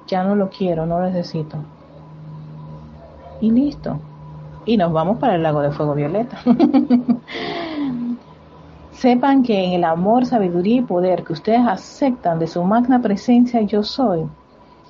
Ya 0.08 0.24
no 0.24 0.36
lo 0.36 0.51
quiero, 0.51 0.86
no 0.86 0.99
lo 0.99 1.10
necesito. 1.10 1.58
Y 3.41 3.49
listo. 3.49 3.99
Y 4.66 4.78
nos 4.78 4.93
vamos 4.93 5.18
para 5.18 5.34
el 5.34 5.41
lago 5.41 5.62
de 5.62 5.72
fuego 5.72 5.95
violeta. 5.95 6.38
Sepan 8.91 9.41
que 9.41 9.66
en 9.66 9.74
el 9.74 9.84
amor, 9.84 10.28
sabiduría 10.28 10.78
y 10.78 10.82
poder 10.82 11.24
que 11.24 11.34
ustedes 11.34 11.68
aceptan 11.68 12.38
de 12.38 12.45
su 12.45 12.64
magna 12.64 13.01
presencia 13.01 13.62
yo 13.62 13.82
soy, 13.82 14.28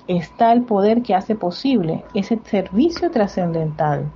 está 0.06 0.52
el 0.52 0.62
poder 0.62 1.02
que 1.02 1.14
hace 1.14 1.34
posible 1.34 2.04
ese 2.14 2.38
servicio 2.44 3.10
trascendental. 3.10 4.10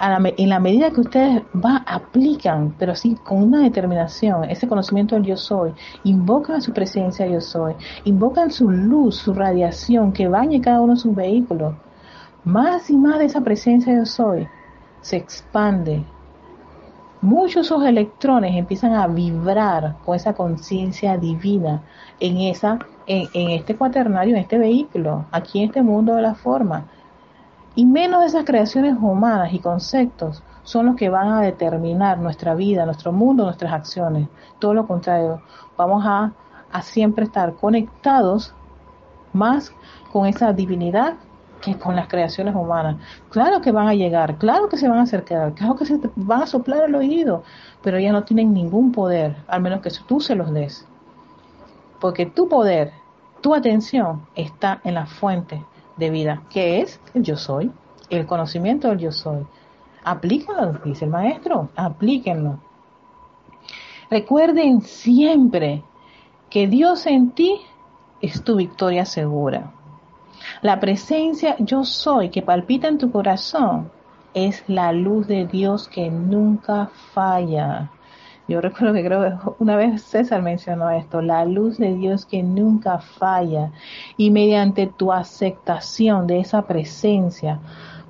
En 0.00 0.48
la 0.48 0.60
medida 0.60 0.92
que 0.92 1.00
ustedes 1.00 1.42
va, 1.54 1.82
aplican, 1.84 2.72
pero 2.78 2.94
sí 2.94 3.16
con 3.24 3.42
una 3.42 3.62
determinación, 3.62 4.44
ese 4.44 4.68
conocimiento 4.68 5.16
del 5.16 5.24
yo 5.24 5.36
soy, 5.36 5.74
invocan 6.04 6.62
su 6.62 6.72
presencia 6.72 7.26
yo 7.26 7.40
soy, 7.40 7.74
invocan 8.04 8.52
su 8.52 8.70
luz, 8.70 9.16
su 9.16 9.34
radiación 9.34 10.12
que 10.12 10.28
bañe 10.28 10.60
cada 10.60 10.80
uno 10.80 10.94
de 10.94 11.00
sus 11.00 11.14
vehículos, 11.16 11.74
más 12.44 12.88
y 12.90 12.96
más 12.96 13.18
de 13.18 13.24
esa 13.24 13.40
presencia 13.40 13.92
yo 13.92 14.06
soy 14.06 14.46
se 15.00 15.16
expande. 15.16 16.04
Muchos 17.20 17.66
esos 17.66 17.84
electrones 17.84 18.54
empiezan 18.54 18.92
a 18.92 19.06
vibrar 19.08 19.96
con 20.04 20.14
esa 20.14 20.34
conciencia 20.34 21.16
divina 21.16 21.82
en 22.20 22.38
esa 22.38 22.78
en, 23.08 23.50
este 23.50 23.74
cuaternario, 23.74 24.36
en 24.36 24.42
este 24.42 24.58
vehículo, 24.58 25.24
aquí 25.32 25.60
en 25.60 25.66
este 25.66 25.82
mundo 25.82 26.14
de 26.14 26.22
la 26.22 26.34
forma. 26.34 26.84
Y 27.74 27.86
menos 27.86 28.24
esas 28.24 28.44
creaciones 28.44 28.96
humanas 29.00 29.52
y 29.52 29.58
conceptos 29.60 30.42
son 30.62 30.86
los 30.86 30.96
que 30.96 31.08
van 31.08 31.28
a 31.28 31.40
determinar 31.40 32.18
nuestra 32.18 32.54
vida, 32.54 32.84
nuestro 32.84 33.12
mundo, 33.12 33.44
nuestras 33.44 33.72
acciones. 33.72 34.28
Todo 34.58 34.74
lo 34.74 34.86
contrario, 34.86 35.40
vamos 35.76 36.04
a, 36.06 36.32
a 36.70 36.82
siempre 36.82 37.24
estar 37.24 37.54
conectados 37.54 38.54
más 39.32 39.72
con 40.12 40.26
esa 40.26 40.52
divinidad 40.52 41.14
que 41.62 41.78
con 41.78 41.96
las 41.96 42.08
creaciones 42.08 42.54
humanas. 42.54 42.96
Claro 43.30 43.60
que 43.60 43.72
van 43.72 43.88
a 43.88 43.94
llegar, 43.94 44.36
claro 44.36 44.68
que 44.68 44.76
se 44.76 44.88
van 44.88 44.98
a 44.98 45.02
acercar, 45.02 45.54
claro 45.54 45.76
que 45.76 45.86
se 45.86 45.98
van 46.14 46.42
a 46.42 46.46
soplar 46.46 46.84
el 46.88 46.94
oído, 46.94 47.42
pero 47.82 47.96
ellas 47.96 48.12
no 48.12 48.24
tienen 48.24 48.52
ningún 48.52 48.92
poder, 48.92 49.36
al 49.48 49.62
menos 49.62 49.80
que 49.80 49.90
tú 50.06 50.20
se 50.20 50.34
los 50.34 50.52
des. 50.52 50.86
Porque 52.00 52.26
tu 52.26 52.48
poder, 52.48 52.92
tu 53.40 53.54
atención 53.54 54.26
está 54.34 54.80
en 54.84 54.94
la 54.94 55.06
fuente 55.06 55.64
de 55.96 56.10
vida, 56.10 56.42
que 56.50 56.80
es 56.80 57.00
el 57.14 57.22
yo 57.22 57.36
soy, 57.36 57.70
el 58.10 58.26
conocimiento 58.26 58.88
del 58.88 58.98
yo 58.98 59.12
soy. 59.12 59.46
Aplícalo, 60.04 60.78
dice 60.84 61.04
el 61.04 61.10
maestro, 61.10 61.68
aplíquenlo. 61.76 62.58
Recuerden 64.10 64.80
siempre 64.80 65.82
que 66.48 66.66
Dios 66.66 67.06
en 67.06 67.32
ti 67.32 67.60
es 68.20 68.42
tu 68.42 68.56
victoria 68.56 69.04
segura. 69.04 69.72
La 70.62 70.80
presencia 70.80 71.56
yo 71.58 71.84
soy 71.84 72.30
que 72.30 72.42
palpita 72.42 72.88
en 72.88 72.98
tu 72.98 73.10
corazón 73.10 73.90
es 74.34 74.64
la 74.68 74.92
luz 74.92 75.26
de 75.26 75.46
Dios 75.46 75.88
que 75.88 76.10
nunca 76.10 76.90
falla. 77.12 77.90
Yo 78.48 78.60
recuerdo 78.62 78.94
que 78.94 79.04
creo 79.04 79.56
una 79.58 79.76
vez 79.76 80.02
César 80.02 80.40
mencionó 80.40 80.88
esto, 80.88 81.20
la 81.20 81.44
luz 81.44 81.76
de 81.76 81.94
Dios 81.94 82.24
que 82.24 82.42
nunca 82.42 82.98
falla. 82.98 83.72
Y 84.16 84.30
mediante 84.30 84.86
tu 84.86 85.12
aceptación 85.12 86.26
de 86.26 86.40
esa 86.40 86.62
presencia 86.62 87.60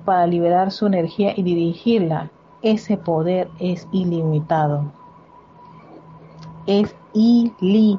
para 0.05 0.25
liberar 0.25 0.71
su 0.71 0.87
energía 0.87 1.33
y 1.35 1.43
dirigirla, 1.43 2.31
ese 2.61 2.95
poder 2.95 3.49
es 3.59 3.85
ilimitado. 3.91 4.93
Es 6.65 6.95
ilimitado. 7.13 7.89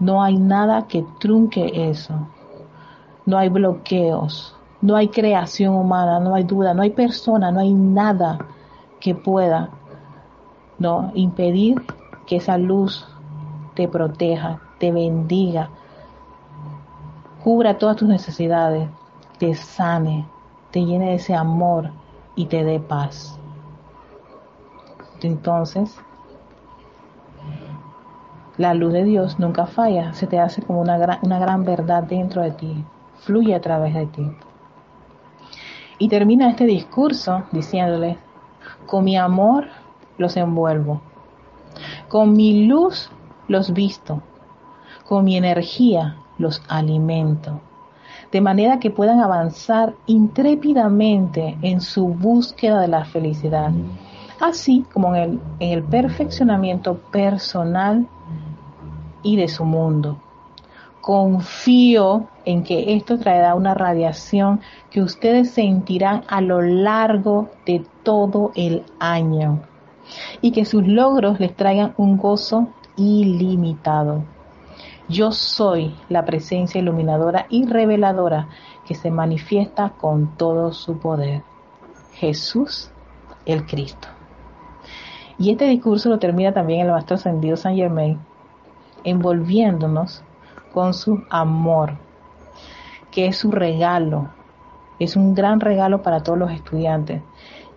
No 0.00 0.24
hay 0.24 0.38
nada 0.38 0.88
que 0.88 1.06
trunque 1.20 1.88
eso. 1.88 2.14
No 3.26 3.38
hay 3.38 3.48
bloqueos. 3.48 4.56
No 4.82 4.96
hay 4.96 5.06
creación 5.06 5.76
humana, 5.76 6.18
no 6.18 6.34
hay 6.34 6.42
duda, 6.42 6.74
no 6.74 6.82
hay 6.82 6.90
persona, 6.90 7.52
no 7.52 7.60
hay 7.60 7.72
nada 7.72 8.38
que 9.00 9.14
pueda 9.14 9.70
no 10.78 11.10
impedir 11.14 11.82
que 12.26 12.36
esa 12.36 12.58
luz 12.58 13.06
te 13.74 13.88
proteja, 13.88 14.60
te 14.78 14.92
bendiga, 14.92 15.70
cubra 17.42 17.78
todas 17.78 17.96
tus 17.96 18.08
necesidades, 18.08 18.88
te 19.38 19.54
sane, 19.54 20.26
te 20.70 20.84
llene 20.84 21.10
de 21.10 21.14
ese 21.14 21.34
amor 21.34 21.90
y 22.36 22.46
te 22.46 22.64
dé 22.64 22.78
paz. 22.78 23.38
Entonces, 25.22 25.98
la 28.56 28.74
luz 28.74 28.92
de 28.92 29.04
Dios 29.04 29.38
nunca 29.38 29.66
falla, 29.66 30.12
se 30.12 30.26
te 30.26 30.38
hace 30.38 30.62
como 30.62 30.80
una 30.80 30.98
gran, 30.98 31.18
una 31.22 31.38
gran 31.38 31.64
verdad 31.64 32.02
dentro 32.02 32.42
de 32.42 32.50
ti, 32.52 32.84
fluye 33.20 33.54
a 33.54 33.60
través 33.60 33.94
de 33.94 34.06
ti. 34.06 34.30
Y 35.98 36.08
termina 36.08 36.48
este 36.48 36.64
discurso 36.64 37.44
diciéndole, 37.52 38.18
con 38.86 39.04
mi 39.04 39.16
amor 39.16 39.68
los 40.18 40.36
envuelvo. 40.36 41.00
Con 42.08 42.32
mi 42.32 42.66
luz 42.66 43.10
los 43.48 43.72
visto. 43.72 44.22
Con 45.06 45.24
mi 45.24 45.36
energía 45.36 46.16
los 46.38 46.62
alimento. 46.68 47.60
De 48.32 48.40
manera 48.40 48.78
que 48.78 48.90
puedan 48.90 49.20
avanzar 49.20 49.94
intrépidamente 50.06 51.58
en 51.62 51.80
su 51.80 52.08
búsqueda 52.08 52.80
de 52.80 52.88
la 52.88 53.04
felicidad. 53.04 53.72
Así 54.40 54.84
como 54.92 55.14
en 55.14 55.22
el, 55.22 55.40
en 55.58 55.78
el 55.78 55.82
perfeccionamiento 55.82 56.96
personal 57.10 58.06
y 59.22 59.36
de 59.36 59.48
su 59.48 59.64
mundo. 59.64 60.18
Confío 61.00 62.28
en 62.44 62.62
que 62.62 62.94
esto 62.94 63.18
traerá 63.18 63.54
una 63.54 63.74
radiación 63.74 64.60
que 64.90 65.02
ustedes 65.02 65.50
sentirán 65.50 66.24
a 66.28 66.40
lo 66.40 66.60
largo 66.60 67.50
de 67.66 67.84
todo 68.02 68.52
el 68.54 68.84
año 68.98 69.62
y 70.40 70.52
que 70.52 70.64
sus 70.64 70.86
logros 70.86 71.40
les 71.40 71.54
traigan 71.54 71.94
un 71.96 72.16
gozo 72.16 72.68
ilimitado. 72.96 74.24
Yo 75.08 75.32
soy 75.32 75.94
la 76.08 76.24
presencia 76.24 76.80
iluminadora 76.80 77.46
y 77.48 77.66
reveladora 77.66 78.48
que 78.86 78.94
se 78.94 79.10
manifiesta 79.10 79.90
con 79.90 80.36
todo 80.36 80.72
su 80.72 80.98
poder. 80.98 81.42
Jesús 82.14 82.90
el 83.46 83.66
Cristo. 83.66 84.08
Y 85.38 85.50
este 85.50 85.64
discurso 85.66 86.10
lo 86.10 86.18
termina 86.18 86.52
también 86.52 86.82
el 86.82 86.92
Maestro 86.92 87.16
Ascendido 87.16 87.56
San 87.56 87.74
Germain, 87.74 88.18
envolviéndonos 89.04 90.22
con 90.72 90.94
su 90.94 91.22
amor, 91.30 91.94
que 93.10 93.26
es 93.26 93.36
su 93.36 93.50
regalo, 93.50 94.28
es 94.98 95.16
un 95.16 95.34
gran 95.34 95.60
regalo 95.60 96.02
para 96.02 96.22
todos 96.22 96.38
los 96.38 96.52
estudiantes, 96.52 97.22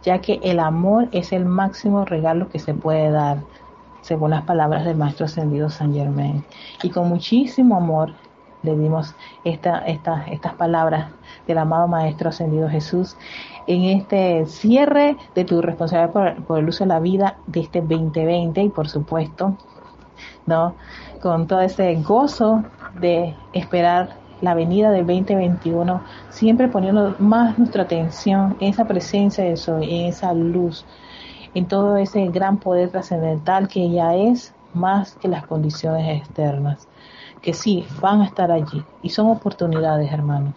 ya 0.03 0.19
que 0.19 0.39
el 0.43 0.59
amor 0.59 1.07
es 1.11 1.31
el 1.31 1.45
máximo 1.45 2.05
regalo 2.05 2.49
que 2.49 2.59
se 2.59 2.73
puede 2.73 3.09
dar, 3.09 3.37
según 4.01 4.31
las 4.31 4.43
palabras 4.43 4.83
del 4.83 4.97
Maestro 4.97 5.25
Ascendido 5.25 5.69
San 5.69 5.93
Germain. 5.93 6.43
Y 6.83 6.89
con 6.89 7.07
muchísimo 7.07 7.77
amor 7.77 8.13
le 8.63 8.77
dimos 8.77 9.15
esta, 9.43 9.79
estas 9.85 10.53
palabras 10.57 11.11
del 11.47 11.57
amado 11.57 11.87
Maestro 11.87 12.29
Ascendido 12.29 12.69
Jesús 12.69 13.15
en 13.67 13.83
este 13.83 14.45
cierre 14.45 15.17
de 15.35 15.45
tu 15.45 15.61
responsabilidad 15.61 16.11
por, 16.11 16.43
por, 16.43 16.59
el 16.59 16.67
uso 16.67 16.83
de 16.83 16.89
la 16.89 16.99
vida 16.99 17.37
de 17.47 17.61
este 17.61 17.81
2020 17.81 18.61
y 18.61 18.69
por 18.69 18.89
supuesto, 18.89 19.55
¿no? 20.45 20.75
Con 21.23 21.47
todo 21.47 21.61
ese 21.61 21.95
gozo 22.03 22.65
de 22.99 23.33
esperar 23.53 24.17
la 24.41 24.53
venida 24.55 24.91
del 24.91 25.07
2021, 25.07 26.01
siempre 26.27 26.67
poniendo 26.67 27.15
más 27.17 27.57
nuestra 27.57 27.83
atención 27.83 28.57
en 28.59 28.71
esa 28.71 28.83
presencia 28.83 29.45
de 29.45 29.55
Soy, 29.55 30.01
en 30.01 30.07
esa 30.07 30.33
luz, 30.33 30.85
en 31.53 31.65
todo 31.65 31.95
ese 31.95 32.27
gran 32.27 32.57
poder 32.57 32.89
trascendental 32.89 33.69
que 33.69 33.89
ya 33.89 34.15
es 34.15 34.53
más 34.73 35.15
que 35.15 35.29
las 35.29 35.47
condiciones 35.47 36.19
externas, 36.19 36.89
que 37.41 37.53
sí, 37.53 37.85
van 38.01 38.19
a 38.19 38.25
estar 38.25 38.51
allí 38.51 38.83
y 39.01 39.07
son 39.07 39.27
oportunidades, 39.27 40.11
hermanos. 40.11 40.55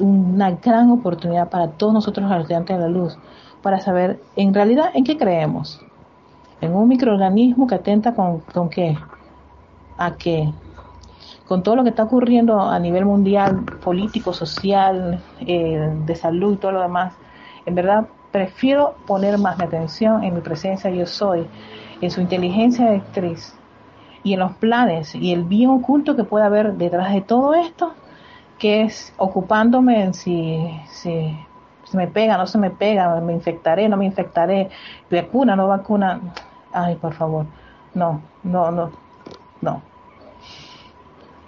Una 0.00 0.50
gran 0.50 0.90
oportunidad 0.90 1.48
para 1.48 1.68
todos 1.68 1.94
nosotros 1.94 2.28
los 2.28 2.48
de 2.48 2.60
la 2.76 2.88
luz, 2.88 3.16
para 3.62 3.78
saber 3.78 4.20
en 4.34 4.52
realidad 4.52 4.90
en 4.94 5.04
qué 5.04 5.16
creemos. 5.16 5.80
En 6.60 6.74
un 6.74 6.88
microorganismo 6.88 7.68
que 7.68 7.76
atenta 7.76 8.16
con, 8.16 8.40
con 8.40 8.68
qué? 8.68 8.98
A 9.96 10.16
qué? 10.16 10.52
con 11.44 11.62
todo 11.62 11.76
lo 11.76 11.82
que 11.82 11.90
está 11.90 12.04
ocurriendo 12.04 12.60
a 12.60 12.78
nivel 12.78 13.04
mundial, 13.04 13.60
político, 13.82 14.32
social, 14.32 15.22
eh, 15.40 15.90
de 16.06 16.16
salud 16.16 16.54
y 16.54 16.56
todo 16.56 16.72
lo 16.72 16.82
demás, 16.82 17.14
en 17.66 17.74
verdad 17.74 18.06
prefiero 18.30 18.96
poner 19.06 19.38
más 19.38 19.58
mi 19.58 19.64
atención 19.64 20.24
en 20.24 20.34
mi 20.34 20.40
presencia 20.40 20.90
yo 20.90 21.06
soy, 21.06 21.46
en 22.00 22.10
su 22.10 22.20
inteligencia 22.20 22.86
de 22.86 22.96
actriz 22.96 23.54
y 24.22 24.32
en 24.32 24.40
los 24.40 24.52
planes 24.56 25.14
y 25.14 25.32
el 25.32 25.44
bien 25.44 25.70
oculto 25.70 26.16
que 26.16 26.24
puede 26.24 26.44
haber 26.44 26.72
detrás 26.74 27.12
de 27.12 27.20
todo 27.20 27.54
esto, 27.54 27.92
que 28.58 28.82
es 28.82 29.12
ocupándome 29.18 30.02
en 30.02 30.14
si, 30.14 30.58
si, 30.88 31.36
si 31.84 31.96
me 31.96 32.06
pega, 32.08 32.38
no 32.38 32.46
se 32.46 32.58
me 32.58 32.70
pega, 32.70 33.20
me 33.20 33.34
infectaré, 33.34 33.88
no 33.88 33.96
me 33.96 34.06
infectaré, 34.06 34.70
vacuna, 35.10 35.54
no 35.56 35.68
vacuna. 35.68 36.20
Ay, 36.72 36.96
por 36.96 37.12
favor, 37.12 37.46
no, 37.94 38.20
no, 38.42 38.70
no, 38.70 38.90
no 39.60 39.82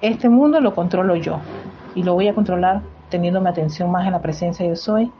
este 0.00 0.28
mundo 0.28 0.60
lo 0.60 0.74
controlo 0.74 1.16
yo 1.16 1.40
y 1.94 2.02
lo 2.02 2.14
voy 2.14 2.28
a 2.28 2.34
controlar 2.34 2.82
teniendo 3.08 3.40
mi 3.40 3.48
atención 3.48 3.90
más 3.90 4.06
en 4.06 4.12
la 4.12 4.20
presencia 4.20 4.66
yo 4.66 4.76
soy 4.76 5.12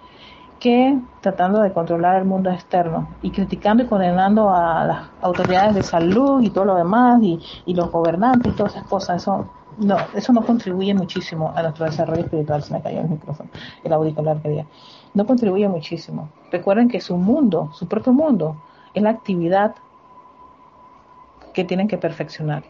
que 0.58 0.98
tratando 1.20 1.60
de 1.60 1.72
controlar 1.72 2.16
el 2.16 2.24
mundo 2.24 2.50
externo 2.50 3.08
y 3.22 3.30
criticando 3.30 3.82
y 3.82 3.86
condenando 3.86 4.50
a 4.50 4.84
las 4.84 5.08
autoridades 5.20 5.74
de 5.74 5.82
salud 5.82 6.42
y 6.42 6.50
todo 6.50 6.64
lo 6.64 6.74
demás 6.76 7.22
y, 7.22 7.74
los 7.74 7.90
gobernantes 7.90 8.52
y 8.52 8.56
todas 8.56 8.74
esas 8.74 8.86
cosas. 8.86 9.22
Eso 9.22 9.46
no, 9.78 9.96
eso 10.14 10.32
no 10.32 10.44
contribuye 10.44 10.94
muchísimo 10.94 11.52
a 11.54 11.62
nuestro 11.62 11.84
desarrollo 11.84 12.22
espiritual. 12.22 12.62
Se 12.62 12.72
me 12.72 12.80
cayó 12.80 13.00
el 13.00 13.08
micrófono, 13.08 13.50
el 13.84 13.92
auricular 13.92 14.40
que 14.40 14.48
día. 14.48 14.66
No 15.14 15.26
contribuye 15.26 15.68
muchísimo. 15.68 16.28
Recuerden 16.50 16.88
que 16.88 17.00
su 17.00 17.16
mundo, 17.16 17.70
su 17.74 17.86
propio 17.86 18.12
mundo, 18.12 18.56
es 18.94 19.02
la 19.02 19.10
actividad 19.10 19.74
que 21.52 21.64
tienen 21.64 21.88
que 21.88 21.98
perfeccionar. 21.98 22.64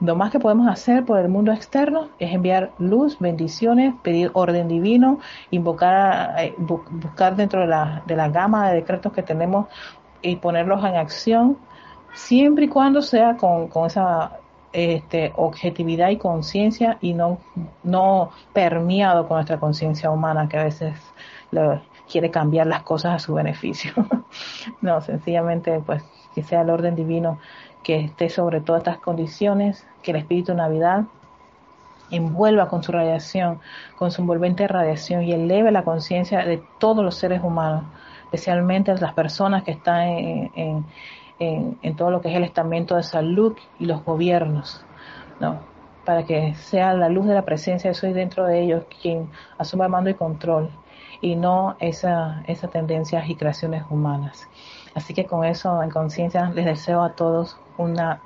Lo 0.00 0.14
más 0.14 0.30
que 0.30 0.38
podemos 0.38 0.68
hacer 0.68 1.04
por 1.04 1.18
el 1.18 1.28
mundo 1.28 1.52
externo 1.52 2.08
es 2.18 2.32
enviar 2.32 2.70
luz, 2.78 3.18
bendiciones, 3.18 3.94
pedir 4.02 4.30
orden 4.34 4.68
divino, 4.68 5.18
invocar, 5.50 6.34
eh, 6.38 6.54
buscar 6.56 7.34
dentro 7.34 7.60
de 7.62 7.66
la, 7.66 8.02
de 8.06 8.14
la 8.14 8.28
gama 8.28 8.68
de 8.68 8.76
decretos 8.76 9.12
que 9.12 9.22
tenemos 9.22 9.66
y 10.22 10.36
ponerlos 10.36 10.84
en 10.84 10.96
acción, 10.96 11.58
siempre 12.14 12.66
y 12.66 12.68
cuando 12.68 13.02
sea 13.02 13.36
con, 13.36 13.68
con 13.68 13.86
esa 13.86 14.38
este, 14.72 15.32
objetividad 15.36 16.10
y 16.10 16.16
conciencia 16.18 16.98
y 17.00 17.14
no, 17.14 17.38
no 17.82 18.30
permeado 18.52 19.26
con 19.26 19.38
nuestra 19.38 19.58
conciencia 19.58 20.10
humana 20.10 20.48
que 20.48 20.58
a 20.58 20.64
veces 20.64 20.94
quiere 22.10 22.30
cambiar 22.30 22.66
las 22.66 22.82
cosas 22.82 23.14
a 23.14 23.18
su 23.18 23.34
beneficio. 23.34 23.92
no, 24.80 25.00
sencillamente 25.00 25.80
pues 25.84 26.02
que 26.34 26.42
sea 26.42 26.60
el 26.60 26.70
orden 26.70 26.94
divino 26.94 27.38
que 27.82 28.00
esté 28.00 28.28
sobre 28.28 28.60
todas 28.60 28.80
estas 28.80 28.98
condiciones, 28.98 29.86
que 30.02 30.12
el 30.12 30.18
espíritu 30.18 30.54
Navidad 30.54 31.04
envuelva 32.10 32.68
con 32.68 32.82
su 32.82 32.92
radiación, 32.92 33.60
con 33.96 34.10
su 34.10 34.22
envolvente 34.22 34.66
radiación 34.66 35.22
y 35.22 35.32
eleve 35.32 35.70
la 35.70 35.84
conciencia 35.84 36.44
de 36.44 36.62
todos 36.78 37.04
los 37.04 37.16
seres 37.16 37.42
humanos, 37.42 37.84
especialmente 38.24 38.94
las 38.96 39.14
personas 39.14 39.62
que 39.62 39.72
están 39.72 40.08
en, 40.08 40.84
en, 41.38 41.96
todo 41.96 42.10
lo 42.10 42.20
que 42.20 42.30
es 42.30 42.36
el 42.36 42.44
estamento 42.44 42.96
de 42.96 43.02
salud 43.02 43.56
y 43.78 43.86
los 43.86 44.04
gobiernos, 44.04 44.84
¿no? 45.40 45.58
para 46.04 46.24
que 46.24 46.54
sea 46.54 46.94
la 46.94 47.10
luz 47.10 47.26
de 47.26 47.34
la 47.34 47.42
presencia 47.42 47.90
de 47.90 47.94
Soy 47.94 48.14
dentro 48.14 48.46
de 48.46 48.62
ellos 48.62 48.84
quien 49.02 49.28
asuma 49.58 49.84
el 49.84 49.90
mando 49.90 50.08
y 50.08 50.14
control 50.14 50.70
y 51.20 51.36
no 51.36 51.76
esa, 51.80 52.42
esas 52.46 52.70
tendencias 52.70 53.28
y 53.28 53.34
creaciones 53.34 53.84
humanas. 53.90 54.48
Así 54.94 55.12
que 55.12 55.26
con 55.26 55.44
eso 55.44 55.82
en 55.82 55.90
conciencia 55.90 56.50
les 56.54 56.64
deseo 56.64 57.02
a 57.02 57.12
todos 57.12 57.58
una 57.76 58.22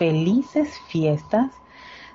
felices 0.00 0.80
fiestas, 0.88 1.50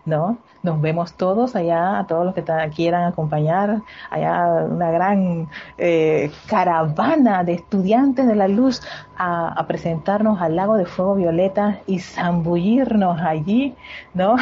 ¿no? 0.05 0.39
Nos 0.63 0.81
vemos 0.81 1.13
todos 1.13 1.55
allá, 1.55 1.99
a 1.99 2.07
todos 2.07 2.25
los 2.25 2.33
que 2.33 2.43
quieran 2.75 3.03
acompañar, 3.03 3.83
allá 4.09 4.65
una 4.67 4.89
gran 4.89 5.47
eh, 5.77 6.31
caravana 6.47 7.43
de 7.43 7.53
estudiantes 7.53 8.25
de 8.25 8.33
la 8.33 8.47
luz 8.47 8.81
a, 9.15 9.49
a, 9.49 9.67
presentarnos 9.67 10.41
al 10.41 10.55
lago 10.55 10.77
de 10.77 10.87
fuego 10.87 11.13
violeta 11.13 11.81
y 11.85 11.99
zambullirnos 11.99 13.21
allí, 13.21 13.75
¿no? 14.15 14.35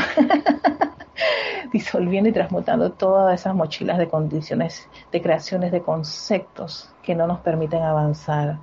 Disolviendo 1.73 2.29
y 2.29 2.31
transmutando 2.31 2.93
todas 2.93 3.41
esas 3.41 3.53
mochilas 3.53 3.97
de 3.97 4.07
condiciones, 4.07 4.87
de 5.11 5.21
creaciones 5.21 5.73
de 5.73 5.81
conceptos 5.81 6.89
que 7.03 7.13
no 7.13 7.27
nos 7.27 7.39
permiten 7.39 7.83
avanzar 7.83 8.59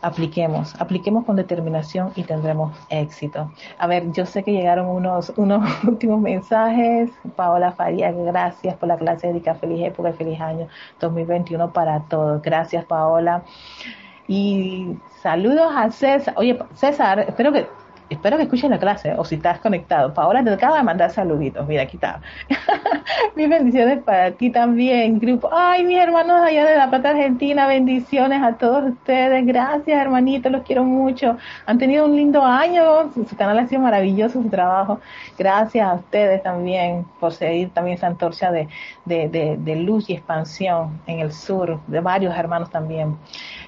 apliquemos, 0.00 0.74
apliquemos 0.80 1.24
con 1.24 1.36
determinación 1.36 2.12
y 2.14 2.22
tendremos 2.22 2.76
éxito. 2.88 3.50
A 3.78 3.86
ver, 3.86 4.12
yo 4.12 4.26
sé 4.26 4.42
que 4.42 4.52
llegaron 4.52 4.88
unos, 4.88 5.32
unos 5.36 5.68
últimos 5.84 6.20
mensajes. 6.20 7.10
Paola 7.36 7.72
Faría, 7.72 8.12
gracias 8.12 8.76
por 8.76 8.88
la 8.88 8.96
clase 8.96 9.28
Erika, 9.28 9.54
feliz 9.54 9.84
época 9.86 10.10
y 10.10 10.12
feliz 10.12 10.40
año 10.40 10.68
2021 11.00 11.72
para 11.72 12.00
todos. 12.00 12.42
Gracias 12.42 12.84
Paola. 12.84 13.42
Y 14.28 14.96
saludos 15.22 15.72
a 15.74 15.90
César. 15.90 16.34
Oye, 16.36 16.58
César, 16.74 17.20
espero 17.20 17.52
que 17.52 17.66
espero 18.10 18.36
que 18.36 18.44
escuchen 18.44 18.70
la 18.70 18.78
clase 18.78 19.14
o 19.16 19.24
si 19.24 19.36
estás 19.36 19.58
conectado. 19.58 20.12
Paola 20.14 20.42
te 20.42 20.50
acaba 20.50 20.78
de 20.78 20.82
mandar 20.82 21.10
saluditos. 21.10 21.66
Mira, 21.66 21.82
aquí 21.82 21.96
está. 21.96 22.20
Mis 23.36 23.48
bendiciones 23.48 24.02
para 24.02 24.30
ti 24.32 24.50
también, 24.50 25.18
grupo. 25.18 25.48
Ay, 25.52 25.84
mis 25.84 25.98
hermanos 25.98 26.40
allá 26.42 26.64
de 26.64 26.76
La 26.76 26.90
Plata 26.90 27.10
Argentina, 27.10 27.66
bendiciones 27.66 28.42
a 28.42 28.54
todos 28.54 28.90
ustedes. 28.92 29.46
Gracias, 29.46 30.00
hermanitos, 30.00 30.50
los 30.52 30.62
quiero 30.62 30.84
mucho. 30.84 31.36
Han 31.66 31.78
tenido 31.78 32.04
un 32.04 32.16
lindo 32.16 32.44
año. 32.44 33.12
Su, 33.14 33.24
canal 33.36 33.58
ha 33.58 33.66
sido 33.66 33.80
maravilloso, 33.80 34.42
su 34.42 34.48
trabajo. 34.48 35.00
Gracias 35.38 35.86
a 35.86 35.94
ustedes 35.94 36.42
también 36.42 37.06
por 37.20 37.32
seguir 37.32 37.70
también 37.70 37.96
esa 37.96 38.08
antorcha 38.08 38.50
de, 38.50 38.68
de, 39.04 39.28
de, 39.28 39.56
de 39.58 39.76
luz 39.76 40.08
y 40.10 40.14
expansión 40.14 41.00
en 41.06 41.20
el 41.20 41.32
sur, 41.32 41.80
de 41.86 42.00
varios 42.00 42.36
hermanos 42.36 42.70
también. 42.70 43.16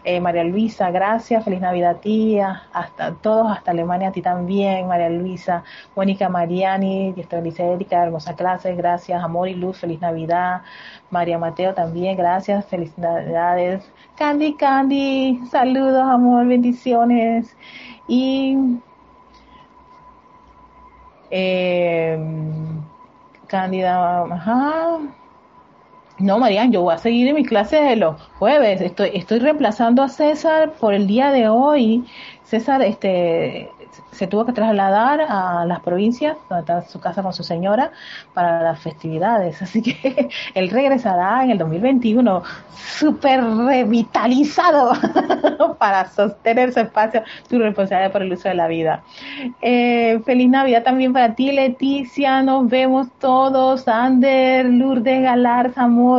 Eh, 0.04 0.20
María 0.20 0.44
Luisa, 0.44 0.90
gracias, 0.90 1.44
feliz 1.44 1.60
Navidad 1.60 1.96
tía, 1.96 2.62
hasta 2.72 3.12
todos, 3.14 3.50
hasta 3.50 3.70
Alemania 3.70 4.08
a 4.08 4.12
ti 4.12 4.22
también, 4.22 4.29
María 4.34 5.08
Luisa, 5.10 5.64
Mónica 5.94 6.28
Mariani, 6.28 7.12
Dice 7.12 7.72
Erika, 7.72 8.04
hermosa 8.04 8.34
clase, 8.34 8.74
gracias, 8.74 9.22
amor 9.22 9.48
y 9.48 9.54
luz, 9.54 9.78
feliz 9.78 10.00
Navidad, 10.00 10.62
María 11.10 11.38
Mateo 11.38 11.74
también, 11.74 12.16
gracias, 12.16 12.66
felicidades, 12.66 13.90
Candy 14.16 14.54
Candy, 14.54 15.40
saludos, 15.50 16.02
amor, 16.02 16.46
bendiciones, 16.46 17.56
y 18.08 18.56
Eh, 21.30 22.18
Cándida, 23.46 24.22
ajá. 24.24 25.00
No, 26.20 26.38
Marian, 26.38 26.70
yo 26.70 26.82
voy 26.82 26.94
a 26.94 26.98
seguir 26.98 27.28
en 27.28 27.34
mis 27.34 27.48
clases 27.48 27.82
de 27.82 27.96
los 27.96 28.20
jueves. 28.38 28.82
Estoy, 28.82 29.10
estoy 29.14 29.38
reemplazando 29.38 30.02
a 30.02 30.08
César 30.08 30.72
por 30.72 30.92
el 30.92 31.06
día 31.06 31.30
de 31.32 31.48
hoy. 31.48 32.04
César, 32.44 32.82
este, 32.82 33.70
se 34.12 34.26
tuvo 34.26 34.44
que 34.44 34.52
trasladar 34.52 35.20
a 35.28 35.64
las 35.64 35.80
provincias, 35.80 36.36
donde 36.48 36.60
está 36.60 36.82
su 36.82 37.00
casa 37.00 37.22
con 37.22 37.32
su 37.32 37.42
señora, 37.42 37.92
para 38.34 38.62
las 38.62 38.80
festividades. 38.80 39.62
Así 39.62 39.82
que 39.82 40.28
él 40.54 40.70
regresará 40.70 41.42
en 41.44 41.52
el 41.52 41.58
2021 41.58 42.42
súper 42.98 43.42
revitalizado 43.42 44.92
para 45.78 46.08
sostener 46.08 46.72
su 46.72 46.80
espacio, 46.80 47.22
su 47.48 47.58
responsabilidad 47.58 48.12
por 48.12 48.22
el 48.22 48.32
uso 48.32 48.48
de 48.48 48.54
la 48.54 48.68
vida. 48.68 49.02
Eh, 49.62 50.20
feliz 50.24 50.50
Navidad 50.50 50.82
también 50.82 51.12
para 51.12 51.34
ti, 51.34 51.52
Leticia. 51.52 52.42
Nos 52.42 52.68
vemos 52.68 53.08
todos. 53.20 53.86
Ander, 53.88 54.66
Lourdes, 54.66 55.22
Galar, 55.22 55.72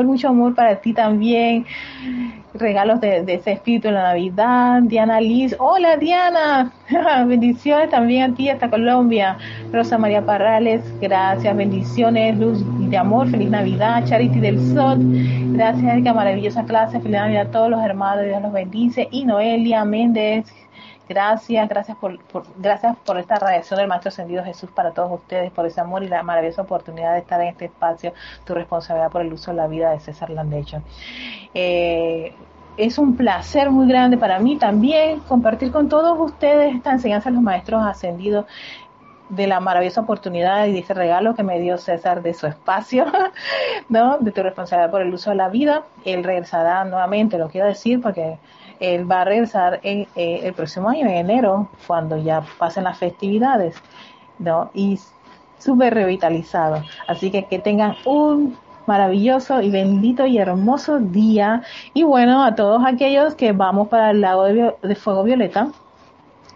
mucho 0.06 0.30
amor 0.30 0.56
para 0.56 0.76
ti 0.82 0.94
también 0.94 1.66
regalos 2.54 3.00
de, 3.00 3.24
ese 3.28 3.54
espíritu 3.54 3.88
en 3.88 3.96
la 3.96 4.04
Navidad. 4.04 4.82
Diana 4.84 5.22
Liz, 5.22 5.56
hola 5.60 5.98
Diana, 5.98 6.72
bendiciones 7.28 7.89
también 7.89 8.32
a 8.32 8.36
ti 8.36 8.50
hasta 8.50 8.70
Colombia. 8.70 9.38
Rosa 9.72 9.98
María 9.98 10.26
Parrales, 10.26 10.82
gracias, 11.00 11.56
bendiciones, 11.56 12.38
luz 12.38 12.64
de 12.89 12.98
amor, 12.98 13.30
feliz 13.30 13.50
Navidad. 13.50 14.04
Charity 14.06 14.39
del 14.39 14.60
Sol, 14.74 15.00
gracias 15.54 15.94
Erika, 15.94 16.14
maravillosa 16.14 16.64
clase, 16.66 17.00
feliz 17.00 17.20
Navidad 17.20 17.48
a 17.48 17.52
todos 17.52 17.70
los 17.70 17.82
hermanos, 17.84 18.26
Dios 18.26 18.42
los 18.42 18.52
bendice. 18.52 19.08
Y 19.12 19.26
Noelia 19.26 19.86
Méndez, 19.86 20.46
Gracias, 21.12 21.68
gracias 21.68 21.97
por, 21.97 22.18
gracias 22.55 22.95
por 23.05 23.18
esta 23.18 23.36
radiación 23.36 23.78
del 23.80 23.89
Maestro 23.89 24.07
Ascendido 24.07 24.45
Jesús 24.45 24.72
para 24.72 24.91
todos 24.91 25.12
ustedes, 25.12 25.51
por 25.51 25.66
ese 25.66 25.82
amor 25.82 26.03
y 26.03 26.07
la 26.07 26.24
maravillosa 26.24 26.62
oportunidad 26.62 27.12
de 27.12 27.20
estar 27.20 27.41
en 27.41 27.49
este 27.49 27.66
espacio, 27.66 28.14
tu 28.45 28.53
responsabilidad 28.53 29.12
por 29.12 29.20
el 29.20 29.34
uso 29.34 29.51
de 29.51 29.57
la 29.57 29.68
vida 29.68 29.91
de 29.91 29.99
César 29.99 30.30
Landecho. 30.30 30.82
Eh, 31.53 32.34
es 32.78 32.97
un 32.97 33.18
placer 33.18 33.70
muy 33.72 33.89
grande 33.89 34.18
para 34.18 34.39
mí 34.39 34.55
también 34.55 35.20
compartir 35.28 35.74
con 35.74 35.89
todos 35.89 36.18
ustedes 36.18 36.74
esta 36.76 36.93
enseñanza 36.93 37.30
de 37.30 37.36
los 37.36 37.43
Maestros 37.43 37.86
Ascendidos 37.86 38.45
de 39.28 39.47
la 39.47 39.59
maravillosa 39.59 39.99
oportunidad 39.99 40.66
y 40.68 40.72
de 40.72 40.80
ese 40.80 40.93
regalo 40.93 41.36
que 41.36 41.43
me 41.43 41.59
dio 41.59 41.78
César 41.78 42.22
de 42.22 42.34
su 42.34 42.47
espacio, 42.47 43.05
¿no? 43.89 44.18
De 44.20 44.32
tu 44.32 44.43
responsabilidad 44.43 44.91
por 44.91 45.01
el 45.01 45.14
uso 45.14 45.32
de 45.32 45.36
la 45.36 45.49
vida. 45.49 45.84
Él 46.05 46.24
regresará 46.24 46.86
nuevamente, 46.86 47.38
lo 47.38 47.49
quiero 47.49 47.68
decir 47.68 48.01
porque 48.01 48.38
él 48.82 49.10
va 49.10 49.22
a 49.22 49.26
regresar 49.26 49.80
en, 49.84 50.08
eh, 50.16 50.42
el 50.44 50.54
próximo 50.54 50.90
año, 50.90 51.08
en 51.08 51.16
enero, 51.16 51.70
cuando 51.88 52.18
ya 52.18 52.44
pasen 52.58 52.84
las 52.84 52.98
festividades, 52.98 53.76
¿no? 54.40 54.72
Y 54.74 55.00
súper 55.60 55.94
revitalizado. 55.94 56.84
Así 57.08 57.32
que 57.32 57.46
que 57.46 57.60
tengan 57.60 57.96
un 58.06 58.58
maravilloso 58.88 59.62
y 59.62 59.70
bendito 59.70 60.26
y 60.26 60.40
hermoso 60.40 61.00
día. 61.00 61.62
Y 61.94 62.04
bueno, 62.04 62.44
a 62.44 62.56
todos 62.56 62.84
aquellos 62.86 63.36
que 63.36 63.52
vamos 63.52 63.88
para 63.88 64.12
el 64.12 64.22
lago 64.22 64.46
de, 64.46 64.76
de 64.82 64.96
Fuego 64.96 65.24
Violeta, 65.24 65.70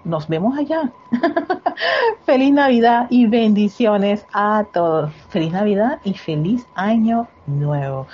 nos 0.05 0.27
vemos 0.27 0.57
allá. 0.57 0.91
feliz 2.25 2.53
Navidad 2.53 3.07
y 3.09 3.27
bendiciones 3.27 4.25
a 4.33 4.65
todos. 4.71 5.11
Feliz 5.29 5.51
Navidad 5.51 5.99
y 6.03 6.13
feliz 6.13 6.65
año 6.75 7.27
nuevo. 7.47 8.07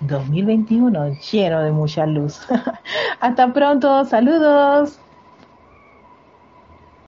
2021 0.00 1.16
lleno 1.32 1.62
de 1.62 1.72
mucha 1.72 2.06
luz. 2.06 2.40
Hasta 3.20 3.52
pronto, 3.52 4.04
saludos. 4.04 4.98